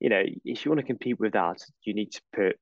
You 0.00 0.10
know, 0.10 0.22
if 0.44 0.64
you 0.64 0.70
want 0.70 0.80
to 0.80 0.86
compete 0.86 1.20
with 1.20 1.32
that, 1.32 1.58
you 1.84 1.94
need 1.94 2.12
to 2.12 2.20
put 2.34 2.56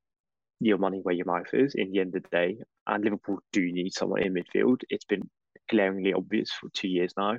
your 0.60 0.78
money 0.78 1.00
where 1.02 1.14
your 1.14 1.26
mouth 1.26 1.52
is. 1.52 1.74
In 1.74 1.90
the 1.90 2.00
end 2.00 2.14
of 2.14 2.22
the 2.22 2.28
day, 2.30 2.58
and 2.86 3.02
Liverpool 3.02 3.38
do 3.52 3.72
need 3.72 3.92
someone 3.92 4.22
in 4.22 4.34
midfield. 4.34 4.82
It's 4.90 5.04
been 5.04 5.28
glaringly 5.70 6.12
obvious 6.12 6.52
for 6.52 6.68
two 6.72 6.88
years 6.88 7.12
now, 7.16 7.38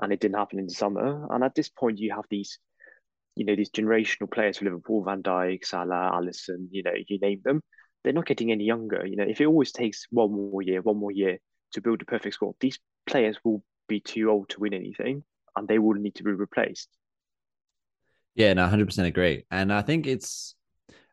and 0.00 0.12
it 0.12 0.20
didn't 0.20 0.38
happen 0.38 0.58
in 0.58 0.66
the 0.66 0.74
summer. 0.74 1.26
And 1.30 1.44
at 1.44 1.54
this 1.54 1.68
point, 1.68 1.98
you 1.98 2.14
have 2.14 2.24
these 2.30 2.58
you 3.36 3.44
know, 3.44 3.56
these 3.56 3.70
generational 3.70 4.30
players 4.30 4.58
for 4.58 4.64
Liverpool, 4.64 5.04
Van 5.04 5.22
Dijk, 5.22 5.64
Salah, 5.64 6.12
Alisson, 6.14 6.68
you 6.70 6.82
know, 6.82 6.92
you 7.06 7.18
name 7.18 7.40
them, 7.44 7.60
they're 8.02 8.12
not 8.12 8.26
getting 8.26 8.52
any 8.52 8.64
younger. 8.64 9.04
You 9.06 9.16
know, 9.16 9.24
if 9.24 9.40
it 9.40 9.46
always 9.46 9.72
takes 9.72 10.06
one 10.10 10.30
more 10.30 10.62
year, 10.62 10.82
one 10.82 10.98
more 10.98 11.10
year 11.10 11.38
to 11.72 11.80
build 11.80 12.02
a 12.02 12.04
perfect 12.04 12.34
squad, 12.34 12.54
these 12.60 12.78
players 13.06 13.36
will 13.44 13.62
be 13.88 14.00
too 14.00 14.30
old 14.30 14.48
to 14.50 14.60
win 14.60 14.74
anything 14.74 15.22
and 15.56 15.66
they 15.66 15.78
will 15.78 15.94
need 15.94 16.14
to 16.16 16.22
be 16.22 16.32
replaced. 16.32 16.88
Yeah, 18.34 18.52
no, 18.52 18.66
100% 18.66 19.06
agree. 19.06 19.44
And 19.50 19.72
I 19.72 19.82
think 19.82 20.06
it's, 20.06 20.54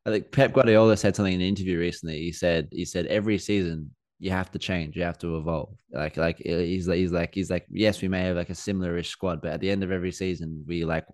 I 0.05 0.09
think 0.09 0.31
Pep 0.31 0.53
Guardiola 0.53 0.97
said 0.97 1.15
something 1.15 1.33
in 1.33 1.41
an 1.41 1.47
interview 1.47 1.79
recently. 1.79 2.19
He 2.19 2.31
said, 2.31 2.67
he 2.71 2.85
said, 2.85 3.05
every 3.07 3.37
season 3.37 3.93
you 4.19 4.31
have 4.31 4.51
to 4.51 4.59
change, 4.59 4.95
you 4.95 5.03
have 5.03 5.19
to 5.19 5.37
evolve. 5.37 5.75
Like, 5.91 6.17
like 6.17 6.37
he's 6.39 6.87
like, 6.87 6.97
he's 6.97 7.11
like, 7.11 7.33
he's 7.33 7.49
like, 7.51 7.65
yes, 7.69 8.01
we 8.01 8.07
may 8.07 8.21
have 8.21 8.35
like 8.35 8.49
a 8.49 8.55
similar-ish 8.55 9.09
squad, 9.09 9.41
but 9.41 9.51
at 9.51 9.59
the 9.59 9.69
end 9.69 9.83
of 9.83 9.91
every 9.91 10.11
season, 10.11 10.63
we 10.67 10.85
like 10.85 11.05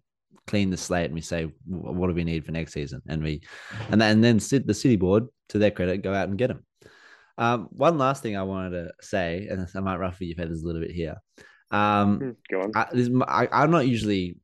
clean 0.46 0.70
the 0.70 0.78
slate 0.78 1.06
and 1.06 1.14
we 1.14 1.22
say 1.22 1.52
what 1.66 2.08
do 2.08 2.14
we 2.14 2.24
need 2.24 2.46
for 2.46 2.52
next 2.52 2.74
season 2.74 3.02
and 3.08 3.24
we 3.24 3.42
and 3.92 4.00
then, 4.02 4.12
and 4.12 4.24
then 4.24 4.38
the 4.66 4.74
city 4.74 4.96
board 4.96 5.26
to 5.50 5.58
their 5.58 5.72
credit 5.72 6.04
go 6.04 6.14
out 6.14 6.30
and 6.30 6.38
get 6.38 6.48
them 6.48 6.64
um, 7.38 7.68
one 7.72 7.98
last 7.98 8.22
thing 8.24 8.36
i 8.38 8.44
wanted 8.44 8.72
to 8.72 8.92
say 9.02 9.48
and 9.50 9.68
i 9.76 9.80
might 9.80 9.98
ruffle 9.98 10.26
your 10.26 10.36
feathers 10.36 10.62
a 10.64 10.66
little 10.66 10.82
bit 10.82 10.92
here 10.92 11.16
Um, 11.72 12.20
Hmm, 12.20 12.30
Go 12.50 12.62
on. 12.62 12.72
I, 13.28 13.48
I'm 13.52 13.72
not 13.72 13.88
usually 13.88 14.38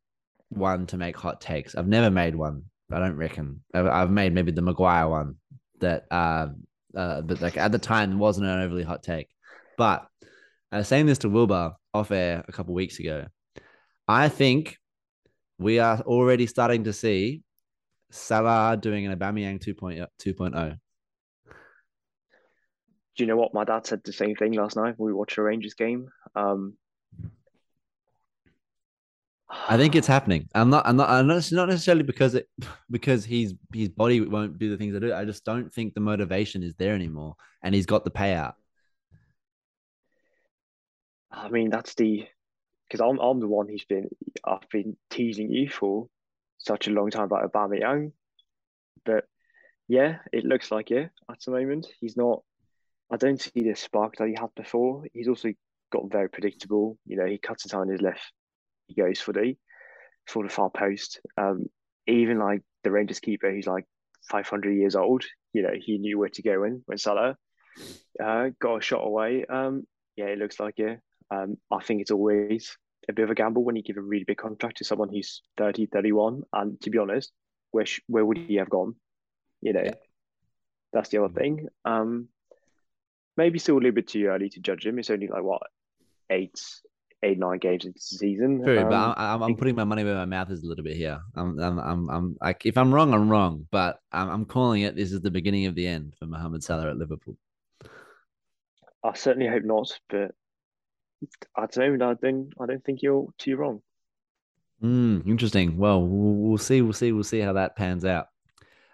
one 0.49 0.85
to 0.87 0.97
make 0.97 1.15
hot 1.17 1.39
takes. 1.41 1.73
I've 1.75 1.87
never 1.87 2.11
made 2.11 2.35
one. 2.35 2.63
I 2.91 2.99
don't 2.99 3.15
reckon. 3.15 3.63
I've, 3.73 3.87
I've 3.87 4.11
made 4.11 4.33
maybe 4.33 4.51
the 4.51 4.61
Maguire 4.61 5.07
one 5.07 5.35
that, 5.79 6.03
uh, 6.11 6.47
uh, 6.95 7.21
but 7.21 7.41
like 7.41 7.57
at 7.57 7.71
the 7.71 7.79
time 7.79 8.19
wasn't 8.19 8.45
an 8.47 8.61
overly 8.61 8.83
hot 8.83 9.01
take. 9.03 9.29
But 9.77 10.05
I 10.71 10.77
was 10.77 10.87
saying 10.87 11.07
this 11.07 11.19
to 11.19 11.29
Wilbur 11.29 11.73
off 11.93 12.11
air 12.11 12.43
a 12.47 12.51
couple 12.51 12.73
weeks 12.75 12.99
ago. 12.99 13.25
I 14.07 14.29
think 14.29 14.77
we 15.63 15.79
are 15.79 16.01
already 16.01 16.45
starting 16.45 16.83
to 16.83 16.93
see 16.93 17.41
Salah 18.11 18.77
doing 18.77 19.05
an 19.05 19.17
Aubameyang 19.17 19.63
2.0. 19.63 20.05
2.0. 20.21 20.77
Do 23.15 23.23
you 23.23 23.25
know 23.27 23.37
what? 23.37 23.53
My 23.53 23.63
dad 23.63 23.87
said 23.87 24.01
the 24.03 24.11
same 24.11 24.35
thing 24.35 24.53
last 24.53 24.75
night 24.75 24.95
when 24.97 25.07
we 25.07 25.13
watched 25.13 25.37
a 25.37 25.43
Rangers 25.43 25.73
game. 25.73 26.09
Um, 26.35 26.75
I 29.49 29.77
think 29.77 29.95
it's 29.95 30.07
happening. 30.07 30.49
I'm 30.53 30.69
not. 30.69 30.85
I'm 30.87 30.97
not. 30.97 31.09
I'm 31.09 31.27
not. 31.27 31.37
It's 31.37 31.51
not 31.51 31.69
necessarily 31.69 32.03
because 32.03 32.33
it 32.35 32.49
because 32.91 33.23
he's 33.23 33.53
his 33.71 33.89
body 33.89 34.19
won't 34.19 34.57
do 34.57 34.69
the 34.69 34.77
things 34.77 34.95
I 34.95 34.99
do. 34.99 35.13
I 35.13 35.25
just 35.25 35.45
don't 35.45 35.71
think 35.71 35.93
the 35.93 36.01
motivation 36.01 36.63
is 36.63 36.73
there 36.75 36.95
anymore, 36.95 37.35
and 37.61 37.73
he's 37.75 37.85
got 37.85 38.03
the 38.03 38.11
payout. 38.11 38.53
I 41.31 41.49
mean, 41.49 41.69
that's 41.69 41.93
the 41.93 42.25
because 42.87 43.01
I'm 43.01 43.19
I'm 43.19 43.39
the 43.39 43.47
one 43.47 43.67
who's 43.67 43.85
been 43.85 44.09
I've 44.45 44.67
been 44.71 44.95
teasing 45.09 45.51
you 45.51 45.69
for 45.69 46.07
such 46.57 46.87
a 46.87 46.91
long 46.91 47.09
time 47.09 47.23
about 47.23 47.51
Aubameyang, 47.51 48.11
but 49.05 49.25
yeah, 49.87 50.17
it 50.31 50.45
looks 50.45 50.71
like 50.71 50.91
it 50.91 51.11
at 51.29 51.37
the 51.45 51.51
moment. 51.51 51.87
He's 51.99 52.17
not. 52.17 52.41
I 53.11 53.17
don't 53.17 53.41
see 53.41 53.51
the 53.55 53.75
spark 53.75 54.15
that 54.17 54.27
he 54.27 54.35
had 54.39 54.49
before. 54.55 55.03
He's 55.13 55.27
also 55.27 55.49
got 55.91 56.11
very 56.11 56.29
predictable. 56.29 56.97
You 57.05 57.17
know, 57.17 57.25
he 57.25 57.37
cuts 57.37 57.65
it 57.65 57.73
on 57.73 57.89
his 57.89 58.01
left, 58.01 58.31
he 58.87 58.95
goes 58.95 59.19
for 59.19 59.33
the 59.33 59.55
for 60.27 60.43
the 60.43 60.49
far 60.49 60.69
post. 60.69 61.19
Um, 61.37 61.65
even 62.07 62.39
like 62.39 62.61
the 62.83 62.91
Rangers 62.91 63.19
keeper, 63.19 63.51
who's 63.51 63.67
like 63.67 63.85
500 64.29 64.71
years 64.71 64.95
old. 64.95 65.23
You 65.53 65.63
know, 65.63 65.73
he 65.79 65.97
knew 65.97 66.17
where 66.19 66.29
to 66.29 66.41
go 66.41 66.63
in 66.63 66.81
when 66.85 66.97
Salah 66.97 67.37
uh, 68.23 68.49
got 68.59 68.77
a 68.77 68.81
shot 68.81 69.05
away. 69.05 69.45
Um, 69.45 69.85
yeah, 70.15 70.25
it 70.25 70.37
looks 70.37 70.59
like 70.59 70.79
it. 70.79 70.99
Um, 71.33 71.57
I 71.71 71.81
think 71.83 72.01
it's 72.01 72.11
always 72.11 72.77
a 73.09 73.13
bit 73.13 73.23
of 73.23 73.31
a 73.31 73.35
gamble 73.35 73.63
when 73.63 73.75
you 73.75 73.81
give 73.83 73.97
a 73.97 74.01
really 74.01 74.23
big 74.23 74.37
contract 74.37 74.77
to 74.77 74.83
someone 74.85 75.09
who's 75.09 75.41
30, 75.57 75.87
31. 75.87 76.43
And 76.53 76.79
to 76.81 76.89
be 76.89 76.97
honest, 76.99 77.31
where 77.71 77.85
sh- 77.85 78.01
where 78.07 78.25
would 78.25 78.37
he 78.37 78.55
have 78.55 78.69
gone? 78.69 78.95
You 79.61 79.73
know, 79.73 79.81
Yeah. 79.83 79.93
that's 80.93 81.09
the 81.09 81.23
other 81.23 81.33
thing. 81.33 81.67
Um, 81.85 82.27
maybe 83.35 83.59
still 83.59 83.75
a 83.75 83.79
little 83.79 83.91
bit 83.91 84.07
too 84.07 84.25
early 84.27 84.49
to 84.49 84.59
judge 84.59 84.85
him. 84.85 84.99
It's 84.99 85.09
only 85.09 85.27
like 85.27 85.43
what 85.43 85.63
eight, 86.29 86.61
eight, 87.23 87.39
nine 87.39 87.57
games 87.59 87.85
into 87.85 87.95
the 87.95 88.17
season. 88.17 88.63
True, 88.63 88.79
Um, 88.79 88.89
but 88.89 88.95
I'm, 88.95 89.13
I'm, 89.17 89.43
I'm 89.43 89.55
putting 89.55 89.75
my 89.75 89.83
money 89.85 90.03
where 90.03 90.15
my 90.15 90.25
mouth 90.25 90.51
is 90.51 90.63
a 90.63 90.67
little 90.67 90.83
bit 90.83 90.95
here. 90.95 91.19
I'm, 91.35 91.59
I'm, 91.59 91.79
I'm, 91.79 92.09
I'm 92.09 92.37
like, 92.41 92.65
if 92.65 92.77
I'm 92.77 92.93
wrong, 92.93 93.13
I'm 93.13 93.27
wrong, 93.29 93.67
but 93.71 93.99
I'm, 94.11 94.29
I'm 94.29 94.45
calling 94.45 94.83
it. 94.83 94.95
This 94.95 95.11
is 95.11 95.21
the 95.21 95.31
beginning 95.31 95.65
of 95.65 95.75
the 95.75 95.87
end 95.87 96.13
for 96.19 96.25
Mohamed 96.27 96.63
Salah 96.63 96.89
at 96.91 96.97
Liverpool. 96.97 97.37
I 99.03 99.13
certainly 99.15 99.47
hope 99.49 99.63
not, 99.63 99.91
but 100.09 100.31
at 101.57 101.71
the 101.71 101.81
moment, 101.81 102.03
I 102.03 102.13
don't, 102.13 102.49
I 102.59 102.65
don't 102.65 102.83
think 102.83 103.01
you're 103.01 103.27
too 103.37 103.55
wrong. 103.55 103.81
Mm, 104.83 105.25
interesting. 105.27 105.77
Well, 105.77 106.05
we'll 106.05 106.49
we'll 106.49 106.57
see. 106.57 106.81
We'll 106.81 106.93
see. 106.93 107.11
We'll 107.13 107.23
see 107.23 107.39
how 107.39 107.53
that 107.53 107.75
pans 107.75 108.03
out. 108.03 108.27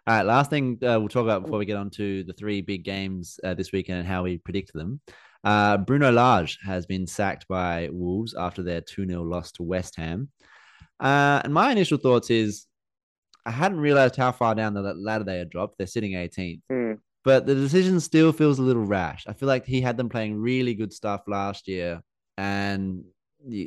All 0.06 0.16
right. 0.16 0.26
Last 0.26 0.50
thing 0.50 0.78
uh, 0.84 1.00
we'll 1.00 1.08
talk 1.08 1.24
about 1.24 1.44
before 1.44 1.60
we 1.60 1.66
get 1.66 1.78
on 1.78 1.90
to 1.92 2.24
the 2.24 2.34
three 2.34 2.62
big 2.62 2.84
games 2.84 3.40
uh, 3.44 3.56
this 3.56 3.72
weekend 3.72 4.00
and 4.00 4.08
how 4.08 4.24
we 4.24 4.38
predict 4.38 4.74
them. 4.74 5.02
Uh, 5.44 5.78
Bruno 5.78 6.12
Lage 6.12 6.60
has 6.64 6.86
been 6.86 7.08
sacked 7.08 7.48
by 7.48 7.90
Wolves 7.92 8.36
after 8.38 8.62
their 8.62 8.82
2 8.82 9.08
0 9.08 9.24
loss 9.24 9.52
to 9.54 9.64
West 9.64 9.96
Ham. 9.96 10.30
Uh, 11.00 11.42
and 11.44 11.54
my 11.54 11.72
initial 11.72 11.98
thoughts 11.98 12.30
is 12.30 12.66
I 13.46 13.52
hadn't 13.52 13.80
realized 13.80 14.16
how 14.16 14.32
far 14.32 14.54
down 14.54 14.74
the 14.74 14.94
ladder 14.94 15.24
they 15.24 15.38
had 15.38 15.50
dropped. 15.50 15.78
They're 15.78 15.88
sitting 15.88 16.12
18th. 16.12 16.62
Hmm. 16.70 16.94
But 17.24 17.46
the 17.46 17.56
decision 17.56 18.00
still 18.00 18.32
feels 18.32 18.60
a 18.60 18.64
little 18.64 18.86
rash. 18.86 19.26
I 19.28 19.34
feel 19.34 19.48
like 19.48 19.66
he 19.66 19.82
had 19.82 19.98
them 19.98 20.10
playing 20.10 20.38
really 20.38 20.74
good 20.74 20.94
stuff 20.94 21.22
last 21.28 21.68
year 21.68 22.02
and 22.40 23.04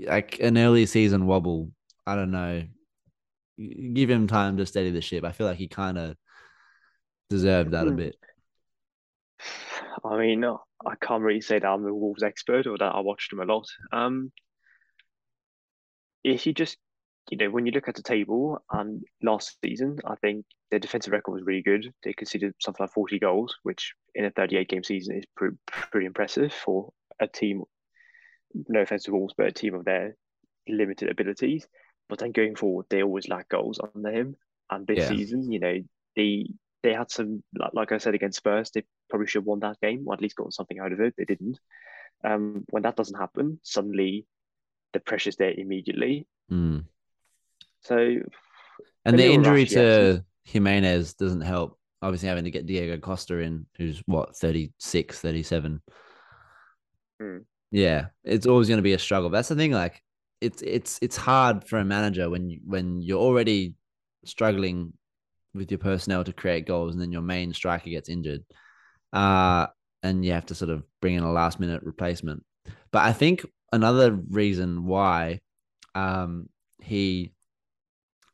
like 0.07 0.41
an 0.41 0.57
early 0.57 0.87
season 0.87 1.27
wobble. 1.27 1.71
I 2.07 2.17
don't 2.17 2.31
know. 2.31 2.65
Give 3.93 4.11
him 4.11 4.27
time 4.27 4.57
to 4.57 4.67
steady 4.67 4.91
the 4.91 5.01
ship. 5.03 5.25
I 5.25 5.33
feel 5.33 5.47
like 5.47 5.59
he 5.59 5.69
kind 5.69 5.99
of 5.99 6.17
deserved 7.31 7.73
that 7.73 7.89
a 7.89 7.91
Hmm. 7.91 7.97
bit. 7.97 8.17
I 10.05 10.17
mean, 10.19 10.45
I 10.45 10.95
can't 11.01 11.23
really 11.23 11.41
say 11.41 11.59
that 11.59 11.67
I'm 11.69 11.87
a 11.87 11.95
Wolves 11.95 12.23
expert 12.23 12.67
or 12.67 12.79
that 12.79 12.95
I 12.95 13.01
watched 13.01 13.31
them 13.31 13.41
a 13.41 13.45
lot. 13.53 13.67
Um, 13.93 14.33
if 16.25 16.47
you 16.47 16.53
just, 16.53 16.79
you 17.31 17.37
know, 17.37 17.51
when 17.51 17.67
you 17.67 17.73
look 17.73 17.89
at 17.89 17.95
the 17.95 18.03
table 18.03 18.59
and 18.71 19.03
last 19.23 19.57
season, 19.65 19.99
I 20.05 20.15
think 20.17 20.45
their 20.71 20.81
defensive 20.81 21.13
record 21.13 21.33
was 21.33 21.43
really 21.45 21.63
good. 21.63 21.93
They 22.03 22.13
conceded 22.13 22.55
something 22.61 22.85
like 22.85 22.93
40 22.93 23.19
goals, 23.19 23.57
which 23.63 23.95
in 24.15 24.25
a 24.25 24.31
38 24.31 24.69
game 24.69 24.85
season 24.85 25.17
is 25.17 25.25
pretty, 25.37 25.57
pretty 25.67 26.07
impressive 26.07 26.53
for 26.53 26.93
a 27.21 27.27
team. 27.27 27.63
No 28.69 28.81
offense 28.81 29.05
to 29.05 29.12
Wolves, 29.12 29.35
but 29.37 29.47
a 29.47 29.53
team 29.53 29.75
of 29.75 29.85
their 29.85 30.17
limited 30.69 31.11
abilities. 31.11 31.67
But 32.09 32.19
then 32.19 32.33
going 32.33 32.57
forward, 32.57 32.87
they 32.91 33.03
always 33.03 33.29
lack 33.29 33.49
goals 33.49 33.81
under 33.95 34.11
him. 34.11 34.37
And 34.71 34.87
this 34.87 34.99
Yeah. 34.99 35.09
season, 35.09 35.51
you 35.51 35.61
know, 35.61 35.81
they 36.17 36.49
they 36.83 36.93
had 36.93 37.11
some 37.11 37.45
like, 37.57 37.75
like 37.75 37.93
I 37.93 37.99
said 37.99 38.15
against 38.15 38.38
Spurs, 38.38 38.71
they 38.71 38.85
probably 39.09 39.29
should 39.29 39.41
have 39.43 39.47
won 39.47 39.61
that 39.61 39.81
game 39.81 40.03
or 40.07 40.15
at 40.15 40.21
least 40.21 40.35
gotten 40.37 40.51
something 40.51 40.81
out 40.81 40.93
of 40.93 41.01
it. 41.01 41.15
They 41.17 41.25
didn't. 41.25 41.59
Um, 42.25 42.65
when 42.71 42.83
that 42.83 42.97
doesn't 42.97 43.19
happen, 43.19 43.61
suddenly 43.62 44.27
the 44.93 45.01
pressure's 45.01 45.37
there 45.37 45.53
immediately. 45.53 46.27
Mm. 46.51 46.85
So 47.83 48.19
And 49.05 49.19
the 49.19 49.33
injury 49.33 49.62
yes. 49.62 49.73
to 49.73 50.25
Jimenez 50.45 51.15
doesn't 51.15 51.41
help. 51.43 51.79
Obviously, 52.01 52.29
having 52.29 52.45
to 52.45 52.51
get 52.51 52.67
Diego 52.67 52.99
Costa 52.99 53.38
in, 53.38 53.67
who's 53.77 54.03
what, 54.07 54.37
36, 54.37 55.21
37. 55.21 55.81
Hmm. 57.21 57.38
Yeah, 57.73 58.09
it's 58.23 58.47
always 58.47 58.69
going 58.69 58.79
to 58.79 58.83
be 58.83 58.93
a 58.93 58.99
struggle. 58.99 59.31
That's 59.31 59.49
the 59.49 59.57
thing. 59.57 59.73
Like, 59.73 60.03
it's 60.41 60.61
it's 60.63 60.99
it's 61.01 61.17
hard 61.17 61.67
for 61.67 61.79
a 61.79 61.85
manager 61.85 62.29
when 62.29 62.51
you, 62.51 62.61
when 62.65 63.01
you're 63.01 63.19
already 63.19 63.75
struggling 64.25 64.93
with 65.55 65.71
your 65.71 65.79
personnel 65.79 66.23
to 66.25 66.33
create 66.33 66.67
goals, 66.67 66.93
and 66.93 67.01
then 67.01 67.13
your 67.13 67.23
main 67.23 67.55
striker 67.55 67.89
gets 67.89 68.11
injured, 68.11 68.45
uh, 69.15 69.69
and 70.03 70.25
you 70.25 70.33
have 70.33 70.47
to 70.47 70.55
sort 70.55 70.71
of 70.71 70.85
bring 71.01 71.15
in 71.15 71.23
a 71.25 71.33
last 71.33 71.59
minute 71.61 71.83
replacement. 71.83 72.45
But 72.93 73.05
I 73.05 73.13
think 73.15 73.47
another 73.73 74.13
reason 74.13 74.85
why 74.85 75.41
um, 75.95 76.51
he 76.83 77.33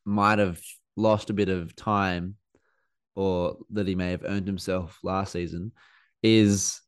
might 0.04 0.40
have 0.40 0.60
lost 0.96 1.30
a 1.30 1.34
bit 1.34 1.48
of 1.48 1.76
time 1.76 2.34
or 3.14 3.58
that 3.70 3.86
he 3.86 3.94
may 3.94 4.10
have 4.10 4.24
earned 4.24 4.48
himself 4.48 4.98
last 5.04 5.32
season 5.32 5.70
is 6.22 6.80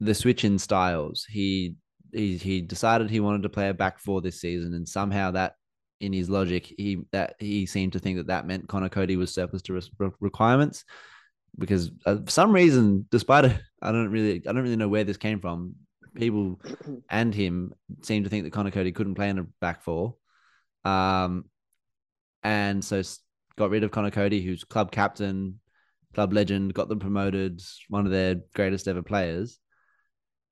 the 0.00 0.14
switch 0.14 0.44
in 0.44 0.58
styles. 0.58 1.26
He 1.28 1.76
he 2.12 2.36
he 2.36 2.60
decided 2.60 3.10
he 3.10 3.20
wanted 3.20 3.42
to 3.42 3.48
play 3.48 3.68
a 3.68 3.74
back 3.74 3.98
four 3.98 4.20
this 4.20 4.40
season, 4.40 4.74
and 4.74 4.88
somehow 4.88 5.32
that 5.32 5.54
in 6.00 6.12
his 6.12 6.28
logic 6.28 6.74
he 6.76 6.98
that 7.12 7.34
he 7.38 7.64
seemed 7.64 7.94
to 7.94 7.98
think 7.98 8.18
that 8.18 8.26
that 8.26 8.46
meant 8.46 8.68
Conor 8.68 8.88
Coady 8.88 9.16
was 9.16 9.32
surplus 9.32 9.62
to 9.62 9.72
res- 9.72 9.90
requirements 10.20 10.84
because 11.58 11.90
uh, 12.04 12.16
for 12.16 12.30
some 12.30 12.52
reason, 12.52 13.06
despite 13.10 13.46
it, 13.46 13.60
I 13.80 13.92
don't 13.92 14.10
really 14.10 14.42
I 14.46 14.52
don't 14.52 14.62
really 14.62 14.76
know 14.76 14.88
where 14.88 15.04
this 15.04 15.16
came 15.16 15.40
from. 15.40 15.74
People 16.14 16.60
and 17.10 17.34
him 17.34 17.72
seem 18.02 18.24
to 18.24 18.30
think 18.30 18.44
that 18.44 18.52
Conor 18.52 18.70
Coady 18.70 18.92
couldn't 18.92 19.14
play 19.14 19.28
in 19.28 19.38
a 19.38 19.46
back 19.60 19.82
four. 19.82 20.16
Um, 20.84 21.46
and 22.42 22.84
so 22.84 23.02
got 23.56 23.70
rid 23.70 23.84
of 23.84 23.90
Conor 23.90 24.10
Coady, 24.10 24.42
who's 24.42 24.64
club 24.64 24.92
captain, 24.92 25.60
club 26.14 26.32
legend, 26.32 26.74
got 26.74 26.88
them 26.88 26.98
promoted, 26.98 27.60
one 27.88 28.06
of 28.06 28.12
their 28.12 28.36
greatest 28.54 28.86
ever 28.86 29.02
players. 29.02 29.58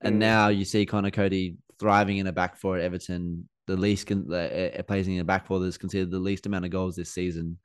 And 0.05 0.17
Mm. 0.17 0.19
now 0.19 0.49
you 0.49 0.65
see 0.65 0.87
Conor 0.87 1.11
Coady 1.11 1.57
thriving 1.79 2.19
in 2.19 2.27
a 2.27 2.33
back 2.33 2.57
four 2.57 2.77
at 2.77 2.85
Everton, 2.85 3.49
the 3.67 3.77
least 3.77 4.07
con- 4.07 4.27
uh, 4.31 4.35
uh, 4.79 4.83
plays 4.83 5.09
in 5.09 5.19
a 5.19 5.25
back 5.25 5.47
four 5.47 5.59
that's 5.61 5.79
considered 5.79 6.11
the 6.11 6.19
least 6.19 6.47
amount 6.47 6.67
of 6.67 6.71
goals 6.71 6.95
this 6.95 7.13
season. 7.13 7.59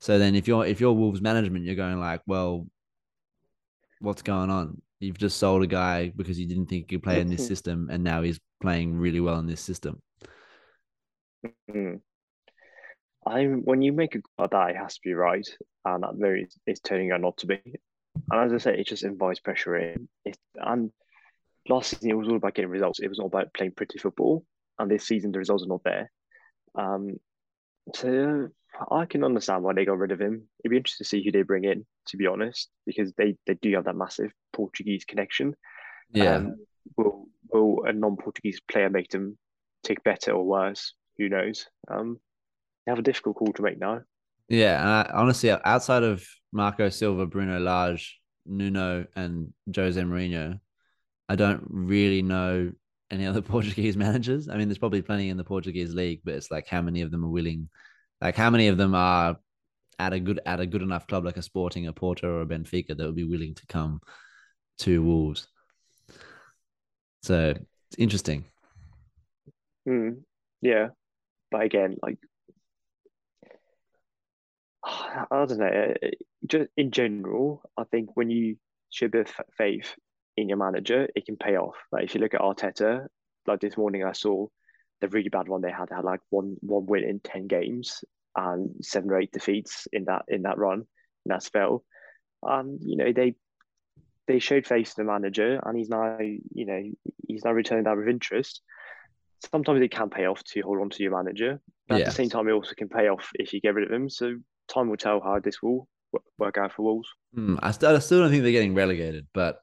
So 0.00 0.18
then, 0.18 0.34
if 0.34 0.46
you're 0.46 0.64
if 0.66 0.80
you're 0.80 0.92
Wolves 0.92 1.20
management, 1.20 1.64
you're 1.64 1.74
going 1.74 1.98
like, 1.98 2.20
well, 2.26 2.66
what's 4.00 4.22
going 4.22 4.50
on? 4.50 4.80
You've 4.98 5.18
just 5.18 5.38
sold 5.38 5.62
a 5.62 5.66
guy 5.66 6.12
because 6.14 6.38
you 6.38 6.46
didn't 6.46 6.66
think 6.66 6.90
he 6.90 6.96
could 6.96 7.02
play 7.02 7.20
in 7.20 7.28
this 7.28 7.46
system, 7.46 7.88
and 7.90 8.04
now 8.04 8.22
he's 8.22 8.38
playing 8.60 8.96
really 8.96 9.20
well 9.20 9.38
in 9.38 9.46
this 9.46 9.60
system. 9.60 10.02
Mm. 11.70 12.00
I'm 13.26 13.62
when 13.64 13.82
you 13.82 13.92
make 13.92 14.14
a 14.14 14.18
goal 14.18 14.30
like 14.38 14.50
that, 14.50 14.70
it 14.70 14.76
has 14.76 14.94
to 14.94 15.00
be 15.02 15.14
right, 15.14 15.48
and 15.86 16.02
that 16.02 16.14
very 16.16 16.48
it's 16.66 16.80
turning 16.80 17.12
out 17.12 17.22
not 17.22 17.38
to 17.38 17.46
be. 17.46 17.60
And 18.30 18.40
as 18.40 18.52
I 18.52 18.58
said, 18.58 18.78
it 18.78 18.86
just 18.86 19.04
invites 19.04 19.40
pressure 19.40 19.76
in. 19.76 20.08
It, 20.24 20.36
and 20.56 20.90
last 21.68 21.90
season 21.90 22.10
it 22.10 22.16
was 22.16 22.28
all 22.28 22.36
about 22.36 22.54
getting 22.54 22.70
results. 22.70 23.00
It 23.00 23.08
was 23.08 23.18
all 23.18 23.26
about 23.26 23.52
playing 23.54 23.72
pretty 23.72 23.98
football, 23.98 24.44
and 24.78 24.90
this 24.90 25.06
season 25.06 25.32
the 25.32 25.38
results 25.38 25.64
are 25.64 25.68
not 25.68 25.84
there. 25.84 26.10
Um, 26.74 27.16
so 27.94 28.48
I 28.90 29.06
can 29.06 29.24
understand 29.24 29.62
why 29.62 29.72
they 29.74 29.84
got 29.84 29.98
rid 29.98 30.12
of 30.12 30.20
him. 30.20 30.48
It'd 30.64 30.70
be 30.70 30.76
interesting 30.76 31.04
to 31.04 31.08
see 31.08 31.24
who 31.24 31.32
they 31.32 31.42
bring 31.42 31.64
in, 31.64 31.86
to 32.08 32.16
be 32.16 32.26
honest, 32.26 32.70
because 32.86 33.12
they 33.14 33.36
they 33.46 33.54
do 33.54 33.74
have 33.74 33.84
that 33.84 33.96
massive 33.96 34.32
Portuguese 34.52 35.04
connection. 35.04 35.54
Yeah, 36.12 36.36
Um, 36.36 36.56
will 36.96 37.26
will 37.52 37.84
a 37.84 37.92
non-Portuguese 37.92 38.60
player 38.70 38.90
make 38.90 39.10
them 39.10 39.36
tick 39.84 40.02
better 40.04 40.32
or 40.32 40.44
worse. 40.44 40.94
Who 41.18 41.28
knows? 41.28 41.66
Um, 41.88 42.18
they 42.86 42.92
have 42.92 42.98
a 42.98 43.02
difficult 43.02 43.36
call 43.36 43.52
to 43.52 43.62
make 43.62 43.78
now. 43.78 44.00
Yeah, 44.48 44.80
and 44.80 44.88
I, 44.88 45.10
honestly, 45.14 45.50
outside 45.50 46.02
of 46.02 46.24
Marco 46.52 46.88
Silva, 46.88 47.26
Bruno 47.26 47.60
Lage, 47.60 48.18
Nuno, 48.46 49.06
and 49.14 49.52
Jose 49.74 50.00
Mourinho, 50.00 50.58
I 51.30 51.36
don't 51.36 51.64
really 51.70 52.22
know 52.22 52.72
any 53.08 53.24
other 53.24 53.40
Portuguese 53.54 53.96
managers. 53.96 54.48
I 54.48 54.56
mean, 54.56 54.66
there's 54.66 54.78
probably 54.78 55.00
plenty 55.00 55.28
in 55.28 55.36
the 55.36 55.44
Portuguese 55.44 55.94
league, 55.94 56.22
but 56.24 56.34
it's 56.34 56.50
like 56.50 56.66
how 56.66 56.82
many 56.82 57.02
of 57.02 57.12
them 57.12 57.24
are 57.24 57.30
willing, 57.30 57.68
like 58.20 58.34
how 58.34 58.50
many 58.50 58.66
of 58.66 58.76
them 58.76 58.96
are 58.96 59.36
at 60.00 60.12
a 60.12 60.18
good 60.18 60.40
at 60.44 60.58
a 60.58 60.66
good 60.66 60.82
enough 60.82 61.06
club 61.06 61.24
like 61.24 61.36
a 61.36 61.42
Sporting, 61.42 61.86
a 61.86 61.92
Porto, 61.92 62.28
or 62.28 62.42
a 62.42 62.46
Benfica 62.46 62.96
that 62.96 63.06
would 63.06 63.14
be 63.14 63.22
willing 63.22 63.54
to 63.54 63.66
come 63.68 64.00
to 64.78 65.04
Wolves. 65.04 65.46
So 67.22 67.50
it's 67.50 67.96
interesting. 67.96 68.44
Mm, 69.88 70.22
yeah, 70.62 70.88
but 71.52 71.62
again, 71.62 71.96
like 72.02 72.18
I 74.84 75.26
don't 75.30 75.58
know. 75.58 75.94
Just 76.44 76.70
in 76.76 76.90
general, 76.90 77.62
I 77.76 77.84
think 77.84 78.16
when 78.16 78.30
you 78.30 78.56
show 78.90 79.06
a 79.06 79.10
bit 79.10 79.28
of 79.28 79.44
faith 79.56 79.94
your 80.48 80.58
manager, 80.58 81.08
it 81.14 81.26
can 81.26 81.36
pay 81.36 81.56
off. 81.56 81.76
Like 81.92 82.04
if 82.04 82.14
you 82.14 82.20
look 82.20 82.34
at 82.34 82.40
Arteta, 82.40 83.06
like 83.46 83.60
this 83.60 83.76
morning 83.76 84.04
I 84.04 84.12
saw 84.12 84.46
the 85.00 85.08
really 85.08 85.28
bad 85.28 85.48
one 85.48 85.60
they 85.60 85.70
had. 85.70 85.88
They 85.88 85.96
had 85.96 86.04
like 86.04 86.20
one 86.30 86.56
one 86.60 86.86
win 86.86 87.04
in 87.04 87.20
ten 87.20 87.46
games 87.46 88.04
and 88.36 88.74
seven 88.82 89.10
or 89.10 89.20
eight 89.20 89.32
defeats 89.32 89.88
in 89.92 90.04
that 90.04 90.22
in 90.28 90.42
that 90.42 90.58
run 90.58 90.80
in 90.80 91.28
that 91.28 91.42
spell. 91.42 91.84
And 92.42 92.78
you 92.82 92.96
know 92.96 93.12
they 93.12 93.34
they 94.26 94.38
showed 94.38 94.66
face 94.66 94.90
to 94.90 94.96
the 94.98 95.04
manager, 95.04 95.60
and 95.64 95.76
he's 95.76 95.88
now 95.88 96.18
you 96.20 96.66
know 96.66 96.82
he's 97.26 97.44
now 97.44 97.52
returning 97.52 97.84
that 97.84 97.96
with 97.96 98.08
interest. 98.08 98.62
Sometimes 99.50 99.80
it 99.80 99.90
can 99.90 100.10
pay 100.10 100.26
off 100.26 100.44
to 100.44 100.60
hold 100.60 100.80
on 100.80 100.90
to 100.90 101.02
your 101.02 101.16
manager, 101.16 101.60
but 101.88 102.00
at 102.00 102.06
the 102.06 102.12
same 102.12 102.28
time, 102.28 102.46
it 102.46 102.52
also 102.52 102.74
can 102.76 102.90
pay 102.90 103.08
off 103.08 103.30
if 103.34 103.54
you 103.54 103.60
get 103.60 103.74
rid 103.74 103.86
of 103.86 103.92
him. 103.92 104.10
So 104.10 104.36
time 104.68 104.90
will 104.90 104.98
tell 104.98 105.20
how 105.20 105.40
this 105.40 105.62
will 105.62 105.88
work 106.38 106.58
out 106.58 106.72
for 106.72 106.82
Wolves. 106.82 107.08
Mm, 107.36 107.58
I, 107.62 107.70
still, 107.70 107.96
I 107.96 107.98
still 108.00 108.20
don't 108.20 108.30
think 108.30 108.42
they're 108.42 108.52
getting 108.52 108.74
relegated, 108.74 109.26
but 109.32 109.60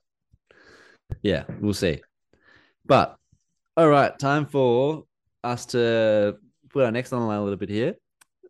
yeah, 1.22 1.44
we'll 1.60 1.74
see. 1.74 2.02
But 2.86 3.18
all 3.76 3.88
right, 3.88 4.18
time 4.18 4.46
for 4.46 5.04
us 5.44 5.66
to 5.68 6.38
put 6.70 6.86
our 6.86 6.92
next 6.92 7.14
on 7.14 7.22
the 7.22 7.26
line 7.28 7.40
a 7.40 7.44
little 7.44 7.58
bit 7.58 7.70
here. 7.70 7.96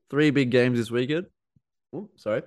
Three 0.09 0.31
big 0.31 0.51
games 0.51 0.77
this 0.77 0.91
weekend. 0.91 1.27
Oh, 1.93 2.09
sorry. 2.15 2.43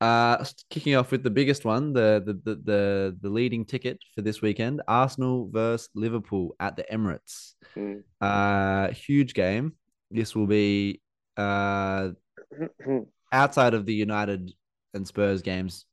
Uh, 0.00 0.44
kicking 0.70 0.94
off 0.94 1.10
with 1.10 1.24
the 1.24 1.30
biggest 1.30 1.64
one, 1.64 1.92
the, 1.92 2.22
the 2.24 2.34
the 2.34 2.62
the 2.62 3.16
the 3.20 3.28
leading 3.28 3.64
ticket 3.64 3.98
for 4.14 4.22
this 4.22 4.40
weekend: 4.40 4.80
Arsenal 4.86 5.48
versus 5.50 5.88
Liverpool 5.94 6.54
at 6.60 6.76
the 6.76 6.84
Emirates. 6.84 7.54
Mm. 7.76 8.02
Uh, 8.20 8.92
huge 8.92 9.34
game. 9.34 9.72
This 10.10 10.36
will 10.36 10.46
be 10.46 11.00
uh 11.36 12.10
outside 13.32 13.74
of 13.74 13.86
the 13.86 13.94
United 13.94 14.52
and 14.94 15.06
Spurs 15.06 15.42
games, 15.42 15.84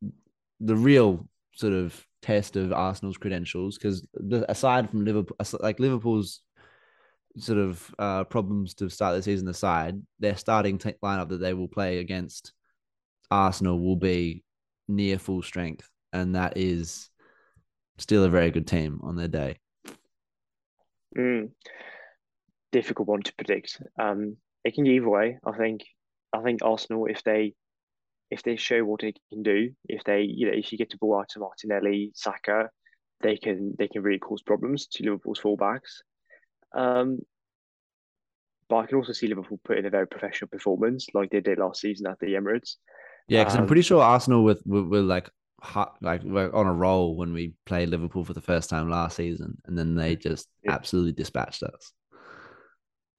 the 0.59 0.76
real 0.76 1.28
sort 1.53 1.74
of 1.74 2.05
test 2.26 2.55
of 2.55 2.73
Arsenal's 2.73 3.17
credentials 3.17 3.78
because 3.78 4.03
aside 4.49 4.89
from 4.89 5.05
Liverpool, 5.05 5.38
like 5.59 5.80
Liverpool's 5.80 6.41
sort 7.38 7.59
of 7.59 7.93
uh, 7.99 8.23
problems 8.23 8.73
to 8.73 8.89
start 8.89 9.15
the 9.15 9.21
season 9.21 9.47
aside, 9.47 10.01
their 10.19 10.36
starting 10.36 10.80
t- 10.80 10.95
lineup 11.03 11.30
that 11.30 11.38
they 11.38 11.53
will 11.53 11.67
play 11.67 11.99
against 11.99 12.51
Arsenal 13.30 13.80
will 13.80 13.95
be 13.95 14.43
near 14.88 15.19
full 15.19 15.43
strength, 15.43 15.88
and 16.13 16.34
that 16.34 16.57
is 16.57 17.11
still 17.99 18.23
a 18.23 18.30
very 18.30 18.49
good 18.49 18.65
team 18.65 18.99
on 19.03 19.15
their 19.15 19.28
day. 19.28 19.57
Mm. 21.15 21.51
Difficult 22.71 23.07
one 23.07 23.21
to 23.21 23.36
predict. 23.36 23.82
Um, 23.99 24.38
it 24.63 24.73
can 24.73 24.88
either 24.88 25.09
way. 25.09 25.38
I 25.45 25.55
think. 25.55 25.84
I 26.34 26.41
think 26.41 26.61
Arsenal, 26.63 27.05
if 27.05 27.23
they 27.23 27.53
if 28.32 28.43
they 28.43 28.55
show 28.55 28.84
what 28.84 29.01
they 29.01 29.13
can 29.32 29.43
do, 29.43 29.71
if 29.88 30.03
they 30.03 30.21
you 30.21 30.47
know 30.47 30.57
if 30.57 30.71
you 30.71 30.78
get 30.78 30.89
to 30.91 30.97
ball 30.97 31.19
out 31.19 31.30
to 31.30 31.39
Martinelli, 31.39 32.11
Saka, 32.15 32.69
they 33.21 33.38
can 33.38 33.73
they 33.78 33.88
can 33.88 34.01
really 34.01 34.19
cause 34.19 34.41
problems 34.41 34.88
to 34.88 35.03
Liverpool's 35.03 35.39
fullbacks. 35.39 36.01
Um, 36.76 37.19
but 38.67 38.78
I 38.78 38.86
can 38.88 38.97
also 38.97 39.13
see 39.13 39.28
Liverpool 39.28 39.59
put 39.63 39.78
in 39.78 39.86
a 39.86 39.89
very 39.89 40.07
professional 40.07 40.49
performance 40.49 41.07
like 41.13 41.30
they 41.30 41.39
did 41.39 41.59
last 41.59 41.82
season 41.82 42.07
at 42.07 42.19
the 42.19 42.34
Emirates. 42.34 42.76
Yeah, 43.28 43.41
because 43.41 43.55
um, 43.55 43.61
I'm 43.61 43.67
pretty 43.67 43.84
sure 43.84 44.01
Arsenal 44.01 44.43
with 44.43 44.61
were, 44.65 45.01
like 45.01 45.30
hot, 45.61 45.95
like 46.01 46.23
we're 46.23 46.53
on 46.53 46.67
a 46.67 46.73
roll 46.73 47.15
when 47.15 47.34
we 47.34 47.53
played 47.65 47.89
Liverpool 47.89 48.23
for 48.23 48.34
the 48.34 48.41
first 48.41 48.69
time 48.69 48.89
last 48.89 49.17
season, 49.17 49.57
and 49.65 49.78
then 49.78 49.95
they 49.95 50.15
just 50.15 50.47
yeah. 50.63 50.73
absolutely 50.73 51.13
dispatched 51.13 51.63
us. 51.63 51.91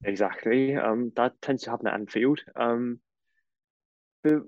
Exactly. 0.03 0.75
Um, 0.75 1.11
that 1.15 1.33
tends 1.41 1.63
to 1.63 1.71
happen 1.71 1.87
at 1.87 1.95
Anfield. 1.95 2.39
Um, 2.55 2.99
but 4.23 4.43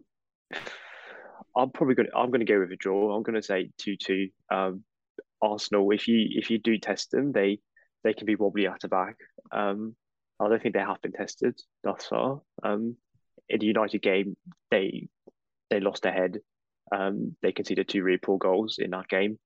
I'm 1.56 1.72
probably 1.72 1.96
going. 1.96 2.10
I'm 2.16 2.30
going 2.30 2.46
to 2.46 2.52
go 2.52 2.60
with 2.60 2.72
a 2.72 2.76
draw. 2.76 3.16
I'm 3.16 3.24
going 3.24 3.36
to 3.36 3.44
say 3.44 3.72
two 3.78 3.96
two. 3.96 4.30
Um, 4.52 4.84
Arsenal. 5.42 5.92
If 5.92 6.08
you 6.08 6.28
if 6.32 6.50
you 6.50 6.60
do 6.60 6.78
test 6.78 7.12
them, 7.12 7.32
they 7.32 7.60
they 8.04 8.14
can 8.14 8.26
be 8.26 8.36
wobbly 8.36 8.68
at 8.68 8.82
the 8.82 8.88
back. 8.88 9.16
Um, 9.52 9.96
I 10.40 10.48
don't 10.48 10.62
think 10.62 10.74
they 10.74 10.82
have 10.82 11.02
been 11.02 11.12
tested 11.12 11.60
thus 11.84 12.06
far. 12.06 12.42
Um, 12.64 12.96
in 13.50 13.60
the 13.60 13.66
United 13.66 14.02
game, 14.02 14.38
they 14.72 15.08
they 15.70 15.80
lost 15.80 16.04
their 16.04 16.14
head. 16.14 16.40
Um, 16.92 17.36
they 17.42 17.52
conceded 17.52 17.88
two 17.88 18.04
really 18.04 18.18
poor 18.18 18.38
goals 18.38 18.78
in 18.80 18.92
that 18.92 19.08
game. 19.08 19.38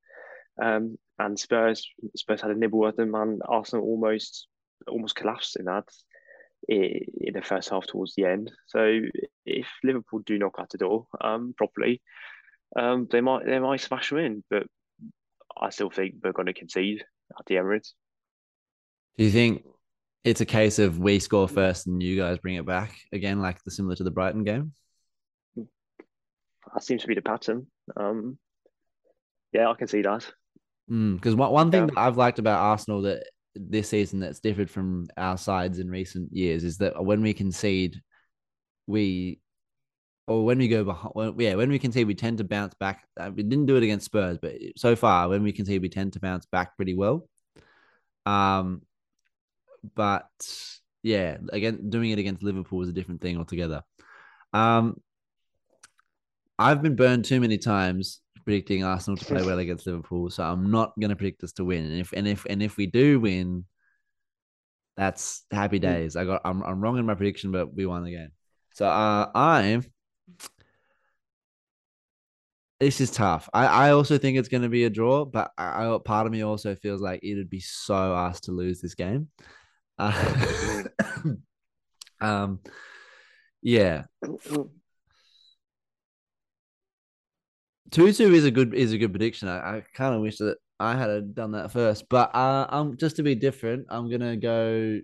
Um, 0.62 0.97
and 1.20 1.39
Spurs 1.39 1.88
Spurs 2.16 2.41
had 2.41 2.51
a 2.51 2.56
nibble 2.56 2.88
at 2.88 2.95
them, 2.95 3.16
and 3.16 3.41
Arsenal 3.47 3.86
almost 3.86 4.47
almost 4.88 5.16
collapsed 5.16 5.58
in 5.58 5.66
that 5.66 5.86
in 6.68 7.34
the 7.34 7.41
first 7.41 7.70
half 7.70 7.86
towards 7.86 8.16
the 8.16 8.26
end. 8.26 8.51
So 8.68 9.01
if 9.45 9.68
Liverpool 9.84 10.20
do 10.26 10.38
knock 10.38 10.55
at 10.59 10.70
the 10.70 10.78
door 10.78 11.07
um, 11.22 11.53
properly, 11.57 12.01
um, 12.76 13.07
they 13.11 13.22
might 13.22 13.45
they 13.45 13.59
might 13.59 13.82
smash 13.82 14.09
them 14.09 14.20
in. 14.20 14.43
But 14.49 14.64
I 15.59 15.70
still 15.70 15.89
think 15.89 16.22
they're 16.22 16.34
going 16.34 16.47
to 16.47 16.53
concede 16.53 17.03
at 17.38 17.45
the 17.45 17.55
Emirates. 17.55 17.91
Do 19.18 19.26
you 19.26 19.32
think 19.32 19.66
it's 20.24 20.41
a 20.41 20.45
case 20.45 20.80
of 20.80 20.99
we 20.99 21.20
score 21.20 21.47
first 21.47 21.88
and 21.88 22.01
you 22.01 22.18
guys 22.18 22.39
bring 22.39 22.55
it 22.55 22.66
back 22.66 22.95
again, 23.11 23.41
like 23.41 23.64
the 23.64 23.72
similar 23.72 23.95
to 23.95 24.03
the 24.03 24.11
Brighton 24.11 24.43
game? 24.43 24.74
That 26.74 26.84
seems 26.84 27.01
to 27.01 27.07
be 27.07 27.16
the 27.16 27.22
pattern. 27.22 27.68
Um, 27.95 28.38
yeah, 29.51 29.70
I 29.70 29.76
can 29.76 29.88
see 29.88 30.01
that. 30.01 30.26
Because 30.88 31.36
mm, 31.36 31.38
one, 31.38 31.51
one 31.51 31.72
thing 31.72 31.82
yeah. 31.82 31.86
that 31.88 31.97
I've 31.97 32.18
liked 32.18 32.39
about 32.39 32.59
Arsenal 32.59 33.03
that 33.03 33.28
this 33.56 33.89
season 33.89 34.20
that's 34.20 34.39
differed 34.39 34.70
from 34.70 35.08
our 35.18 35.38
sides 35.38 35.80
in 35.80 35.89
recent 35.89 36.34
years 36.34 36.64
is 36.64 36.78
that 36.80 37.04
when 37.04 37.22
we 37.22 37.34
concede, 37.34 38.01
we 38.88 39.39
or 40.28 40.45
when 40.45 40.58
we 40.58 40.68
go 40.68 40.84
behind, 40.84 41.39
yeah, 41.39 41.56
when 41.56 41.70
we 41.70 41.80
concede, 41.80 42.08
we 42.08 42.16
tend 42.16 42.38
to 42.38 42.43
bounce 42.43 42.74
back. 42.76 43.06
Uh, 43.20 43.32
we 43.36 43.43
didn't 43.43 43.66
do 43.66 43.76
it 43.76 43.84
against 43.84 44.06
Spurs, 44.06 44.38
but 44.41 44.54
so 44.78 44.95
far, 44.95 45.30
when 45.30 45.43
we 45.43 45.51
concede, 45.51 45.82
we 45.82 45.89
tend 45.89 46.14
to 46.14 46.20
bounce 46.20 46.45
back 46.45 46.76
pretty 46.76 46.95
well. 46.95 47.28
Um, 48.26 48.84
but 49.95 50.30
yeah, 51.01 51.38
again, 51.51 51.89
doing 51.89 52.12
it 52.12 52.20
against 52.20 52.43
Liverpool 52.43 52.82
is 52.82 52.89
a 52.89 52.93
different 52.93 53.22
thing 53.22 53.38
altogether. 53.38 53.84
Um, 54.54 55.01
I've 56.58 56.82
been 56.82 56.95
burned 56.95 57.26
too 57.26 57.41
many 57.41 57.58
times 57.58 58.22
predicting 58.46 58.84
Arsenal 58.84 59.18
to 59.18 59.26
play 59.26 59.46
well 59.46 59.60
against 59.66 59.88
Liverpool, 59.88 60.30
so 60.30 60.44
I'm 60.44 60.72
not 60.72 60.94
going 61.00 61.10
to 61.10 61.16
predict 61.16 61.44
us 61.44 61.54
to 61.54 61.66
win. 61.66 61.86
And 61.86 62.00
if 62.00 62.14
and 62.14 62.28
if 62.28 62.46
and 62.46 62.62
if 62.62 62.78
we 62.78 62.86
do 62.88 63.20
win, 63.20 63.66
that's 64.98 65.46
happy 65.52 65.78
hmm. 65.78 65.84
days. 65.84 66.16
I 66.16 66.26
got 66.26 66.41
I'm 66.46 66.64
I'm 66.64 66.82
wrong 66.82 66.98
in 66.98 67.06
my 67.06 67.16
prediction, 67.16 67.52
but 67.52 67.74
we 67.74 67.86
won 67.86 68.04
the 68.04 68.12
game. 68.12 68.32
So 68.74 68.88
uh, 68.88 69.30
I'm. 69.34 69.84
This 72.80 73.00
is 73.00 73.12
tough. 73.12 73.50
I, 73.54 73.66
I 73.66 73.91
also 73.91 74.18
think 74.18 74.38
it's 74.38 74.50
going 74.50 74.64
to 74.64 74.70
be 74.70 74.84
a 74.84 74.89
draw, 74.89 75.24
but 75.24 75.52
I, 75.58 75.88
I 75.88 75.98
part 76.04 76.26
of 76.26 76.34
me 76.34 76.44
also 76.44 76.76
feels 76.76 77.00
like 77.00 77.22
it'd 77.24 77.50
be 77.50 77.62
so 77.62 78.14
us 78.14 78.41
to 78.41 78.52
lose 78.52 78.82
this 78.82 78.94
game. 78.94 79.30
Uh, 79.98 80.84
um, 82.22 82.60
yeah. 83.62 84.04
Two 87.94 88.12
two 88.12 88.34
is 88.34 88.44
a 88.44 88.50
good 88.50 88.74
is 88.74 88.91
a 88.91 88.98
good 88.98 89.12
prediction. 89.12 89.48
I, 89.48 89.78
I 89.78 89.84
kind 89.94 90.16
of 90.16 90.22
wish 90.22 90.38
that 90.38 90.58
I 90.80 90.96
had 90.96 91.36
done 91.36 91.52
that 91.52 91.72
first, 91.72 92.10
but 92.10 92.34
uh, 92.34 92.66
I'm 92.68 92.98
just 92.98 93.18
to 93.18 93.24
be 93.24 93.36
different. 93.36 93.86
I'm 93.88 94.10
gonna 94.10 94.36
go. 94.36 95.00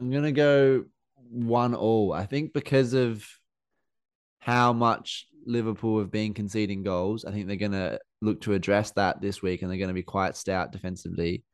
I'm 0.00 0.10
gonna 0.10 0.32
go 0.32 0.86
one 1.30 1.74
all. 1.74 2.14
I 2.14 2.24
think 2.24 2.54
because 2.54 2.94
of 2.94 3.22
how 4.38 4.72
much 4.72 5.26
Liverpool 5.44 5.98
have 5.98 6.10
been 6.10 6.32
conceding 6.32 6.82
goals, 6.82 7.26
I 7.26 7.32
think 7.32 7.48
they're 7.48 7.56
gonna 7.56 7.98
look 8.22 8.40
to 8.42 8.54
address 8.54 8.92
that 8.92 9.20
this 9.20 9.42
week, 9.42 9.60
and 9.60 9.70
they're 9.70 9.76
gonna 9.76 9.92
be 9.92 10.02
quite 10.02 10.38
stout 10.38 10.72
defensively. 10.72 11.44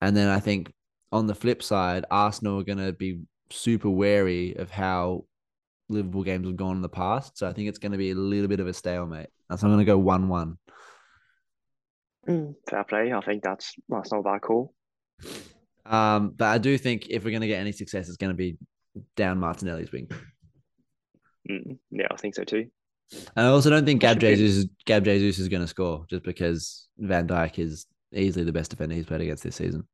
And 0.00 0.16
then 0.16 0.28
I 0.28 0.40
think 0.40 0.72
on 1.12 1.28
the 1.28 1.34
flip 1.36 1.62
side, 1.62 2.06
Arsenal 2.10 2.58
are 2.58 2.64
gonna 2.64 2.92
be 2.92 3.20
super 3.50 3.88
wary 3.88 4.56
of 4.56 4.68
how 4.68 5.26
Liverpool 5.88 6.22
games 6.22 6.46
have 6.46 6.56
gone 6.56 6.76
in 6.76 6.82
the 6.82 6.88
past. 6.88 7.38
So 7.38 7.48
I 7.48 7.52
think 7.52 7.68
it's 7.68 7.78
going 7.78 7.92
to 7.92 7.98
be 7.98 8.10
a 8.10 8.14
little 8.14 8.48
bit 8.48 8.60
of 8.60 8.66
a 8.66 8.72
stalemate. 8.72 9.28
So 9.50 9.66
I'm 9.66 9.72
going 9.72 9.78
to 9.78 9.84
go 9.84 9.98
one-one. 9.98 10.58
Mm, 12.28 12.54
fair 12.68 12.84
play. 12.84 13.12
I 13.12 13.20
think 13.20 13.42
that's 13.42 13.74
that's 13.88 14.10
not 14.10 14.24
that 14.24 14.40
cool. 14.42 14.74
Um, 15.84 16.32
but 16.36 16.46
I 16.46 16.58
do 16.58 16.78
think 16.78 17.08
if 17.10 17.24
we're 17.24 17.30
going 17.30 17.42
to 17.42 17.46
get 17.46 17.60
any 17.60 17.72
success, 17.72 18.08
it's 18.08 18.16
going 18.16 18.32
to 18.32 18.36
be 18.36 18.56
down 19.16 19.38
Martinelli's 19.38 19.92
wing. 19.92 20.08
Mm, 21.50 21.78
yeah, 21.90 22.06
I 22.10 22.16
think 22.16 22.34
so 22.34 22.44
too. 22.44 22.66
And 23.36 23.46
I 23.46 23.50
also 23.50 23.68
don't 23.68 23.84
think 23.84 24.00
Gab 24.00 24.18
Jesus 24.18 24.66
Gab 24.86 25.04
Jesus 25.04 25.38
is 25.38 25.48
going 25.48 25.62
to 25.62 25.68
score 25.68 26.06
just 26.08 26.22
because 26.22 26.88
Van 26.96 27.28
Dijk 27.28 27.58
is 27.58 27.86
easily 28.12 28.44
the 28.44 28.52
best 28.52 28.70
defender 28.70 28.94
he's 28.94 29.04
played 29.04 29.20
against 29.20 29.42
this 29.42 29.56
season. 29.56 29.86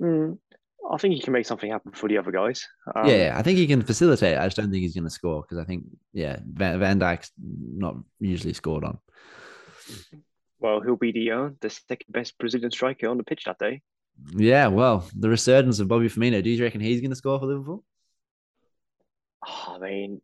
Mm, 0.00 0.38
I 0.94 0.98
think 0.98 1.14
he 1.14 1.20
can 1.20 1.32
make 1.32 1.46
something 1.46 1.70
happen 1.70 1.92
for 1.92 2.08
the 2.08 2.18
other 2.18 2.30
guys. 2.30 2.66
Um, 2.94 3.06
yeah, 3.06 3.34
I 3.36 3.42
think 3.42 3.58
he 3.58 3.66
can 3.66 3.82
facilitate. 3.82 4.38
I 4.38 4.44
just 4.44 4.56
don't 4.56 4.70
think 4.70 4.82
he's 4.82 4.94
going 4.94 5.04
to 5.04 5.10
score 5.10 5.42
because 5.42 5.58
I 5.58 5.64
think 5.64 5.84
yeah, 6.12 6.38
Van, 6.46 6.78
Van 6.78 7.00
Dijk's 7.00 7.32
not 7.38 7.96
usually 8.20 8.52
scored 8.52 8.84
on. 8.84 8.98
Well, 10.60 10.80
he'll 10.80 10.96
be 10.96 11.12
the 11.12 11.30
uh, 11.30 11.48
the 11.60 11.70
second 11.70 12.06
best 12.08 12.38
Brazilian 12.38 12.70
striker 12.70 13.08
on 13.08 13.18
the 13.18 13.24
pitch 13.24 13.44
that 13.44 13.58
day. 13.58 13.82
Yeah, 14.34 14.68
well, 14.68 15.08
the 15.16 15.28
resurgence 15.28 15.80
of 15.80 15.88
Bobby 15.88 16.08
Firmino. 16.08 16.42
Do 16.42 16.50
you 16.50 16.62
reckon 16.62 16.80
he's 16.80 17.00
going 17.00 17.10
to 17.10 17.16
score 17.16 17.38
for 17.38 17.46
Liverpool? 17.46 17.84
I 19.42 19.78
mean, 19.78 20.20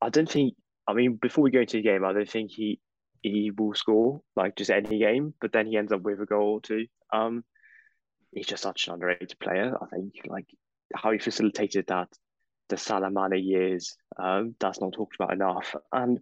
I 0.00 0.08
don't 0.08 0.30
think. 0.30 0.54
I 0.88 0.94
mean, 0.94 1.18
before 1.20 1.44
we 1.44 1.50
go 1.50 1.60
into 1.60 1.76
the 1.76 1.82
game, 1.82 2.04
I 2.04 2.12
don't 2.12 2.28
think 2.28 2.50
he 2.50 2.80
he 3.22 3.50
will 3.50 3.74
score 3.74 4.22
like 4.34 4.56
just 4.56 4.70
any 4.70 4.98
game. 4.98 5.34
But 5.40 5.52
then 5.52 5.66
he 5.66 5.76
ends 5.76 5.92
up 5.92 6.02
with 6.02 6.20
a 6.20 6.26
goal 6.26 6.54
or 6.54 6.60
two. 6.60 6.86
Um, 7.12 7.44
he's 8.32 8.46
just 8.46 8.62
such 8.62 8.88
an 8.88 8.94
underrated 8.94 9.38
player. 9.40 9.76
I 9.80 9.86
think 9.86 10.12
like 10.26 10.46
how 10.94 11.10
he 11.12 11.18
facilitated 11.18 11.86
that 11.88 12.08
the 12.68 12.76
Salah 12.76 13.10
Mane 13.10 13.42
years. 13.44 13.96
Um, 14.18 14.54
that's 14.60 14.80
not 14.80 14.92
talked 14.92 15.16
about 15.16 15.32
enough. 15.32 15.74
And 15.92 16.20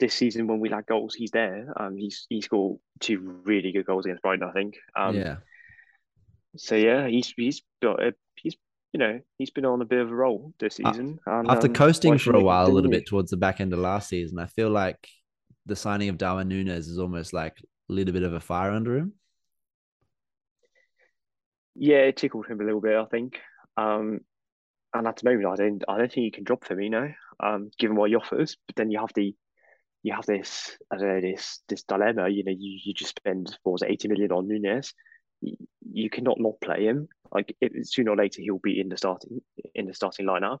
this 0.00 0.14
season, 0.14 0.46
when 0.46 0.60
we 0.60 0.68
lack 0.68 0.86
goals, 0.86 1.14
he's 1.14 1.30
there. 1.30 1.72
Um, 1.76 1.96
he's 1.96 2.26
he 2.28 2.40
scored 2.40 2.78
two 3.00 3.40
really 3.44 3.72
good 3.72 3.86
goals 3.86 4.04
against 4.04 4.22
Brighton. 4.22 4.48
I 4.48 4.52
think. 4.52 4.76
Um, 4.94 5.16
yeah, 5.16 5.36
So 6.56 6.74
yeah, 6.74 7.06
he's 7.08 7.32
he's 7.36 7.62
got 7.82 8.02
a, 8.02 8.14
he's 8.36 8.56
you 8.92 8.98
know 8.98 9.20
he's 9.38 9.50
been 9.50 9.64
on 9.64 9.80
a 9.82 9.84
bit 9.84 10.00
of 10.00 10.10
a 10.10 10.14
roll 10.14 10.52
this 10.58 10.78
Uh, 10.84 10.92
season. 10.92 11.18
and, 11.26 11.50
after 11.50 11.68
um, 11.68 11.74
coasting 11.74 12.18
for 12.18 12.34
a 12.34 12.40
while, 12.40 12.66
a 12.66 12.68
little 12.72 12.90
bit 12.90 13.06
towards 13.06 13.30
the 13.30 13.36
back 13.36 13.60
end 13.60 13.72
of 13.72 13.78
last 13.78 14.08
season, 14.08 14.38
I 14.38 14.46
feel 14.46 14.70
like 14.70 15.06
the 15.66 15.76
signing 15.76 16.08
of 16.08 16.18
Darwin 16.18 16.48
Núñez 16.48 16.88
is 16.88 16.98
almost 16.98 17.32
like 17.32 17.56
a 17.90 17.92
little 17.92 18.12
bit 18.12 18.22
of 18.22 18.32
a 18.32 18.40
fire 18.40 18.70
under 18.70 18.96
him. 18.96 19.12
Yeah, 21.78 21.98
it 21.98 22.16
tickled 22.16 22.46
him 22.46 22.60
a 22.60 22.64
little 22.64 22.80
bit, 22.80 22.96
I 22.96 23.04
think. 23.04 23.38
Um, 23.76 24.20
and 24.94 25.06
at 25.06 25.16
the 25.16 25.28
moment, 25.28 25.46
I 25.46 25.56
don't, 25.56 25.84
I 25.86 25.98
don't 25.98 26.10
think 26.10 26.24
you 26.24 26.32
can 26.32 26.44
drop 26.44 26.64
Firmino, 26.64 27.14
um, 27.38 27.70
given 27.78 27.96
what 27.96 28.08
he 28.08 28.16
offers. 28.16 28.56
But 28.66 28.76
then 28.76 28.90
you 28.90 28.98
have 28.98 29.12
the, 29.14 29.34
you 30.02 30.14
have 30.14 30.24
this, 30.24 30.76
I 30.90 30.96
don't 30.96 31.08
know, 31.08 31.20
this, 31.20 31.60
this 31.68 31.82
dilemma. 31.82 32.28
You 32.28 32.44
know, 32.44 32.54
you, 32.56 32.80
you 32.82 32.94
just 32.94 33.16
spend 33.18 33.56
what 33.62 33.72
was 33.72 33.82
it, 33.82 33.90
eighty 33.90 34.08
million 34.08 34.32
on 34.32 34.48
Núñez. 34.48 34.94
You, 35.42 35.56
you 35.92 36.08
cannot 36.08 36.40
not 36.40 36.60
play 36.62 36.84
him. 36.84 37.08
Like 37.30 37.54
it, 37.60 37.72
sooner 37.86 38.12
or 38.12 38.16
later, 38.16 38.40
he'll 38.40 38.58
be 38.58 38.80
in 38.80 38.88
the 38.88 38.96
starting, 38.96 39.40
in 39.74 39.86
the 39.86 39.94
starting 39.94 40.26
lineup. 40.26 40.60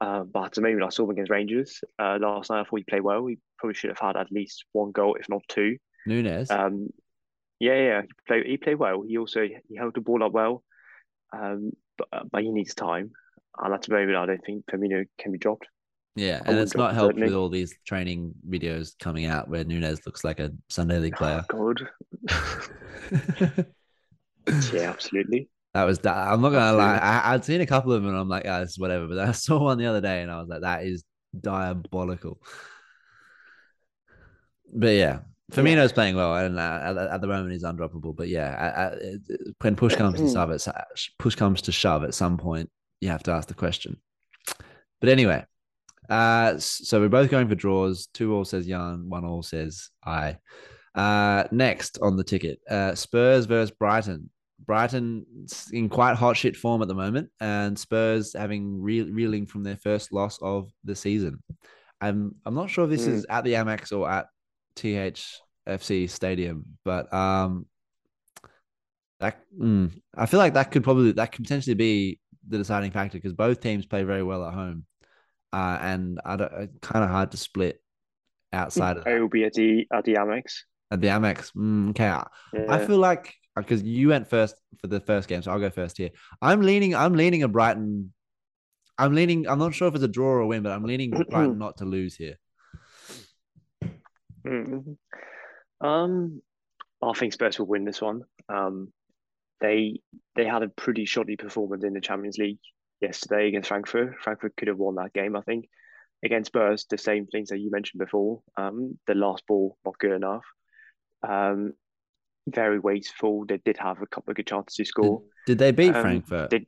Uh, 0.00 0.22
but 0.22 0.44
at 0.44 0.52
the 0.52 0.60
moment, 0.60 0.84
I 0.84 0.90
saw 0.90 1.02
him 1.04 1.10
against 1.10 1.30
Rangers 1.30 1.80
uh, 1.98 2.18
last 2.20 2.50
night. 2.50 2.60
I 2.60 2.64
thought 2.64 2.78
he 2.78 2.84
played 2.84 3.02
well. 3.02 3.26
He 3.26 3.38
probably 3.58 3.74
should 3.74 3.90
have 3.90 3.98
had 3.98 4.16
at 4.16 4.30
least 4.30 4.64
one 4.70 4.92
goal, 4.92 5.16
if 5.18 5.28
not 5.28 5.42
two. 5.48 5.78
Núñez. 6.06 6.48
Um, 6.52 6.90
yeah, 7.60 7.74
yeah, 7.74 8.02
he 8.02 8.08
played. 8.26 8.46
He 8.46 8.56
played 8.56 8.78
well. 8.78 9.02
He 9.02 9.18
also 9.18 9.42
he 9.42 9.76
held 9.76 9.94
the 9.94 10.00
ball 10.00 10.22
up 10.22 10.32
well, 10.32 10.62
um, 11.32 11.72
but 11.96 12.08
but 12.30 12.42
he 12.42 12.50
needs 12.50 12.74
time. 12.74 13.10
And 13.58 13.74
at 13.74 13.82
the 13.82 13.92
moment, 13.92 14.16
I 14.16 14.26
don't 14.26 14.44
think 14.44 14.66
Firmino 14.66 15.04
can 15.18 15.32
be 15.32 15.38
dropped. 15.38 15.66
yeah, 16.14 16.40
I 16.44 16.50
and 16.50 16.60
it's 16.60 16.76
not 16.76 16.94
helped 16.94 17.14
certainly. 17.14 17.26
with 17.28 17.34
all 17.34 17.48
these 17.48 17.74
training 17.84 18.34
videos 18.48 18.96
coming 18.98 19.26
out 19.26 19.48
where 19.48 19.64
Núñez 19.64 20.06
looks 20.06 20.22
like 20.22 20.38
a 20.38 20.52
Sunday 20.68 20.98
league 21.00 21.16
player. 21.16 21.44
God, 21.48 21.88
yeah, 24.72 24.90
absolutely. 24.90 25.48
That 25.74 25.84
was 25.84 25.98
that. 26.00 26.16
I'm 26.16 26.40
not 26.40 26.50
gonna 26.50 26.76
lie. 26.76 26.98
I, 26.98 27.34
I'd 27.34 27.44
seen 27.44 27.60
a 27.60 27.66
couple 27.66 27.92
of 27.92 28.02
them, 28.02 28.10
and 28.10 28.18
I'm 28.18 28.28
like, 28.28 28.46
ah, 28.46 28.60
this 28.60 28.70
is 28.70 28.78
whatever. 28.78 29.08
But 29.08 29.18
I 29.18 29.32
saw 29.32 29.62
one 29.62 29.78
the 29.78 29.86
other 29.86 30.00
day, 30.00 30.22
and 30.22 30.30
I 30.30 30.38
was 30.38 30.48
like, 30.48 30.62
that 30.62 30.84
is 30.84 31.04
diabolical. 31.38 32.40
But 34.72 34.94
yeah, 34.94 35.20
Firmino's 35.52 35.92
playing 35.92 36.14
well, 36.14 36.36
and 36.36 36.58
uh, 36.58 36.80
at, 36.82 36.96
at 36.96 37.20
the 37.20 37.26
moment 37.26 37.52
he's 37.52 37.64
undroppable. 37.64 38.14
But 38.14 38.28
yeah, 38.28 38.94
when 39.60 39.76
push 39.76 39.94
comes 39.96 40.18
to 40.20 40.30
shove, 40.30 40.50
at 40.50 40.66
push 41.18 41.34
comes 41.34 41.62
to 41.62 41.72
shove, 41.72 42.04
at 42.04 42.14
some 42.14 42.36
point 42.36 42.70
you 43.00 43.08
have 43.08 43.22
to 43.24 43.30
ask 43.32 43.48
the 43.48 43.54
question. 43.54 43.96
But 45.00 45.08
anyway, 45.08 45.44
uh, 46.10 46.58
so 46.58 47.00
we're 47.00 47.08
both 47.08 47.30
going 47.30 47.48
for 47.48 47.54
draws. 47.54 48.08
Two 48.12 48.34
all 48.34 48.44
says 48.44 48.66
Jan, 48.66 49.08
one 49.08 49.24
all 49.24 49.42
says 49.42 49.88
I. 50.04 50.36
Uh, 50.94 51.44
next 51.50 51.98
on 52.02 52.16
the 52.16 52.24
ticket, 52.24 52.60
uh, 52.68 52.94
Spurs 52.94 53.46
versus 53.46 53.70
Brighton. 53.70 54.28
Brighton 54.66 55.24
in 55.72 55.88
quite 55.88 56.16
hot 56.16 56.36
shit 56.36 56.56
form 56.56 56.82
at 56.82 56.88
the 56.88 56.94
moment, 56.94 57.30
and 57.40 57.78
Spurs 57.78 58.34
having 58.34 58.82
re- 58.82 59.02
reeling 59.10 59.46
from 59.46 59.62
their 59.62 59.76
first 59.76 60.12
loss 60.12 60.38
of 60.42 60.70
the 60.84 60.94
season. 60.96 61.42
I'm 62.02 62.34
I'm 62.44 62.54
not 62.54 62.68
sure 62.68 62.84
if 62.84 62.90
this 62.90 63.06
Mm. 63.06 63.12
is 63.12 63.26
at 63.30 63.44
the 63.44 63.54
Amex 63.54 63.96
or 63.96 64.10
at 64.10 64.26
THFC 64.78 66.08
Stadium, 66.08 66.64
but 66.84 67.12
um, 67.12 67.66
that 69.20 69.40
mm, 69.58 69.90
I 70.16 70.26
feel 70.26 70.38
like 70.38 70.54
that 70.54 70.70
could 70.70 70.84
probably 70.84 71.12
that 71.12 71.32
could 71.32 71.44
potentially 71.44 71.74
be 71.74 72.20
the 72.48 72.58
deciding 72.58 72.90
factor 72.92 73.18
because 73.18 73.32
both 73.32 73.60
teams 73.60 73.86
play 73.86 74.04
very 74.04 74.22
well 74.22 74.44
at 74.46 74.54
home, 74.54 74.84
uh, 75.52 75.78
and 75.80 76.20
I 76.24 76.36
don't 76.36 76.80
kind 76.80 77.04
of 77.04 77.10
hard 77.10 77.32
to 77.32 77.36
split 77.36 77.82
outside 78.52 78.96
of 78.98 79.06
It 79.06 79.20
will 79.20 79.28
be 79.28 79.44
at 79.44 79.54
the 79.54 79.86
at 79.92 80.04
the 80.04 80.14
Amex. 80.14 80.60
at 80.90 81.00
the 81.00 81.08
Amex. 81.08 81.52
Mm, 81.54 81.90
okay, 81.90 82.06
I- 82.08 82.26
I 82.68 82.86
feel 82.86 82.98
like 82.98 83.34
because 83.56 83.82
you 83.82 84.08
went 84.08 84.28
first 84.30 84.54
for 84.80 84.86
the 84.86 85.00
first 85.00 85.28
game, 85.28 85.42
so 85.42 85.50
I'll 85.50 85.58
go 85.58 85.68
first 85.70 85.98
here. 85.98 86.10
I'm 86.40 86.60
leaning. 86.62 86.94
I'm 86.94 87.14
leaning 87.14 87.42
a 87.42 87.48
Brighton. 87.48 88.12
I'm 88.96 89.14
leaning. 89.14 89.48
I'm 89.48 89.58
not 89.58 89.74
sure 89.74 89.88
if 89.88 89.94
it's 89.94 90.04
a 90.04 90.08
draw 90.08 90.28
or 90.28 90.40
a 90.40 90.46
win, 90.46 90.62
but 90.62 90.70
I'm 90.72 90.84
leaning 90.84 91.10
Brighton 91.30 91.58
not 91.58 91.78
to 91.78 91.84
lose 91.84 92.14
here. 92.14 92.36
Mm. 94.46 94.96
Um, 95.80 96.42
I 97.02 97.12
think 97.12 97.32
Spurs 97.32 97.58
will 97.58 97.66
win 97.66 97.84
this 97.84 98.00
one. 98.00 98.22
Um, 98.48 98.92
they 99.60 100.00
they 100.36 100.44
had 100.44 100.62
a 100.62 100.68
pretty 100.68 101.04
shoddy 101.04 101.36
performance 101.36 101.84
in 101.84 101.92
the 101.94 102.00
Champions 102.00 102.38
League 102.38 102.58
yesterday 103.00 103.48
against 103.48 103.68
Frankfurt. 103.68 104.16
Frankfurt 104.20 104.56
could 104.56 104.68
have 104.68 104.78
won 104.78 104.96
that 104.96 105.12
game, 105.12 105.36
I 105.36 105.42
think. 105.42 105.66
Against 106.24 106.48
Spurs, 106.48 106.86
the 106.90 106.98
same 106.98 107.26
things 107.26 107.50
that 107.50 107.58
you 107.58 107.70
mentioned 107.70 108.00
before. 108.00 108.40
Um, 108.56 108.98
the 109.06 109.14
last 109.14 109.46
ball 109.46 109.76
not 109.84 109.98
good 109.98 110.12
enough. 110.12 110.42
Um, 111.22 111.74
very 112.48 112.78
wasteful. 112.80 113.44
They 113.46 113.58
did 113.58 113.76
have 113.78 114.02
a 114.02 114.06
couple 114.06 114.32
of 114.32 114.36
good 114.36 114.46
chances 114.46 114.74
to 114.76 114.84
score. 114.84 115.22
Did 115.46 115.58
they 115.58 115.70
beat 115.70 115.94
Um, 115.94 116.02
Frankfurt? 116.02 116.50
They, 116.50 116.66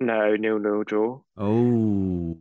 no, 0.00 0.36
nil 0.36 0.58
nil 0.58 0.84
draw. 0.84 1.20
oh, 1.38 2.36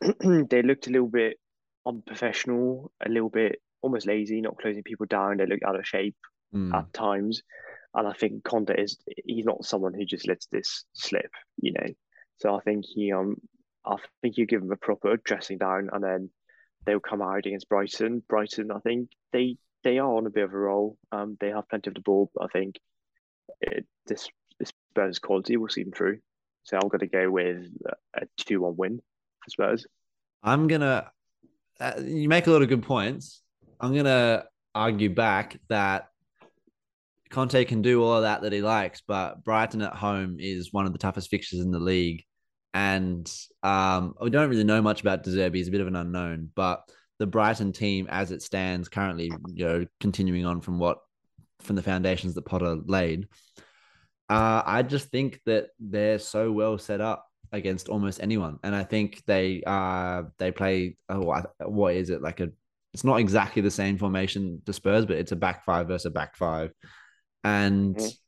they 0.50 0.62
looked 0.62 0.86
a 0.86 0.90
little 0.90 1.08
bit 1.08 1.38
unprofessional, 1.86 2.92
a 3.04 3.08
little 3.08 3.30
bit 3.30 3.60
almost 3.82 4.06
lazy, 4.06 4.40
not 4.40 4.58
closing 4.58 4.82
people 4.82 5.06
down. 5.06 5.36
They 5.36 5.46
look 5.46 5.62
out 5.66 5.78
of 5.78 5.86
shape 5.86 6.16
mm, 6.54 6.74
at 6.74 6.92
times. 6.92 7.42
And 7.94 8.08
I 8.08 8.12
think 8.12 8.42
Conte 8.44 8.74
is 8.76 8.98
he's 9.24 9.44
not 9.44 9.64
someone 9.64 9.94
who 9.94 10.04
just 10.04 10.26
lets 10.26 10.46
this 10.46 10.84
slip, 10.94 11.30
you 11.60 11.72
know. 11.72 11.86
So 12.38 12.54
I 12.54 12.60
think 12.60 12.84
he 12.86 13.12
um 13.12 13.36
I 13.84 13.96
think 14.22 14.36
you 14.36 14.46
give 14.46 14.62
him 14.62 14.72
a 14.72 14.76
proper 14.76 15.16
dressing 15.18 15.58
down 15.58 15.90
and 15.92 16.02
then 16.02 16.30
they'll 16.86 17.00
come 17.00 17.22
out 17.22 17.46
against 17.46 17.68
Brighton. 17.68 18.22
Brighton, 18.28 18.70
I 18.72 18.80
think 18.80 19.10
they 19.32 19.58
they 19.84 19.98
are 19.98 20.16
on 20.16 20.26
a 20.26 20.30
bit 20.30 20.44
of 20.44 20.52
a 20.52 20.58
roll. 20.58 20.96
Um 21.12 21.36
they 21.40 21.50
have 21.50 21.68
plenty 21.68 21.90
of 21.90 21.94
the 21.94 22.00
ball, 22.00 22.30
but 22.34 22.44
I 22.44 22.48
think 22.48 22.80
it, 23.60 23.86
this 24.06 24.28
this 24.58 24.72
Spurs 24.90 25.18
quality 25.18 25.56
will 25.56 25.68
see 25.68 25.84
them 25.84 25.92
through. 25.92 26.18
So 26.64 26.78
I'm 26.78 26.88
gonna 26.88 27.06
go 27.06 27.30
with 27.30 27.66
a 28.14 28.26
two 28.38 28.62
one 28.62 28.76
win 28.76 29.00
for 29.44 29.50
Spurs. 29.50 29.86
I'm 30.42 30.66
gonna. 30.66 31.10
Uh, 31.80 32.00
you 32.04 32.28
make 32.28 32.46
a 32.46 32.50
lot 32.50 32.62
of 32.62 32.68
good 32.68 32.82
points. 32.82 33.42
I'm 33.80 33.94
gonna 33.94 34.44
argue 34.74 35.10
back 35.10 35.58
that 35.68 36.08
Conte 37.30 37.64
can 37.64 37.82
do 37.82 38.02
all 38.02 38.14
of 38.14 38.22
that 38.22 38.42
that 38.42 38.52
he 38.52 38.62
likes, 38.62 39.02
but 39.06 39.42
Brighton 39.44 39.82
at 39.82 39.94
home 39.94 40.36
is 40.38 40.72
one 40.72 40.86
of 40.86 40.92
the 40.92 40.98
toughest 40.98 41.30
fixtures 41.30 41.60
in 41.60 41.72
the 41.72 41.80
league, 41.80 42.24
and 42.72 43.30
um, 43.62 44.14
we 44.20 44.30
don't 44.30 44.48
really 44.48 44.64
know 44.64 44.80
much 44.80 45.00
about 45.00 45.24
De 45.24 45.30
Zerbi. 45.30 45.56
He's 45.56 45.68
a 45.68 45.72
bit 45.72 45.80
of 45.80 45.88
an 45.88 45.96
unknown, 45.96 46.50
but 46.54 46.88
the 47.18 47.26
Brighton 47.26 47.72
team, 47.72 48.06
as 48.10 48.30
it 48.30 48.42
stands 48.42 48.88
currently, 48.88 49.32
you 49.52 49.64
know, 49.64 49.86
continuing 50.00 50.46
on 50.46 50.60
from 50.60 50.78
what 50.78 50.98
from 51.60 51.76
the 51.76 51.82
foundations 51.82 52.34
that 52.34 52.42
Potter 52.42 52.76
laid, 52.84 53.26
uh, 54.28 54.62
I 54.64 54.82
just 54.82 55.08
think 55.08 55.40
that 55.46 55.68
they're 55.78 56.18
so 56.18 56.52
well 56.52 56.78
set 56.78 57.00
up 57.00 57.26
against 57.54 57.88
almost 57.88 58.20
anyone, 58.22 58.58
and 58.62 58.74
I 58.74 58.84
think 58.84 59.22
they 59.26 59.62
uh 59.66 60.24
they 60.38 60.50
play 60.52 60.96
oh 61.08 61.42
what 61.60 61.94
is 61.94 62.10
it 62.10 62.22
like 62.22 62.40
a 62.40 62.48
it's 62.92 63.04
not 63.04 63.20
exactly 63.20 63.62
the 63.62 63.70
same 63.70 63.98
formation 63.98 64.62
to 64.66 64.72
Spurs, 64.72 65.06
but 65.06 65.16
it's 65.16 65.32
a 65.32 65.36
back 65.36 65.64
five 65.64 65.88
versus 65.88 66.06
a 66.06 66.10
back 66.10 66.36
five, 66.36 66.70
and 67.44 67.96
Mhm. 67.96 68.18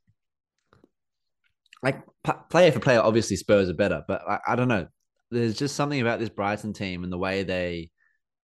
like 1.83 2.03
p- 2.24 2.33
player 2.51 2.72
for 2.72 2.81
player, 2.81 3.01
obviously 3.01 3.37
Spurs 3.37 3.68
are 3.68 3.74
better, 3.74 4.05
but 4.09 4.22
I, 4.29 4.39
I 4.49 4.57
don't 4.57 4.68
know. 4.68 4.87
There's 5.31 5.57
just 5.57 5.77
something 5.77 6.01
about 6.01 6.18
this 6.18 6.29
Brighton 6.29 6.72
team 6.72 7.05
and 7.05 7.12
the 7.12 7.18
way 7.18 7.43
they 7.43 7.91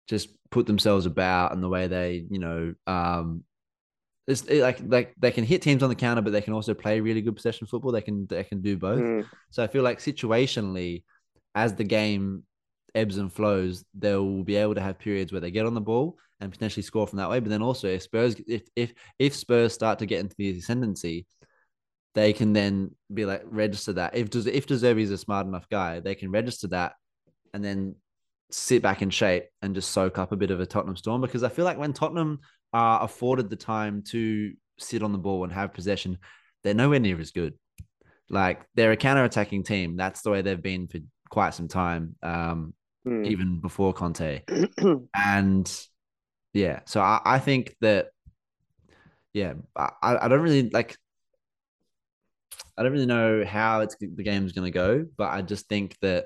just 0.07 0.29
put 0.49 0.65
themselves 0.65 1.05
about 1.05 1.51
and 1.53 1.61
the 1.61 1.69
way 1.69 1.87
they 1.87 2.25
you 2.29 2.39
know 2.39 2.73
um 2.87 3.43
it's 4.29 4.43
it, 4.43 4.61
like 4.61 4.79
like 4.85 5.13
they 5.19 5.31
can 5.31 5.43
hit 5.43 5.61
teams 5.61 5.83
on 5.83 5.89
the 5.89 5.95
counter, 5.95 6.21
but 6.21 6.31
they 6.31 6.41
can 6.41 6.53
also 6.53 6.73
play 6.73 7.01
really 7.01 7.21
good 7.21 7.35
possession 7.35 7.67
football. 7.67 7.91
They 7.91 8.01
can 8.01 8.27
they 8.27 8.43
can 8.43 8.61
do 8.61 8.77
both. 8.77 8.99
Mm, 8.99 9.25
So 9.49 9.63
I 9.63 9.67
feel 9.67 9.83
like 9.83 9.99
situationally, 9.99 11.03
as 11.55 11.73
the 11.73 11.83
game 11.83 12.43
ebbs 12.95 13.17
and 13.17 13.31
flows, 13.31 13.83
they'll 13.93 14.43
be 14.43 14.55
able 14.55 14.75
to 14.75 14.81
have 14.81 14.99
periods 14.99 15.31
where 15.31 15.41
they 15.41 15.51
get 15.51 15.65
on 15.65 15.73
the 15.73 15.81
ball 15.81 16.17
and 16.39 16.51
potentially 16.51 16.83
score 16.83 17.07
from 17.07 17.17
that 17.17 17.29
way. 17.29 17.39
But 17.39 17.49
then 17.49 17.61
also, 17.61 17.87
if 17.87 18.03
Spurs, 18.03 18.35
if 18.47 18.63
if 18.75 18.93
if 19.17 19.35
Spurs 19.35 19.73
start 19.73 19.99
to 19.99 20.05
get 20.05 20.19
into 20.19 20.35
the 20.37 20.57
ascendancy, 20.57 21.25
they 22.13 22.33
can 22.33 22.53
then 22.53 22.91
be 23.13 23.25
like 23.25 23.41
register 23.45 23.93
that. 23.93 24.15
If 24.15 24.29
does 24.29 24.45
if 24.45 24.67
De 24.67 24.75
Zerbi 24.75 25.01
is 25.01 25.11
a 25.11 25.17
smart 25.17 25.47
enough 25.47 25.67
guy, 25.69 25.99
they 25.99 26.15
can 26.15 26.31
register 26.31 26.67
that, 26.67 26.93
and 27.53 27.63
then 27.63 27.95
sit 28.51 28.81
back 28.81 29.01
in 29.01 29.09
shape 29.09 29.45
and 29.61 29.75
just 29.75 29.91
soak 29.91 30.17
up 30.17 30.31
a 30.31 30.35
bit 30.37 30.51
of 30.51 30.59
a 30.59 30.65
Tottenham 30.65 30.97
storm. 30.97 31.21
Because 31.21 31.43
I 31.43 31.49
feel 31.49 31.65
like 31.65 31.77
when 31.77 31.93
Tottenham 31.93 32.39
are 32.73 33.03
afforded 33.03 33.49
the 33.49 33.55
time 33.55 34.03
to 34.09 34.53
sit 34.77 35.03
on 35.03 35.11
the 35.11 35.17
ball 35.17 35.43
and 35.43 35.53
have 35.53 35.73
possession, 35.73 36.17
they're 36.63 36.73
nowhere 36.73 36.99
near 36.99 37.19
as 37.19 37.31
good. 37.31 37.53
Like 38.29 38.65
they're 38.75 38.91
a 38.91 38.97
counter-attacking 38.97 39.63
team. 39.63 39.95
That's 39.95 40.21
the 40.21 40.29
way 40.29 40.41
they've 40.41 40.61
been 40.61 40.87
for 40.87 40.99
quite 41.29 41.53
some 41.53 41.67
time, 41.67 42.15
um, 42.21 42.73
mm. 43.05 43.25
even 43.25 43.59
before 43.59 43.93
Conte. 43.93 44.41
And 45.15 45.87
yeah, 46.53 46.81
so 46.85 47.01
I, 47.01 47.21
I 47.25 47.39
think 47.39 47.75
that 47.81 48.09
yeah, 49.33 49.53
I, 49.75 49.91
I 50.01 50.27
don't 50.27 50.41
really 50.41 50.69
like. 50.69 50.97
I 52.77 52.83
don't 52.83 52.93
really 52.93 53.05
know 53.05 53.43
how 53.45 53.81
it's 53.81 53.95
the 53.99 54.23
game's 54.23 54.53
going 54.53 54.71
to 54.71 54.71
go, 54.71 55.05
but 55.17 55.29
I 55.29 55.41
just 55.41 55.67
think 55.67 55.97
that 56.01 56.25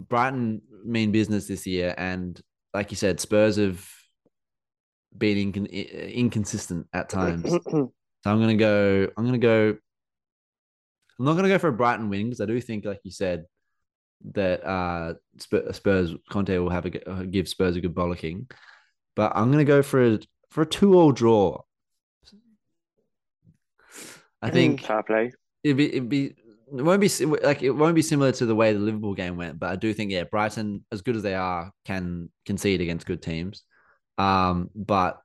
Brighton 0.00 0.60
mean 0.84 1.12
business 1.12 1.46
this 1.46 1.66
year, 1.66 1.94
and 1.96 2.40
like 2.74 2.90
you 2.90 2.96
said, 2.96 3.20
Spurs 3.20 3.56
have 3.56 3.84
incon- 5.18 6.12
inconsistent 6.12 6.86
at 6.92 7.08
times. 7.08 7.52
So 8.22 8.30
I'm 8.30 8.38
gonna 8.38 8.54
go. 8.54 9.08
I'm 9.16 9.24
gonna 9.24 9.38
go. 9.38 9.74
I'm 11.18 11.24
not 11.24 11.36
gonna 11.36 11.48
go 11.48 11.58
for 11.58 11.68
a 11.68 11.72
Brighton 11.72 12.10
win 12.10 12.26
because 12.26 12.42
I 12.42 12.44
do 12.44 12.60
think, 12.60 12.84
like 12.84 13.00
you 13.02 13.10
said, 13.10 13.46
that 14.32 14.62
uh 14.62 15.14
Spurs 15.38 16.14
Conte 16.28 16.58
will 16.58 16.68
have 16.68 16.84
a 16.84 17.10
uh, 17.10 17.22
give 17.22 17.48
Spurs 17.48 17.76
a 17.76 17.80
good 17.80 17.94
bollocking. 17.94 18.50
But 19.16 19.32
I'm 19.34 19.50
gonna 19.50 19.64
go 19.64 19.80
for 19.82 20.04
a 20.04 20.18
for 20.50 20.62
a 20.62 20.66
two 20.66 20.96
all 20.96 21.12
draw. 21.12 21.62
I 24.42 24.50
think 24.50 24.82
fair 24.82 25.02
play. 25.02 25.32
it'd 25.64 25.76
be 25.78 25.86
it'd 25.86 26.08
be 26.10 26.34
it 26.76 26.82
won't 26.82 27.00
be 27.00 27.08
like 27.42 27.62
it 27.62 27.70
won't 27.70 27.94
be 27.94 28.02
similar 28.02 28.32
to 28.32 28.46
the 28.46 28.54
way 28.54 28.72
the 28.72 28.78
Liverpool 28.78 29.14
game 29.14 29.36
went, 29.36 29.58
but 29.58 29.70
I 29.70 29.76
do 29.76 29.92
think 29.92 30.12
yeah, 30.12 30.24
Brighton, 30.24 30.84
as 30.92 31.02
good 31.02 31.16
as 31.16 31.22
they 31.22 31.34
are, 31.34 31.72
can 31.84 32.30
concede 32.46 32.80
against 32.80 33.06
good 33.06 33.22
teams. 33.22 33.64
Um, 34.20 34.70
but 34.74 35.22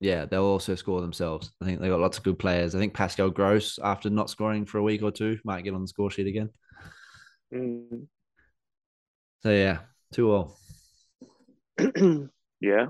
yeah, 0.00 0.26
they'll 0.26 0.44
also 0.44 0.74
score 0.74 1.00
themselves. 1.00 1.50
I 1.62 1.64
think 1.64 1.80
they've 1.80 1.90
got 1.90 2.00
lots 2.00 2.18
of 2.18 2.24
good 2.24 2.38
players. 2.38 2.74
I 2.74 2.78
think 2.78 2.92
Pascal 2.92 3.30
Gross, 3.30 3.78
after 3.82 4.10
not 4.10 4.28
scoring 4.28 4.66
for 4.66 4.78
a 4.78 4.82
week 4.82 5.02
or 5.02 5.10
two, 5.10 5.38
might 5.44 5.64
get 5.64 5.74
on 5.74 5.80
the 5.80 5.88
score 5.88 6.10
sheet 6.10 6.26
again. 6.26 6.50
Mm. 7.52 8.06
So 9.42 9.50
yeah, 9.50 9.78
two 10.12 10.30
all. 10.30 10.58
yeah, 12.60 12.86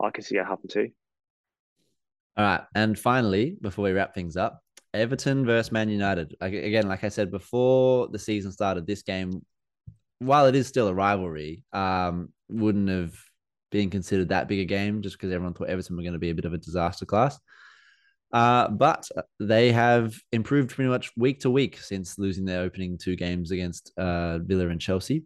I 0.00 0.10
can 0.10 0.24
see 0.24 0.36
it 0.36 0.46
happen 0.46 0.68
too. 0.68 0.90
All 2.36 2.44
right, 2.44 2.62
and 2.74 2.98
finally, 2.98 3.56
before 3.60 3.84
we 3.84 3.92
wrap 3.92 4.14
things 4.14 4.36
up, 4.36 4.60
Everton 4.94 5.44
versus 5.44 5.72
Man 5.72 5.88
United. 5.88 6.34
Like, 6.40 6.54
again, 6.54 6.88
like 6.88 7.04
I 7.04 7.08
said 7.10 7.30
before 7.30 8.08
the 8.08 8.18
season 8.18 8.50
started, 8.50 8.86
this 8.86 9.02
game, 9.02 9.44
while 10.20 10.46
it 10.46 10.56
is 10.56 10.66
still 10.66 10.88
a 10.88 10.94
rivalry, 10.94 11.62
um, 11.72 12.30
wouldn't 12.48 12.88
have 12.88 13.14
been 13.74 13.90
considered 13.90 14.28
that 14.28 14.46
big 14.46 14.60
a 14.60 14.64
game 14.64 15.02
just 15.02 15.16
because 15.16 15.32
everyone 15.32 15.52
thought 15.52 15.68
Everton 15.68 15.96
were 15.96 16.04
going 16.04 16.12
to 16.12 16.18
be 16.20 16.30
a 16.30 16.34
bit 16.34 16.44
of 16.44 16.54
a 16.54 16.58
disaster 16.58 17.04
class. 17.04 17.36
Uh, 18.32 18.68
but 18.68 19.08
they 19.40 19.72
have 19.72 20.14
improved 20.30 20.70
pretty 20.70 20.88
much 20.88 21.10
week 21.16 21.40
to 21.40 21.50
week 21.50 21.78
since 21.78 22.16
losing 22.16 22.44
their 22.44 22.62
opening 22.62 22.96
two 22.96 23.16
games 23.16 23.50
against 23.50 23.92
uh, 23.98 24.38
Villa 24.38 24.68
and 24.68 24.80
Chelsea. 24.80 25.24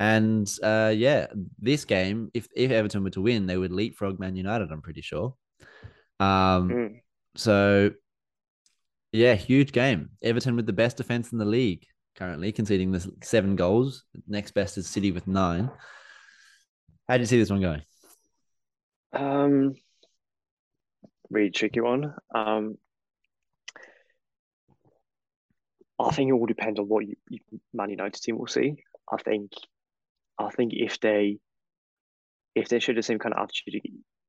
And 0.00 0.50
uh, 0.62 0.92
yeah, 0.96 1.26
this 1.58 1.84
game, 1.84 2.30
if 2.32 2.48
if 2.56 2.70
Everton 2.70 3.04
were 3.04 3.10
to 3.10 3.20
win, 3.20 3.46
they 3.46 3.58
would 3.58 3.72
leapfrog 3.72 4.18
Man 4.18 4.36
United. 4.36 4.72
I'm 4.72 4.82
pretty 4.82 5.02
sure. 5.02 5.34
Um, 6.18 6.70
Mm. 6.70 7.00
so, 7.36 7.90
yeah, 9.12 9.34
huge 9.34 9.72
game. 9.72 10.10
Everton 10.22 10.56
with 10.56 10.66
the 10.66 10.72
best 10.72 10.96
defense 10.96 11.32
in 11.32 11.38
the 11.38 11.44
league 11.44 11.84
currently, 12.16 12.52
conceding 12.52 12.90
the 12.90 13.06
seven 13.22 13.54
goals. 13.54 14.04
Next 14.26 14.52
best 14.54 14.78
is 14.78 14.86
City 14.88 15.12
with 15.12 15.26
nine. 15.26 15.70
How 17.12 17.18
do 17.18 17.24
you 17.24 17.26
see 17.26 17.36
this 17.36 17.50
one 17.50 17.60
going? 17.60 17.82
Um, 19.12 19.74
really 21.28 21.50
tricky 21.50 21.82
one. 21.82 22.14
Um, 22.34 22.78
I 26.00 26.10
think 26.12 26.30
it 26.30 26.32
will 26.32 26.46
depend 26.46 26.78
on 26.78 26.86
what 26.86 27.06
you, 27.06 27.16
you, 27.28 27.40
Man 27.74 27.90
United 27.90 28.18
team 28.22 28.38
will 28.38 28.46
see. 28.46 28.76
I 29.12 29.18
think, 29.18 29.52
I 30.38 30.48
think 30.52 30.72
if 30.74 31.00
they, 31.00 31.36
if 32.54 32.70
they 32.70 32.78
show 32.78 32.94
the 32.94 33.02
same 33.02 33.18
kind 33.18 33.34
of 33.34 33.42
attitude 33.42 33.82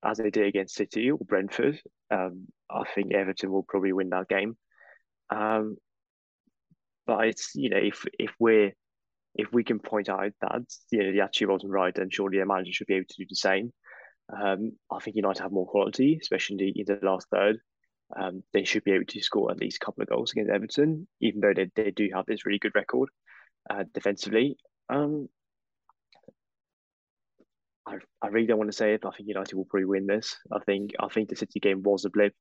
as 0.04 0.18
they 0.18 0.30
did 0.30 0.48
against 0.48 0.76
City 0.76 1.10
or 1.10 1.20
Brentford, 1.20 1.80
um, 2.12 2.48
I 2.70 2.84
think 2.94 3.14
Everton 3.14 3.50
will 3.50 3.64
probably 3.64 3.94
win 3.94 4.10
that 4.10 4.28
game. 4.28 4.58
Um, 5.30 5.78
but 7.08 7.28
it's 7.28 7.56
you 7.56 7.70
know 7.70 7.80
if 7.82 8.06
if 8.20 8.32
we're 8.40 8.74
if 9.36 9.52
we 9.52 9.64
can 9.64 9.80
point 9.80 10.10
out 10.10 10.32
that 10.42 10.62
you 10.92 11.04
know 11.04 11.12
the 11.12 11.22
attitude 11.22 11.50
wasn't 11.50 11.72
right, 11.72 11.94
then 11.94 12.10
surely 12.12 12.40
the 12.40 12.46
manager 12.46 12.72
should 12.72 12.88
be 12.88 12.96
able 12.96 13.08
to 13.10 13.16
do 13.18 13.26
the 13.30 13.36
same. 13.36 13.74
Um, 14.32 14.74
I 14.92 15.00
think 15.00 15.16
United 15.16 15.42
have 15.42 15.52
more 15.52 15.68
quality, 15.68 16.18
especially 16.22 16.74
in 16.76 16.86
the, 16.86 17.00
last 17.06 17.28
third. 17.30 17.58
Um, 18.16 18.44
they 18.54 18.64
should 18.64 18.84
be 18.84 18.92
able 18.92 19.06
to 19.06 19.22
score 19.22 19.52
at 19.52 19.60
least 19.60 19.80
a 19.82 19.86
couple 19.86 20.04
of 20.04 20.10
goals 20.10 20.32
against 20.32 20.52
Everton, 20.52 21.08
even 21.20 21.42
though 21.42 21.54
they, 21.54 21.70
they 21.76 21.92
do 21.92 22.10
have 22.14 22.26
this 22.26 22.46
really 22.46 22.60
good 22.60 22.76
record 22.76 23.10
uh, 23.70 23.84
defensively. 23.94 24.56
Um, 24.90 25.28
I, 27.86 27.98
I 28.22 28.28
really 28.28 28.48
don't 28.48 28.60
want 28.60 28.72
to 28.72 28.78
say 28.78 28.94
it, 28.94 29.02
but 29.02 29.10
I 29.10 29.18
think 29.18 29.30
United 29.30 29.56
will 29.56 29.66
probably 29.66 29.86
win 29.86 30.08
this. 30.08 30.38
I 30.52 30.60
think 30.60 30.92
I 31.00 31.08
think 31.08 31.30
the 31.30 31.36
City 31.36 31.60
game 31.60 31.84
was 31.84 32.06
a 32.06 32.10
blip. 32.10 32.34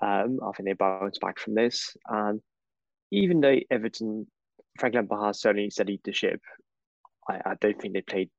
Um, 0.00 0.40
I 0.42 0.52
think 0.52 0.68
they 0.68 0.72
bounced 0.74 1.20
back 1.20 1.38
from 1.38 1.54
this, 1.54 1.96
and 2.08 2.40
even 3.10 3.40
though 3.40 3.58
Everton, 3.70 4.26
Frank 4.78 4.94
Lampard 4.94 5.36
certainly 5.36 5.70
steadied 5.70 6.00
the 6.04 6.12
ship, 6.12 6.40
I, 7.28 7.40
I 7.44 7.54
don't 7.60 7.80
think 7.80 7.94
they 7.94 8.02
played 8.02 8.30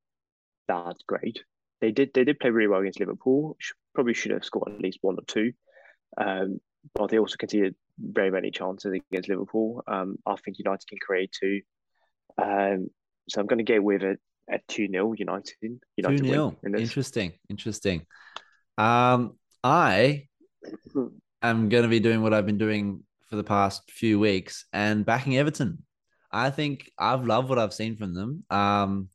that 0.67 0.95
great. 1.07 1.43
They 1.81 1.91
did 1.91 2.11
they 2.13 2.23
did 2.23 2.39
play 2.39 2.49
really 2.49 2.67
well 2.67 2.81
against 2.81 2.99
Liverpool. 2.99 3.55
Sh- 3.59 3.73
Probably 3.93 4.13
should 4.13 4.31
have 4.31 4.45
scored 4.45 4.73
at 4.73 4.81
least 4.81 4.99
one 5.01 5.15
or 5.17 5.25
two, 5.25 5.53
um, 6.17 6.59
but 6.93 7.09
they 7.09 7.17
also 7.17 7.35
conceded 7.35 7.73
very 7.99 8.29
many 8.29 8.51
chances 8.51 8.91
against 9.11 9.27
Liverpool. 9.27 9.83
Um, 9.87 10.17
I 10.25 10.35
think 10.35 10.59
United 10.59 10.87
can 10.87 10.99
create 10.99 11.31
two. 11.31 11.61
Um, 12.37 12.89
so 13.27 13.41
I'm 13.41 13.47
going 13.47 13.65
to 13.65 13.73
go 13.73 13.81
with 13.81 14.03
a, 14.03 14.17
a 14.51 14.59
2 14.67 14.87
0 14.87 15.13
United. 15.17 15.79
United 15.95 16.17
Two 16.17 16.23
win 16.23 16.33
0 16.33 16.59
in. 16.63 16.75
Interesting. 16.75 17.33
Interesting. 17.49 18.05
Um, 18.77 19.37
I 19.63 20.27
am 21.41 21.69
going 21.69 21.83
to 21.83 21.89
be 21.89 21.99
doing 21.99 22.21
what 22.21 22.33
I've 22.33 22.45
been 22.45 22.59
doing 22.59 23.03
for 23.29 23.35
the 23.35 23.43
past 23.43 23.89
few 23.89 24.19
weeks 24.19 24.65
and 24.71 25.05
backing 25.05 25.37
Everton. 25.37 25.83
I 26.37 26.51
think 26.51 26.91
I've 26.99 27.25
loved 27.25 27.49
what 27.49 27.57
I've 27.57 27.73
seen 27.73 27.97
from 27.97 28.13
them. 28.13 28.43
Um, 28.51 29.09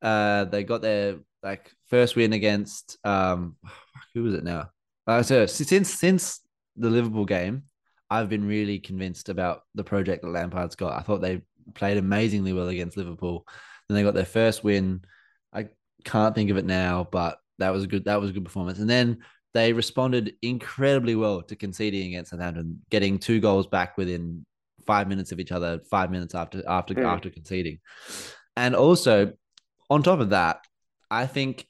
uh, 0.00 0.44
they 0.44 0.62
got 0.62 0.80
their 0.80 1.16
like 1.42 1.72
first 1.88 2.14
win 2.14 2.32
against 2.32 2.98
um, 3.04 3.56
who 4.14 4.22
was 4.22 4.34
it 4.34 4.44
now? 4.44 4.70
Uh, 5.06 5.22
so 5.22 5.46
since 5.46 5.92
since 5.92 6.40
the 6.76 6.88
Liverpool 6.88 7.24
game, 7.24 7.64
I've 8.08 8.28
been 8.28 8.46
really 8.46 8.78
convinced 8.78 9.28
about 9.28 9.62
the 9.74 9.82
project 9.82 10.22
that 10.22 10.30
Lampard's 10.30 10.76
got. 10.76 10.96
I 10.96 11.02
thought 11.02 11.20
they 11.20 11.42
played 11.74 11.98
amazingly 11.98 12.52
well 12.52 12.68
against 12.68 12.96
Liverpool. 12.96 13.44
Then 13.88 13.96
they 13.96 14.04
got 14.04 14.14
their 14.14 14.24
first 14.24 14.62
win. 14.62 15.02
I 15.52 15.68
can't 16.04 16.34
think 16.34 16.50
of 16.50 16.58
it 16.58 16.64
now, 16.64 17.08
but 17.10 17.38
that 17.58 17.70
was 17.70 17.84
a 17.84 17.88
good 17.88 18.04
that 18.04 18.20
was 18.20 18.30
a 18.30 18.32
good 18.32 18.44
performance. 18.44 18.78
And 18.78 18.88
then 18.88 19.18
they 19.52 19.72
responded 19.72 20.34
incredibly 20.42 21.16
well 21.16 21.42
to 21.42 21.56
conceding 21.56 22.06
against 22.06 22.30
Southampton, 22.30 22.82
getting 22.88 23.18
two 23.18 23.40
goals 23.40 23.66
back 23.66 23.98
within 23.98 24.46
five 24.86 25.08
minutes 25.08 25.32
of 25.32 25.40
each 25.40 25.52
other, 25.52 25.80
five 25.90 26.10
minutes 26.10 26.34
after 26.34 26.62
after 26.68 26.94
Mm. 26.94 27.04
after 27.04 27.30
conceding. 27.30 27.78
And 28.56 28.74
also, 28.74 29.32
on 29.88 30.02
top 30.02 30.20
of 30.20 30.30
that, 30.30 30.60
I 31.10 31.26
think 31.26 31.66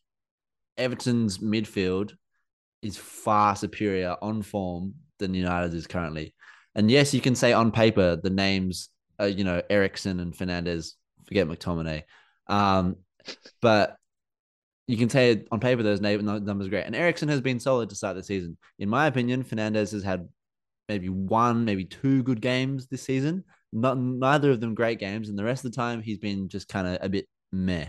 Everton's 0.76 1.38
midfield 1.38 2.12
is 2.82 2.96
far 2.96 3.54
superior 3.56 4.16
on 4.20 4.42
form 4.42 4.94
than 5.18 5.34
United 5.34 5.74
is 5.74 5.86
currently. 5.86 6.34
And 6.74 6.90
yes, 6.90 7.14
you 7.14 7.20
can 7.20 7.34
say 7.34 7.52
on 7.52 7.70
paper 7.70 8.16
the 8.16 8.30
names, 8.30 8.88
uh, 9.20 9.24
you 9.26 9.44
know, 9.44 9.62
Eriksen 9.70 10.20
and 10.20 10.34
Fernandes. 10.34 10.92
Forget 11.26 11.46
McTominay, 11.46 12.02
um, 12.48 12.96
but 13.60 13.96
you 14.88 14.96
can 14.96 15.08
say 15.08 15.44
on 15.52 15.60
paper 15.60 15.82
those 15.82 16.00
numbers 16.00 16.66
are 16.66 16.70
great. 16.70 16.84
And 16.84 16.96
Eriksen 16.96 17.28
has 17.28 17.40
been 17.40 17.60
solid 17.60 17.88
to 17.90 17.94
start 17.94 18.16
the 18.16 18.22
season. 18.22 18.58
In 18.78 18.88
my 18.88 19.06
opinion, 19.06 19.44
Fernandez 19.44 19.92
has 19.92 20.02
had 20.02 20.28
maybe 20.92 21.08
one, 21.08 21.64
maybe 21.64 21.84
two 21.84 22.22
good 22.22 22.40
games 22.40 22.86
this 22.86 23.02
season. 23.02 23.44
Not 23.72 23.98
neither 23.98 24.50
of 24.50 24.60
them 24.60 24.74
great 24.74 24.98
games, 24.98 25.28
and 25.28 25.38
the 25.38 25.44
rest 25.44 25.64
of 25.64 25.70
the 25.72 25.76
time 25.76 26.02
he's 26.02 26.18
been 26.18 26.48
just 26.48 26.68
kind 26.68 26.86
of 26.86 26.98
a 27.00 27.08
bit 27.08 27.26
meh. 27.52 27.88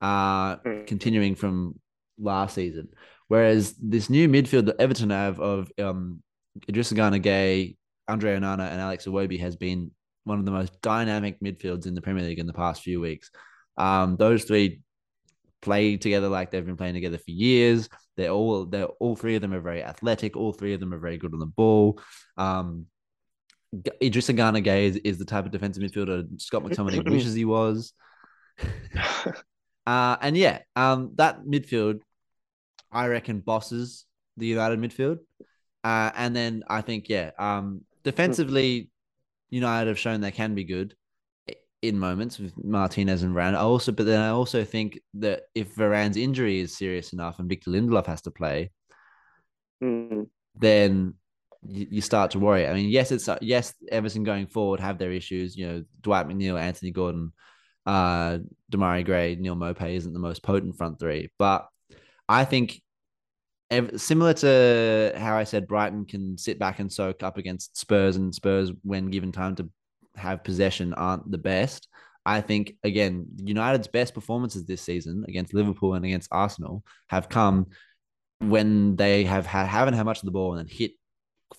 Uh, 0.00 0.56
Mm. 0.56 0.86
continuing 0.86 1.34
from 1.34 1.78
last 2.18 2.54
season. 2.54 2.88
Whereas 3.28 3.74
this 3.74 4.08
new 4.08 4.28
midfield 4.28 4.66
that 4.66 4.80
Everton 4.80 5.10
have 5.10 5.38
of 5.40 5.70
um, 5.78 6.22
Idrissa 6.68 6.94
Gana 6.94 7.18
Gueye, 7.18 7.76
Andre 8.08 8.36
Onana, 8.36 8.70
and 8.70 8.80
Alex 8.80 9.06
Iwobi 9.06 9.38
has 9.40 9.56
been 9.56 9.90
one 10.24 10.38
of 10.38 10.44
the 10.44 10.50
most 10.52 10.80
dynamic 10.82 11.38
midfields 11.40 11.86
in 11.86 11.94
the 11.94 12.00
Premier 12.00 12.24
League 12.24 12.38
in 12.38 12.46
the 12.46 12.52
past 12.52 12.82
few 12.82 13.00
weeks. 13.00 13.30
Um, 13.76 14.16
those 14.16 14.44
three 14.44 14.80
play 15.62 15.96
together 15.96 16.28
like 16.28 16.50
they've 16.50 16.64
been 16.64 16.76
playing 16.76 16.94
together 16.94 17.18
for 17.18 17.30
years. 17.30 17.88
They're 18.16 18.30
all 18.30 18.66
they're 18.66 18.86
all 18.86 19.16
three 19.16 19.36
of 19.36 19.42
them 19.42 19.54
are 19.54 19.60
very 19.60 19.82
athletic. 19.82 20.36
All 20.36 20.52
three 20.52 20.74
of 20.74 20.80
them 20.80 20.92
are 20.92 20.98
very 20.98 21.18
good 21.18 21.32
on 21.32 21.40
the 21.40 21.46
ball. 21.46 22.00
Um, 22.36 22.86
Idrissa 23.74 24.34
Gana 24.34 24.60
Gueye 24.60 24.84
is, 24.84 24.96
is 24.96 25.18
the 25.18 25.24
type 25.24 25.46
of 25.46 25.52
defensive 25.52 25.82
midfielder 25.82 26.40
Scott 26.40 26.64
McTominay 26.64 27.08
wishes 27.10 27.34
he 27.34 27.44
was. 27.44 27.92
Uh, 29.86 30.16
and 30.20 30.36
yeah, 30.36 30.58
um, 30.76 31.12
that 31.16 31.42
midfield, 31.42 32.00
I 32.92 33.06
reckon, 33.06 33.40
bosses 33.40 34.04
the 34.36 34.46
United 34.46 34.78
midfield. 34.78 35.18
Uh, 35.82 36.10
and 36.14 36.36
then 36.36 36.62
I 36.68 36.82
think, 36.82 37.08
yeah, 37.08 37.30
um, 37.38 37.80
defensively, 38.04 38.90
United 39.48 39.88
have 39.88 39.98
shown 39.98 40.20
they 40.20 40.30
can 40.30 40.54
be 40.54 40.64
good 40.64 40.94
in 41.82 41.98
moments 41.98 42.38
with 42.38 42.52
Martinez 42.62 43.22
and 43.22 43.34
Varane. 43.34 43.54
I 43.54 43.60
also, 43.60 43.92
but 43.92 44.06
then 44.06 44.20
I 44.20 44.28
also 44.28 44.64
think 44.64 45.00
that 45.14 45.44
if 45.54 45.74
Varane's 45.74 46.16
injury 46.16 46.60
is 46.60 46.76
serious 46.76 47.12
enough 47.12 47.38
and 47.38 47.48
Victor 47.48 47.70
Lindelof 47.70 48.06
has 48.06 48.22
to 48.22 48.30
play, 48.30 48.70
Mm. 49.82 50.28
then 50.54 51.14
you, 51.66 51.86
you 51.90 52.00
start 52.02 52.32
to 52.32 52.38
worry. 52.38 52.66
I 52.66 52.74
mean, 52.74 52.90
yes, 52.90 53.12
it's 53.12 53.28
yes, 53.40 53.72
Everton 53.90 54.24
going 54.24 54.46
forward 54.46 54.80
have 54.80 54.98
their 54.98 55.12
issues. 55.12 55.56
You 55.56 55.66
know, 55.66 55.84
Dwight 56.02 56.28
McNeil, 56.28 56.60
Anthony 56.60 56.90
Gordon, 56.90 57.32
uh, 57.86 58.38
Demarai 58.70 59.04
Gray, 59.04 59.36
Neal 59.36 59.56
Maupay 59.56 59.94
isn't 59.94 60.12
the 60.12 60.18
most 60.18 60.42
potent 60.42 60.76
front 60.76 61.00
three, 61.00 61.30
but 61.38 61.66
I 62.28 62.44
think 62.44 62.80
ev- 63.70 63.98
similar 64.00 64.34
to 64.34 65.14
how 65.16 65.36
I 65.36 65.44
said 65.44 65.66
Brighton 65.66 66.04
can 66.04 66.36
sit 66.36 66.58
back 66.58 66.78
and 66.78 66.92
soak 66.92 67.22
up 67.22 67.38
against 67.38 67.78
Spurs, 67.78 68.16
and 68.16 68.34
Spurs, 68.34 68.70
when 68.82 69.10
given 69.10 69.32
time 69.32 69.56
to 69.56 69.70
have 70.16 70.44
possession, 70.44 70.94
aren't 70.94 71.30
the 71.30 71.38
best. 71.38 71.88
I 72.26 72.40
think 72.40 72.74
again, 72.84 73.26
United's 73.36 73.88
best 73.88 74.14
performances 74.14 74.66
this 74.66 74.82
season 74.82 75.24
against 75.26 75.54
Liverpool 75.54 75.94
and 75.94 76.04
against 76.04 76.28
Arsenal 76.30 76.84
have 77.08 77.28
come 77.28 77.66
when 78.40 78.96
they 78.96 79.24
have 79.24 79.46
ha- 79.46 79.64
haven't 79.64 79.94
had 79.94 80.04
much 80.06 80.18
of 80.18 80.24
the 80.24 80.30
ball 80.30 80.52
and 80.52 80.58
then 80.60 80.74
hit 80.74 80.92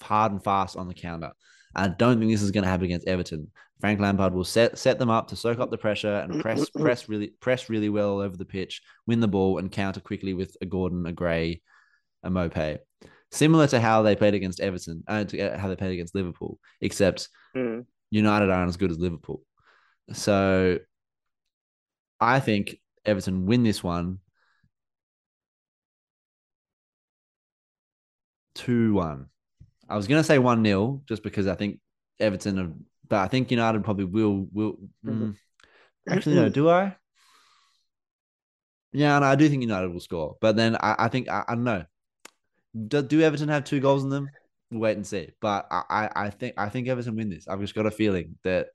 hard 0.02 0.32
and 0.32 0.44
fast 0.44 0.78
on 0.78 0.88
the 0.88 0.94
counter. 0.94 1.32
I 1.76 1.88
don't 1.88 2.20
think 2.20 2.32
this 2.32 2.42
is 2.42 2.52
going 2.52 2.64
to 2.64 2.70
happen 2.70 2.86
against 2.86 3.08
Everton. 3.08 3.52
Frank 3.80 4.00
Lampard 4.00 4.34
will 4.34 4.44
set 4.44 4.78
set 4.78 5.00
them 5.00 5.10
up 5.10 5.30
to 5.30 5.36
soak 5.36 5.60
up 5.60 5.72
the 5.72 5.78
pressure 5.78 6.18
and 6.18 6.42
press 6.42 6.70
press 6.70 7.10
really 7.10 7.30
press 7.40 7.68
really 7.70 7.90
well 7.90 8.20
over 8.22 8.38
the 8.38 8.46
pitch, 8.46 8.82
win 9.08 9.20
the 9.20 9.28
ball, 9.28 9.58
and 9.58 9.72
counter 9.72 10.00
quickly 10.00 10.34
with 10.36 10.56
a 10.62 10.66
Gordon, 10.68 11.06
a 11.08 11.12
Gray, 11.12 11.62
a 12.24 12.30
Maupay. 12.30 12.78
Similar 13.32 13.66
to 13.68 13.80
how 13.80 14.04
they 14.04 14.16
played 14.16 14.36
against 14.36 14.60
Everton, 14.60 15.04
uh, 15.08 15.24
to, 15.24 15.40
uh, 15.40 15.58
how 15.58 15.70
they 15.70 15.76
played 15.76 15.94
against 15.94 16.14
Liverpool, 16.14 16.60
except 16.82 17.30
Mm. 17.56 17.86
United 18.12 18.50
aren't 18.50 18.70
as 18.70 18.78
good 18.78 18.92
as 18.92 19.00
Liverpool. 19.00 19.42
So 20.14 20.78
I 22.20 22.40
think 22.40 22.78
Everton 23.06 23.46
win 23.46 23.64
this 23.64 23.84
one 23.84 24.20
2 28.56 28.94
1. 28.94 29.26
I 29.90 29.96
was 29.96 30.08
going 30.08 30.20
to 30.20 30.24
say 30.24 30.38
1 30.38 30.64
0 30.64 31.02
just 31.08 31.24
because 31.24 31.48
I 31.48 31.56
think 31.56 31.80
Everton 32.20 32.58
have, 32.58 32.74
but 33.08 33.20
I 33.20 33.28
think 33.28 33.50
United 33.50 33.84
probably 33.84 34.06
will. 34.06 34.48
will 34.52 34.76
mm, 35.06 35.36
actually, 36.08 36.36
no, 36.36 36.50
do 36.50 36.70
I? 36.70 36.96
Yeah, 38.94 39.20
no, 39.20 39.26
I 39.26 39.36
do 39.36 39.48
think 39.50 39.62
United 39.62 39.92
will 39.92 40.00
score. 40.00 40.38
But 40.42 40.56
then 40.56 40.76
I, 40.76 40.96
I 41.00 41.08
think, 41.08 41.30
I, 41.30 41.44
I 41.48 41.56
don't 41.56 41.64
know. 41.64 41.86
Do, 42.88 43.02
do 43.02 43.22
Everton 43.22 43.50
have 43.50 43.64
two 43.64 43.80
goals 43.80 44.04
in 44.04 44.10
them? 44.10 44.30
We'll 44.72 44.82
wait 44.82 44.96
and 44.96 45.06
see. 45.06 45.30
But 45.42 45.68
I, 45.70 45.84
I, 45.90 46.10
I 46.16 46.30
think 46.30 46.56
I 46.58 46.70
think 46.70 46.88
Everton 46.88 47.16
win 47.16 47.30
this. 47.30 47.48
I've 47.48 47.60
just 47.60 47.76
got 47.76 47.86
a 47.86 47.92
feeling 47.92 48.38
that 48.44 48.68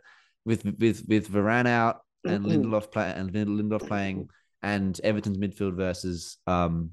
with 0.44 0.64
with 0.78 1.04
with 1.08 1.30
Varane 1.30 1.66
out 1.66 2.02
and 2.24 2.44
Lindelof 2.44 2.90
play 2.92 3.12
and 3.14 3.32
Lindelof 3.32 3.86
playing 3.88 4.28
and 4.62 4.98
Everton's 5.02 5.38
midfield 5.38 5.76
versus 5.76 6.38
um 6.46 6.90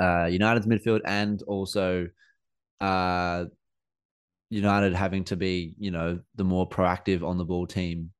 uh 0.00 0.26
United's 0.26 0.66
midfield 0.66 1.00
and 1.04 1.42
also 1.42 2.08
uh 2.80 3.46
United 4.50 4.94
having 4.94 5.24
to 5.24 5.36
be, 5.36 5.74
you 5.78 5.90
know, 5.90 6.20
the 6.36 6.44
more 6.44 6.68
proactive 6.68 7.26
on 7.26 7.38
the 7.38 7.44
ball 7.44 7.66
team, 7.66 8.12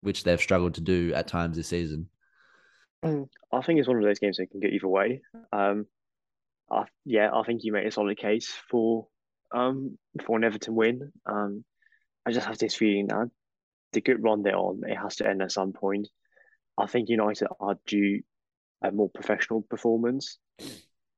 which 0.00 0.22
they've 0.22 0.40
struggled 0.40 0.74
to 0.74 0.80
do 0.80 1.12
at 1.14 1.26
times 1.26 1.56
this 1.56 1.66
season. 1.68 2.08
I 3.04 3.62
think 3.62 3.80
it's 3.80 3.88
one 3.88 3.96
of 3.96 4.04
those 4.04 4.20
games 4.20 4.36
that 4.36 4.50
can 4.50 4.60
get 4.60 4.72
either 4.72 4.86
way. 4.86 5.22
Um, 5.52 5.86
I, 6.70 6.84
yeah, 7.04 7.30
I 7.32 7.42
think 7.42 7.64
you 7.64 7.72
made 7.72 7.86
a 7.86 7.90
solid 7.90 8.18
case 8.18 8.52
for 8.70 9.06
um 9.54 9.98
for 10.24 10.36
an 10.36 10.44
Everton 10.44 10.74
win. 10.74 11.12
Um, 11.26 11.64
I 12.24 12.32
just 12.32 12.46
have 12.46 12.58
this 12.58 12.74
feeling 12.74 13.08
that 13.08 13.28
the 13.92 14.00
good 14.00 14.22
run 14.22 14.42
they're 14.42 14.56
on, 14.56 14.82
it 14.86 14.96
has 14.96 15.16
to 15.16 15.28
end 15.28 15.42
at 15.42 15.52
some 15.52 15.72
point. 15.72 16.08
I 16.78 16.86
think 16.86 17.08
United 17.08 17.48
are 17.60 17.76
due 17.86 18.22
a 18.82 18.90
more 18.90 19.10
professional 19.10 19.62
performance. 19.62 20.38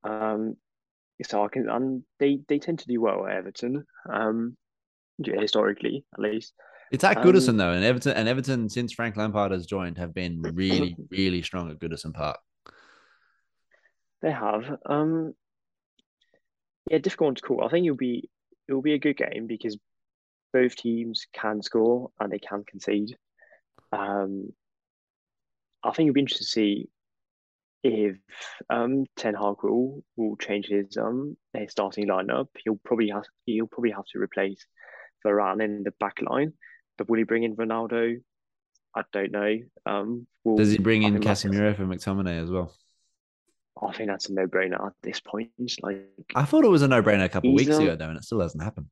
Um, 0.03 0.57
so 1.23 1.45
I 1.45 1.49
can, 1.49 1.69
and 1.69 2.03
they 2.19 2.41
they 2.49 2.59
tend 2.59 2.81
to 2.81 2.87
do 2.87 3.01
well 3.01 3.27
at 3.27 3.37
Everton. 3.37 3.85
Um, 4.13 4.57
historically 5.23 6.05
at 6.15 6.21
least. 6.21 6.55
It's 6.91 7.05
at 7.05 7.17
Um, 7.17 7.25
Goodison 7.25 7.57
though, 7.57 7.73
and 7.73 7.85
Everton 7.85 8.17
and 8.17 8.29
Everton 8.29 8.69
since 8.69 8.93
Frank 8.93 9.17
Lampard 9.17 9.53
has 9.53 9.67
joined 9.67 9.99
have 9.99 10.15
been 10.15 10.43
really, 10.43 10.97
really 11.11 11.43
strong 11.43 11.71
at 11.71 11.79
Goodison 11.79 12.13
Park. 12.13 12.39
They 14.25 14.33
have. 14.33 14.79
Um, 14.87 15.35
yeah, 16.91 16.97
difficult 16.97 17.27
one 17.27 17.35
to 17.35 17.43
call. 17.43 17.63
I 17.63 17.69
think 17.69 17.85
it'll 17.85 17.99
be 17.99 18.31
it'll 18.67 18.81
be 18.81 18.95
a 18.95 18.99
good 18.99 19.19
game 19.19 19.47
because 19.47 19.77
both 20.51 20.75
teams 20.77 21.27
can 21.35 21.61
score 21.63 22.11
and 22.19 22.33
they 22.33 22.39
can 22.39 22.65
concede. 22.65 23.19
Um, 23.93 24.49
I 25.83 25.91
think 25.91 26.07
it'll 26.07 26.15
be 26.15 26.21
interesting 26.21 26.45
to 26.47 26.51
see 26.51 26.89
if 27.83 28.17
um 28.71 29.05
Ten 29.15 29.35
Hag 29.35 29.57
will 29.63 30.03
will 30.17 30.37
change 30.37 30.69
his 30.69 30.97
um 30.97 31.37
his 31.53 31.73
starting 31.73 32.09
lineup. 32.09 32.49
He'll 32.65 32.81
probably 32.83 33.11
have 33.11 33.25
he'll 33.45 33.67
probably 33.67 33.91
have 33.91 34.07
to 34.15 34.19
replace 34.19 34.67
Varane 35.27 35.63
in 35.63 35.83
the 35.83 35.93
back 36.01 36.23
line, 36.23 36.55
but 36.97 37.11
will 37.11 37.19
he 37.19 37.25
bring 37.25 37.43
in 37.43 37.57
Ronaldo? 37.57 38.23
I 38.97 39.03
don't 39.13 39.33
know. 39.33 39.59
Um, 39.85 40.27
will- 40.45 40.57
Does 40.57 40.71
he 40.73 40.79
bring 40.79 41.03
in 41.03 41.21
Casemiro 41.21 41.77
for 41.77 41.85
McTominay 41.85 42.43
as 42.43 42.51
well? 42.51 42.73
I 43.83 43.93
think 43.93 44.09
that's 44.09 44.29
a 44.29 44.35
no-brainer 44.35 44.87
at 44.87 44.93
this 45.03 45.21
point. 45.21 45.51
Like, 45.83 46.07
I 46.35 46.45
thought 46.45 46.65
it 46.65 46.69
was 46.69 46.83
a 46.83 46.89
no-brainer 46.89 47.25
a 47.25 47.29
couple 47.29 47.51
of 47.51 47.57
weeks 47.57 47.75
um, 47.75 47.83
ago 47.83 47.97
though, 47.97 48.09
and 48.09 48.17
it 48.17 48.25
still 48.25 48.41
hasn't 48.41 48.63
happened. 48.63 48.87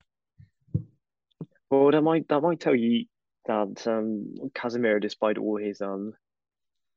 Well, 1.70 1.90
that 1.90 2.02
might 2.02 2.28
that 2.28 2.40
might 2.40 2.60
tell 2.60 2.74
you 2.74 3.06
that 3.46 3.86
um 3.86 4.34
Casemiro, 4.54 5.00
despite 5.00 5.38
all 5.38 5.56
his 5.56 5.80
um 5.80 6.12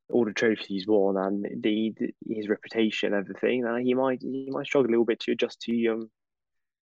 all 0.10 0.26
the 0.26 0.34
trophies 0.34 0.68
he's 0.68 0.88
won 0.88 1.18
and 1.18 1.46
the, 1.64 1.94
the 1.98 2.14
his 2.28 2.50
reputation, 2.50 3.14
and 3.14 3.24
everything, 3.24 3.66
uh, 3.66 3.78
he 3.78 3.94
might 3.94 4.22
he 4.22 4.50
might 4.52 4.66
struggle 4.66 4.90
a 4.90 4.92
little 4.92 5.06
bit 5.06 5.20
to 5.22 5.32
adjust 5.32 5.62
to 5.62 5.88
um 5.88 6.10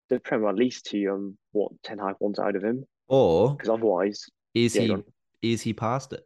the 0.09 0.19
Premier, 0.19 0.49
at 0.49 0.55
least 0.55 0.85
to 0.87 1.05
um 1.07 1.37
what 1.51 1.71
Ten 1.83 1.99
Hag 1.99 2.15
wants 2.19 2.39
out 2.39 2.55
of 2.55 2.63
him, 2.63 2.85
Or 3.07 3.55
because 3.55 3.69
otherwise, 3.69 4.25
is 4.53 4.75
yeah, 4.75 4.97
he 5.41 5.53
is 5.53 5.61
he 5.61 5.73
past 5.73 6.13
it? 6.13 6.25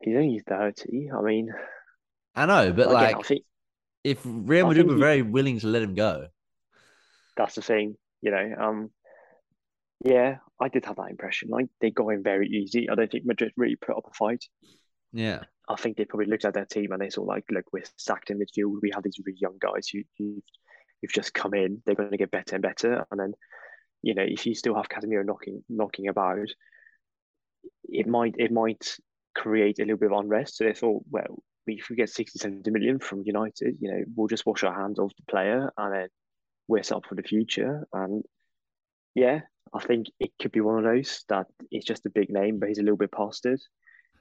He's 0.00 0.16
only 0.16 0.40
thirty. 0.40 1.10
I 1.10 1.20
mean, 1.22 1.52
I 2.34 2.46
know, 2.46 2.72
but 2.72 2.86
again, 2.86 2.92
like 2.92 3.26
think 3.26 3.42
if 4.04 4.20
Real 4.24 4.66
Madrid 4.66 4.86
were 4.86 4.94
he- 4.94 5.00
very 5.00 5.22
willing 5.22 5.58
to 5.60 5.66
let 5.66 5.82
him 5.82 5.94
go, 5.94 6.28
that's 7.36 7.54
the 7.54 7.62
thing, 7.62 7.96
you 8.20 8.30
know. 8.30 8.54
Um, 8.58 8.90
yeah, 10.04 10.36
I 10.60 10.68
did 10.68 10.84
have 10.84 10.96
that 10.96 11.10
impression. 11.10 11.48
Like 11.50 11.66
they 11.80 11.90
got 11.90 12.08
him 12.08 12.22
very 12.22 12.48
easy. 12.48 12.88
I 12.88 12.94
don't 12.94 13.10
think 13.10 13.26
Madrid 13.26 13.52
really 13.56 13.76
put 13.76 13.96
up 13.96 14.06
a 14.10 14.14
fight. 14.14 14.44
yeah, 15.12 15.42
I 15.68 15.76
think 15.76 15.96
they 15.96 16.04
probably 16.04 16.26
looked 16.26 16.44
at 16.44 16.54
their 16.54 16.64
team 16.66 16.92
and 16.92 17.00
they 17.00 17.10
saw 17.10 17.22
like, 17.22 17.44
look, 17.50 17.64
we're 17.72 17.84
stacked 17.96 18.30
in 18.30 18.38
midfield. 18.38 18.78
We 18.80 18.90
have 18.94 19.02
these 19.02 19.18
really 19.24 19.38
young 19.40 19.58
guys 19.60 19.88
who 19.88 20.02
who 20.18 20.42
who've 21.00 21.12
just 21.12 21.34
come 21.34 21.54
in. 21.54 21.82
They're 21.84 21.94
going 21.94 22.10
to 22.10 22.16
get 22.16 22.30
better 22.30 22.54
and 22.56 22.62
better. 22.62 23.04
And 23.10 23.20
then, 23.20 23.32
you 24.02 24.14
know, 24.14 24.24
if 24.26 24.46
you 24.46 24.54
still 24.54 24.74
have 24.76 24.88
Casemiro 24.88 25.24
knocking 25.24 25.62
knocking 25.68 26.08
about, 26.08 26.48
it 27.84 28.06
might 28.06 28.36
it 28.38 28.52
might 28.52 28.96
create 29.38 29.78
a 29.78 29.82
little 29.82 29.96
bit 29.96 30.12
of 30.12 30.18
unrest. 30.18 30.56
So 30.56 30.64
they 30.64 30.74
thought, 30.74 31.04
well, 31.10 31.42
if 31.66 31.88
we 31.88 31.96
get 31.96 32.10
60, 32.10 32.38
70 32.38 32.70
million 32.70 32.98
from 32.98 33.22
United, 33.24 33.76
you 33.80 33.90
know, 33.90 34.04
we'll 34.16 34.28
just 34.28 34.46
wash 34.46 34.64
our 34.64 34.74
hands 34.74 34.98
of 34.98 35.10
the 35.16 35.30
player 35.30 35.72
and 35.76 35.94
then 35.94 36.08
we're 36.66 36.82
set 36.82 36.96
up 36.96 37.06
for 37.06 37.14
the 37.14 37.22
future. 37.22 37.86
And 37.92 38.24
yeah, 39.14 39.40
I 39.72 39.80
think 39.80 40.06
it 40.18 40.32
could 40.40 40.52
be 40.52 40.60
one 40.60 40.78
of 40.78 40.84
those 40.84 41.24
that 41.28 41.46
it's 41.70 41.86
just 41.86 42.06
a 42.06 42.10
big 42.10 42.30
name, 42.30 42.58
but 42.58 42.68
he's 42.68 42.78
a 42.78 42.82
little 42.82 42.96
bit 42.96 43.12
past 43.12 43.46
it. 43.46 43.62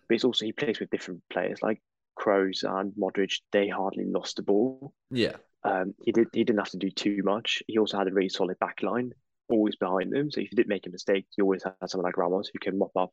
But 0.07 0.15
it's 0.15 0.24
also 0.24 0.45
he 0.45 0.51
plays 0.53 0.80
with 0.80 0.89
different 0.89 1.22
players 1.30 1.61
like 1.61 1.82
Kroos 2.20 2.63
and 2.63 2.93
Modric. 2.93 3.34
They 3.51 3.68
hardly 3.68 4.05
lost 4.05 4.38
the 4.38 4.43
ball. 4.43 4.93
yeah, 5.11 5.36
Um, 5.63 5.93
he 6.03 6.11
did. 6.11 6.28
He 6.34 6.43
didn't 6.43 6.59
have 6.59 6.72
to 6.72 6.78
do 6.78 6.89
too 6.89 7.22
much. 7.24 7.61
He 7.68 7.78
also 7.78 7.97
had 7.97 8.07
a 8.07 8.13
really 8.13 8.30
solid 8.30 8.57
back 8.59 8.82
line, 8.84 9.11
always 9.49 9.76
behind 9.76 10.11
them. 10.11 10.32
So 10.32 10.41
if 10.41 10.51
you 10.51 10.55
did 10.55 10.68
make 10.68 10.88
a 10.88 10.91
mistake, 10.91 11.26
you 11.38 11.43
always 11.43 11.63
had 11.63 11.74
someone 11.88 12.05
like 12.05 12.18
Ramos 12.18 12.49
who 12.51 12.59
can 12.59 12.78
mop 12.78 12.91
up 12.95 13.11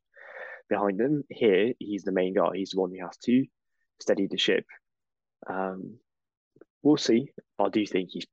behind 0.69 0.99
them. 0.99 1.25
Here, 1.29 1.73
he's 1.79 2.03
the 2.03 2.12
main 2.12 2.35
guy. 2.35 2.51
He's 2.55 2.71
the 2.71 2.81
one 2.81 2.91
who 2.91 3.05
has 3.05 3.17
to 3.25 3.45
steady 4.01 4.27
the 4.27 4.39
ship. 4.39 4.65
Um, 5.49 5.97
we'll 6.83 6.97
see. 6.97 7.31
I 7.59 7.69
do 7.69 7.85
think 7.87 8.11
he's 8.12 8.27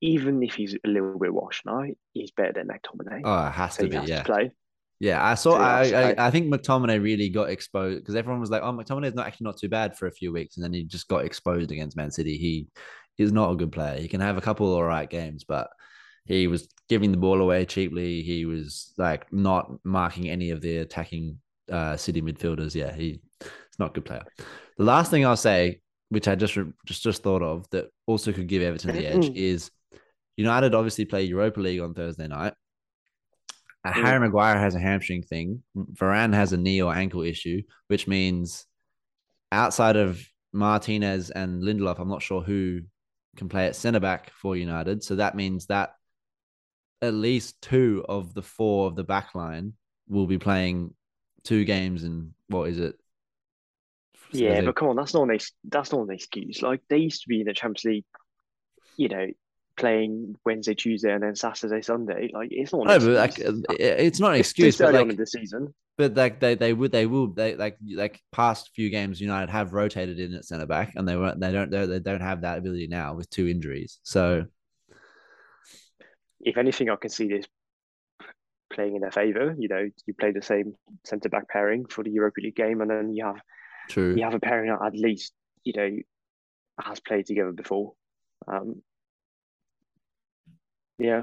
even 0.00 0.42
if 0.42 0.54
he's 0.54 0.74
a 0.74 0.88
little 0.88 1.18
bit 1.18 1.32
washed 1.32 1.64
now, 1.64 1.82
he's 2.12 2.30
better 2.30 2.52
than 2.52 2.68
McTominay. 2.68 3.22
Oh, 3.24 3.46
it 3.46 3.52
has 3.52 3.74
so 3.74 3.84
to 3.84 3.88
be, 3.88 3.96
has 3.96 4.08
yeah. 4.08 4.18
to 4.18 4.24
play. 4.24 4.52
Yeah, 5.00 5.24
I 5.24 5.34
saw. 5.34 5.52
So 5.52 5.60
I, 5.60 6.10
I- 6.10 6.26
I 6.26 6.30
think 6.30 6.52
McTominay 6.52 7.02
really 7.02 7.28
got 7.28 7.50
exposed 7.50 8.00
because 8.00 8.14
everyone 8.14 8.40
was 8.40 8.50
like, 8.50 8.62
"Oh, 8.62 8.72
McTominay's 8.72 9.14
not 9.14 9.26
actually 9.26 9.46
not 9.46 9.58
too 9.58 9.68
bad 9.68 9.96
for 9.96 10.06
a 10.06 10.12
few 10.12 10.32
weeks," 10.32 10.56
and 10.56 10.64
then 10.64 10.72
he 10.72 10.84
just 10.84 11.08
got 11.08 11.24
exposed 11.24 11.70
against 11.72 11.96
Man 11.96 12.10
City. 12.10 12.36
He 12.36 12.68
is 13.18 13.32
not 13.32 13.50
a 13.50 13.56
good 13.56 13.72
player. 13.72 13.98
He 13.98 14.08
can 14.08 14.20
have 14.20 14.36
a 14.36 14.42
couple 14.42 14.72
all 14.72 14.84
right 14.84 15.08
games, 15.08 15.44
but 15.44 15.68
he 16.26 16.46
was 16.46 16.68
giving 16.88 17.10
the 17.10 17.18
ball 17.18 17.40
away 17.40 17.64
cheaply. 17.64 18.22
He 18.22 18.44
was 18.44 18.92
like 18.96 19.32
not 19.32 19.70
marking 19.84 20.28
any 20.28 20.50
of 20.50 20.60
the 20.60 20.78
attacking 20.78 21.38
uh, 21.70 21.96
City 21.96 22.22
midfielders. 22.22 22.74
Yeah, 22.74 22.94
he 22.94 23.20
it's 23.40 23.78
not 23.78 23.90
a 23.90 23.92
good 23.94 24.04
player. 24.04 24.24
The 24.78 24.84
last 24.84 25.10
thing 25.10 25.24
I'll 25.24 25.36
say, 25.36 25.80
which 26.08 26.28
I 26.28 26.34
just 26.34 26.58
just 26.86 27.02
just 27.02 27.22
thought 27.22 27.42
of, 27.42 27.68
that 27.70 27.86
also 28.06 28.32
could 28.32 28.48
give 28.48 28.62
Everton 28.62 28.94
the 28.94 29.06
edge 29.06 29.30
is 29.34 29.70
United 30.36 30.74
obviously 30.74 31.04
play 31.04 31.24
Europa 31.24 31.60
League 31.60 31.80
on 31.80 31.94
Thursday 31.94 32.28
night. 32.28 32.54
Uh, 33.84 33.92
Mm. 33.92 34.02
Harry 34.02 34.20
Maguire 34.20 34.58
has 34.58 34.74
a 34.74 34.80
hamstring 34.80 35.22
thing. 35.22 35.62
Varane 35.76 36.32
has 36.32 36.52
a 36.52 36.56
knee 36.56 36.80
or 36.80 36.94
ankle 36.94 37.22
issue, 37.22 37.62
which 37.88 38.08
means 38.08 38.66
outside 39.52 39.96
of 39.96 40.26
Martinez 40.52 41.30
and 41.30 41.62
Lindelof, 41.62 41.98
I'm 41.98 42.08
not 42.08 42.22
sure 42.22 42.40
who 42.40 42.80
can 43.36 43.48
play 43.48 43.66
at 43.66 43.76
centre 43.76 44.00
back 44.00 44.30
for 44.30 44.56
United. 44.56 45.02
So 45.04 45.16
that 45.16 45.34
means 45.34 45.66
that 45.66 45.94
at 47.02 47.12
least 47.12 47.60
two 47.60 48.04
of 48.08 48.32
the 48.32 48.42
four 48.42 48.86
of 48.86 48.96
the 48.96 49.04
back 49.04 49.34
line 49.34 49.74
will 50.08 50.26
be 50.26 50.38
playing 50.38 50.94
two 51.44 51.64
games 51.64 52.04
and 52.04 52.32
what 52.48 52.68
is 52.68 52.78
it? 52.78 52.96
Yeah, 54.32 54.54
Is 54.54 54.58
it- 54.60 54.64
but 54.66 54.76
come 54.76 54.88
on, 54.88 54.96
that's 54.96 55.14
not 55.14 55.28
an 55.28 55.38
that's 55.64 55.92
not 55.92 56.02
an 56.02 56.10
excuse. 56.10 56.62
Like 56.62 56.80
they 56.88 56.98
used 56.98 57.22
to 57.22 57.28
be 57.28 57.40
in 57.40 57.46
the 57.46 57.54
Champions 57.54 57.84
League, 57.84 58.04
you 58.96 59.08
know, 59.08 59.28
playing 59.76 60.36
Wednesday, 60.44 60.74
Tuesday, 60.74 61.12
and 61.12 61.22
then 61.22 61.36
Saturday, 61.36 61.82
Sunday. 61.82 62.30
Like 62.32 62.48
it's 62.50 62.72
not. 62.72 62.82
An 62.82 62.88
no, 62.88 62.98
but 62.98 63.16
like 63.16 63.38
excuse. 63.38 63.62
it's 63.70 64.20
not 64.20 64.34
an 64.34 64.40
excuse, 64.40 64.78
but 64.78 64.86
early 64.88 64.94
like 64.94 65.02
on 65.04 65.10
in 65.10 65.16
the 65.16 65.26
season. 65.26 65.74
But 65.96 66.14
like 66.14 66.40
they 66.40 66.56
they 66.56 66.72
would 66.72 66.90
they 66.90 67.06
will 67.06 67.28
they 67.28 67.54
like 67.54 67.76
like 67.88 68.20
past 68.32 68.70
few 68.74 68.90
games 68.90 69.20
United 69.20 69.50
have 69.50 69.72
rotated 69.72 70.18
in 70.18 70.34
at 70.34 70.44
centre 70.44 70.66
back 70.66 70.94
and 70.96 71.06
they 71.06 71.16
weren't 71.16 71.38
they 71.38 71.52
don't 71.52 71.70
they 71.70 72.00
don't 72.00 72.20
have 72.20 72.40
that 72.40 72.58
ability 72.58 72.88
now 72.88 73.14
with 73.14 73.30
two 73.30 73.46
injuries. 73.46 74.00
So 74.02 74.46
If 76.40 76.56
anything, 76.56 76.90
I 76.90 76.96
can 76.96 77.10
see 77.10 77.28
this 77.28 77.46
playing 78.74 78.96
in 78.96 79.00
their 79.00 79.10
favour. 79.10 79.54
You 79.58 79.68
know, 79.68 79.88
you 80.06 80.14
play 80.14 80.32
the 80.32 80.42
same 80.42 80.74
centre 81.04 81.28
back 81.28 81.48
pairing 81.48 81.86
for 81.86 82.04
the 82.04 82.10
Europa 82.10 82.40
League 82.42 82.56
game, 82.56 82.80
and 82.80 82.90
then 82.90 83.14
you 83.14 83.24
have 83.24 83.40
true. 83.88 84.14
you 84.16 84.24
have 84.24 84.34
a 84.34 84.40
pairing 84.40 84.70
that 84.70 84.84
at 84.84 84.94
least 84.94 85.32
you 85.64 85.72
know 85.76 85.90
has 86.80 87.00
played 87.00 87.26
together 87.26 87.52
before. 87.52 87.94
Um, 88.48 88.82
yeah, 90.98 91.22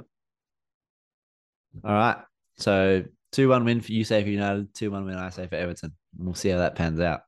All 1.84 1.94
right. 1.94 2.18
So 2.58 3.04
two 3.32 3.50
one 3.50 3.66
win 3.66 3.82
for 3.82 3.92
you 3.92 4.04
say 4.04 4.22
for 4.24 4.30
United, 4.30 4.74
two 4.74 4.92
one 4.92 5.06
win 5.06 5.16
I 5.16 5.30
say 5.30 5.48
for 5.48 5.56
Everton. 5.56 5.94
We'll 6.18 6.34
see 6.36 6.50
how 6.50 6.60
that 6.60 6.76
pans 6.76 7.00
out. 7.00 7.22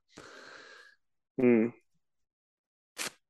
Mm. 1.40 1.72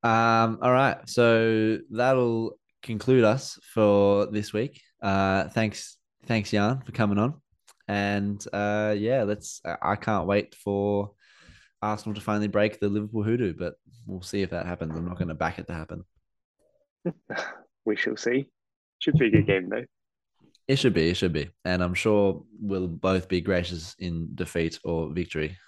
Um, 0.03 0.59
all 0.61 0.73
right. 0.73 0.99
So 1.09 1.79
that'll 1.91 2.59
conclude 2.83 3.25
us 3.25 3.59
for 3.73 4.27
this 4.27 4.53
week. 4.53 4.83
Uh 5.01 5.49
thanks, 5.49 5.97
thanks, 6.27 6.51
Jan, 6.51 6.81
for 6.83 6.93
coming 6.93 7.19
on. 7.19 7.35
And 7.87 8.43
uh 8.53 8.95
yeah, 8.97 9.25
let's 9.25 9.61
I 9.83 9.97
can't 9.97 10.27
wait 10.27 10.55
for 10.55 11.13
Arsenal 11.83 12.15
to 12.15 12.21
finally 12.21 12.49
break 12.49 12.81
the 12.81 12.89
Liverpool 12.89 13.23
hoodoo, 13.23 13.53
but 13.53 13.75
we'll 14.07 14.23
see 14.23 14.43
if 14.43 14.51
that 14.51 14.67
happens. 14.67 14.97
I'm 14.97 15.07
not 15.07 15.19
going 15.19 15.29
to 15.29 15.35
back 15.35 15.59
it 15.59 15.67
to 15.67 15.75
happen. 15.75 16.05
we 17.85 17.97
shall 17.97 18.17
see. 18.17 18.49
Should 19.01 19.19
be 19.19 19.27
a 19.27 19.31
good 19.31 19.47
game 19.47 19.69
though. 19.69 19.85
It 20.67 20.77
should 20.77 20.95
be, 20.95 21.11
it 21.11 21.15
should 21.19 21.35
be. 21.35 21.51
And 21.67 21.83
I'm 21.83 21.93
sure 21.93 22.43
we'll 22.59 22.89
both 22.89 23.29
be 23.29 23.43
gracious 23.43 23.95
in 23.99 24.31
defeat 24.35 24.79
or 24.83 25.13
victory, 25.13 25.59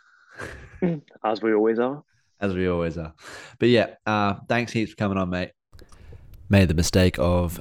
as 1.24 1.42
we 1.42 1.52
always 1.52 1.78
are. 1.78 2.02
as 2.40 2.54
we 2.54 2.66
always 2.66 2.96
are. 2.96 3.12
But 3.58 3.68
yeah, 3.68 3.96
uh, 4.06 4.36
thanks 4.48 4.72
heaps 4.72 4.92
for 4.92 4.96
coming 4.96 5.18
on, 5.18 5.28
mate. 5.28 5.50
Made 6.48 6.68
the 6.68 6.74
mistake 6.74 7.18
of 7.18 7.60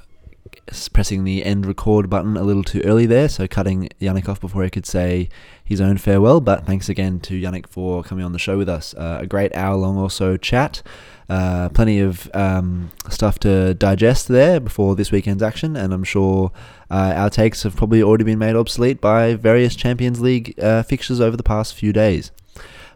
pressing 0.93 1.23
the 1.23 1.43
end 1.43 1.65
record 1.65 2.09
button 2.09 2.35
a 2.37 2.43
little 2.43 2.63
too 2.63 2.81
early 2.81 3.05
there, 3.05 3.29
so 3.29 3.47
cutting 3.47 3.89
Yannick 4.01 4.27
off 4.27 4.41
before 4.41 4.63
he 4.63 4.69
could 4.69 4.85
say 4.85 5.29
his 5.63 5.79
own 5.79 5.97
farewell. 5.97 6.41
But 6.41 6.65
thanks 6.65 6.89
again 6.89 7.19
to 7.21 7.39
Yannick 7.39 7.67
for 7.67 8.03
coming 8.03 8.25
on 8.25 8.33
the 8.33 8.39
show 8.39 8.57
with 8.57 8.69
us. 8.69 8.93
Uh, 8.95 9.19
a 9.21 9.27
great 9.27 9.55
hour 9.55 9.75
long 9.75 9.97
or 9.97 10.09
so 10.09 10.37
chat. 10.37 10.81
Uh, 11.29 11.69
plenty 11.69 11.99
of 11.99 12.29
um, 12.35 12.91
stuff 13.09 13.39
to 13.39 13.73
digest 13.73 14.27
there 14.27 14.59
before 14.59 14.95
this 14.95 15.11
weekend's 15.11 15.41
action, 15.41 15.75
and 15.75 15.93
I'm 15.93 16.03
sure 16.03 16.51
uh, 16.91 17.13
our 17.15 17.29
takes 17.29 17.63
have 17.63 17.75
probably 17.75 18.03
already 18.03 18.23
been 18.23 18.39
made 18.39 18.55
obsolete 18.55 19.01
by 19.01 19.35
various 19.35 19.75
Champions 19.75 20.21
League 20.21 20.59
uh, 20.59 20.83
fixtures 20.83 21.19
over 21.19 21.35
the 21.35 21.43
past 21.43 21.73
few 21.73 21.93
days. 21.93 22.31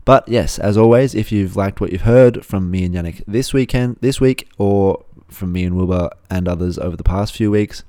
But 0.06 0.28
yes, 0.28 0.58
as 0.58 0.78
always, 0.78 1.14
if 1.14 1.32
you've 1.32 1.56
liked 1.56 1.82
what 1.82 1.92
you've 1.92 2.02
heard 2.02 2.46
from 2.46 2.72
me 2.72 2.84
and 2.84 2.96
Yannick 2.96 3.24
this 3.28 3.54
weekend, 3.54 3.98
this 4.02 4.20
week, 4.20 4.50
or 4.58 5.04
from 5.30 5.52
me 5.52 5.64
and 5.64 5.76
Wilbur 5.76 6.10
and 6.30 6.48
others 6.48 6.78
over 6.78 6.96
the 6.96 7.04
past 7.04 7.36
few 7.36 7.52
weeks, 7.52 7.84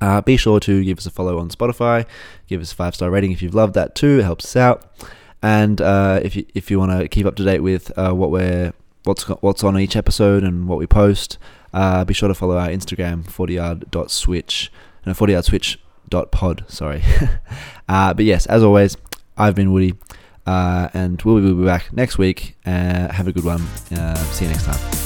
uh, 0.00 0.20
be 0.20 0.36
sure 0.36 0.60
to 0.60 0.84
give 0.84 0.98
us 0.98 1.06
a 1.06 1.10
follow 1.10 1.38
on 1.38 1.48
Spotify. 1.48 2.06
Give 2.48 2.60
us 2.60 2.72
a 2.72 2.74
five 2.74 2.94
star 2.94 3.10
rating 3.10 3.32
if 3.32 3.42
you've 3.42 3.54
loved 3.54 3.74
that 3.74 3.94
too. 3.94 4.20
It 4.20 4.24
helps 4.24 4.44
us 4.44 4.56
out. 4.56 4.84
And 5.42 5.80
uh, 5.80 6.20
if 6.22 6.36
you 6.36 6.46
if 6.54 6.70
you 6.70 6.78
want 6.78 6.92
to 6.98 7.08
keep 7.08 7.26
up 7.26 7.36
to 7.36 7.44
date 7.44 7.60
with 7.60 7.96
uh, 7.98 8.12
what 8.12 8.30
we're 8.30 8.72
what's 9.04 9.24
what's 9.24 9.64
on 9.64 9.78
each 9.78 9.96
episode 9.96 10.42
and 10.42 10.68
what 10.68 10.78
we 10.78 10.86
post, 10.86 11.38
uh, 11.72 12.04
be 12.04 12.14
sure 12.14 12.28
to 12.28 12.34
follow 12.34 12.56
our 12.56 12.68
Instagram 12.68 13.24
40yard.switch 13.24 14.72
no 15.06 15.12
40yardswitch.pod. 15.12 16.64
Sorry. 16.66 17.02
uh, 17.88 18.12
but 18.12 18.24
yes, 18.24 18.46
as 18.46 18.62
always, 18.62 18.96
I've 19.36 19.54
been 19.54 19.72
Woody. 19.72 19.94
Uh, 20.44 20.88
and 20.94 21.20
we'll 21.22 21.36
be, 21.36 21.42
we'll 21.42 21.56
be 21.56 21.64
back 21.64 21.92
next 21.92 22.18
week. 22.18 22.56
Have 22.64 23.28
a 23.28 23.32
good 23.32 23.44
one. 23.44 23.64
See 23.68 24.44
you 24.44 24.50
next 24.50 24.64
time. 24.64 25.05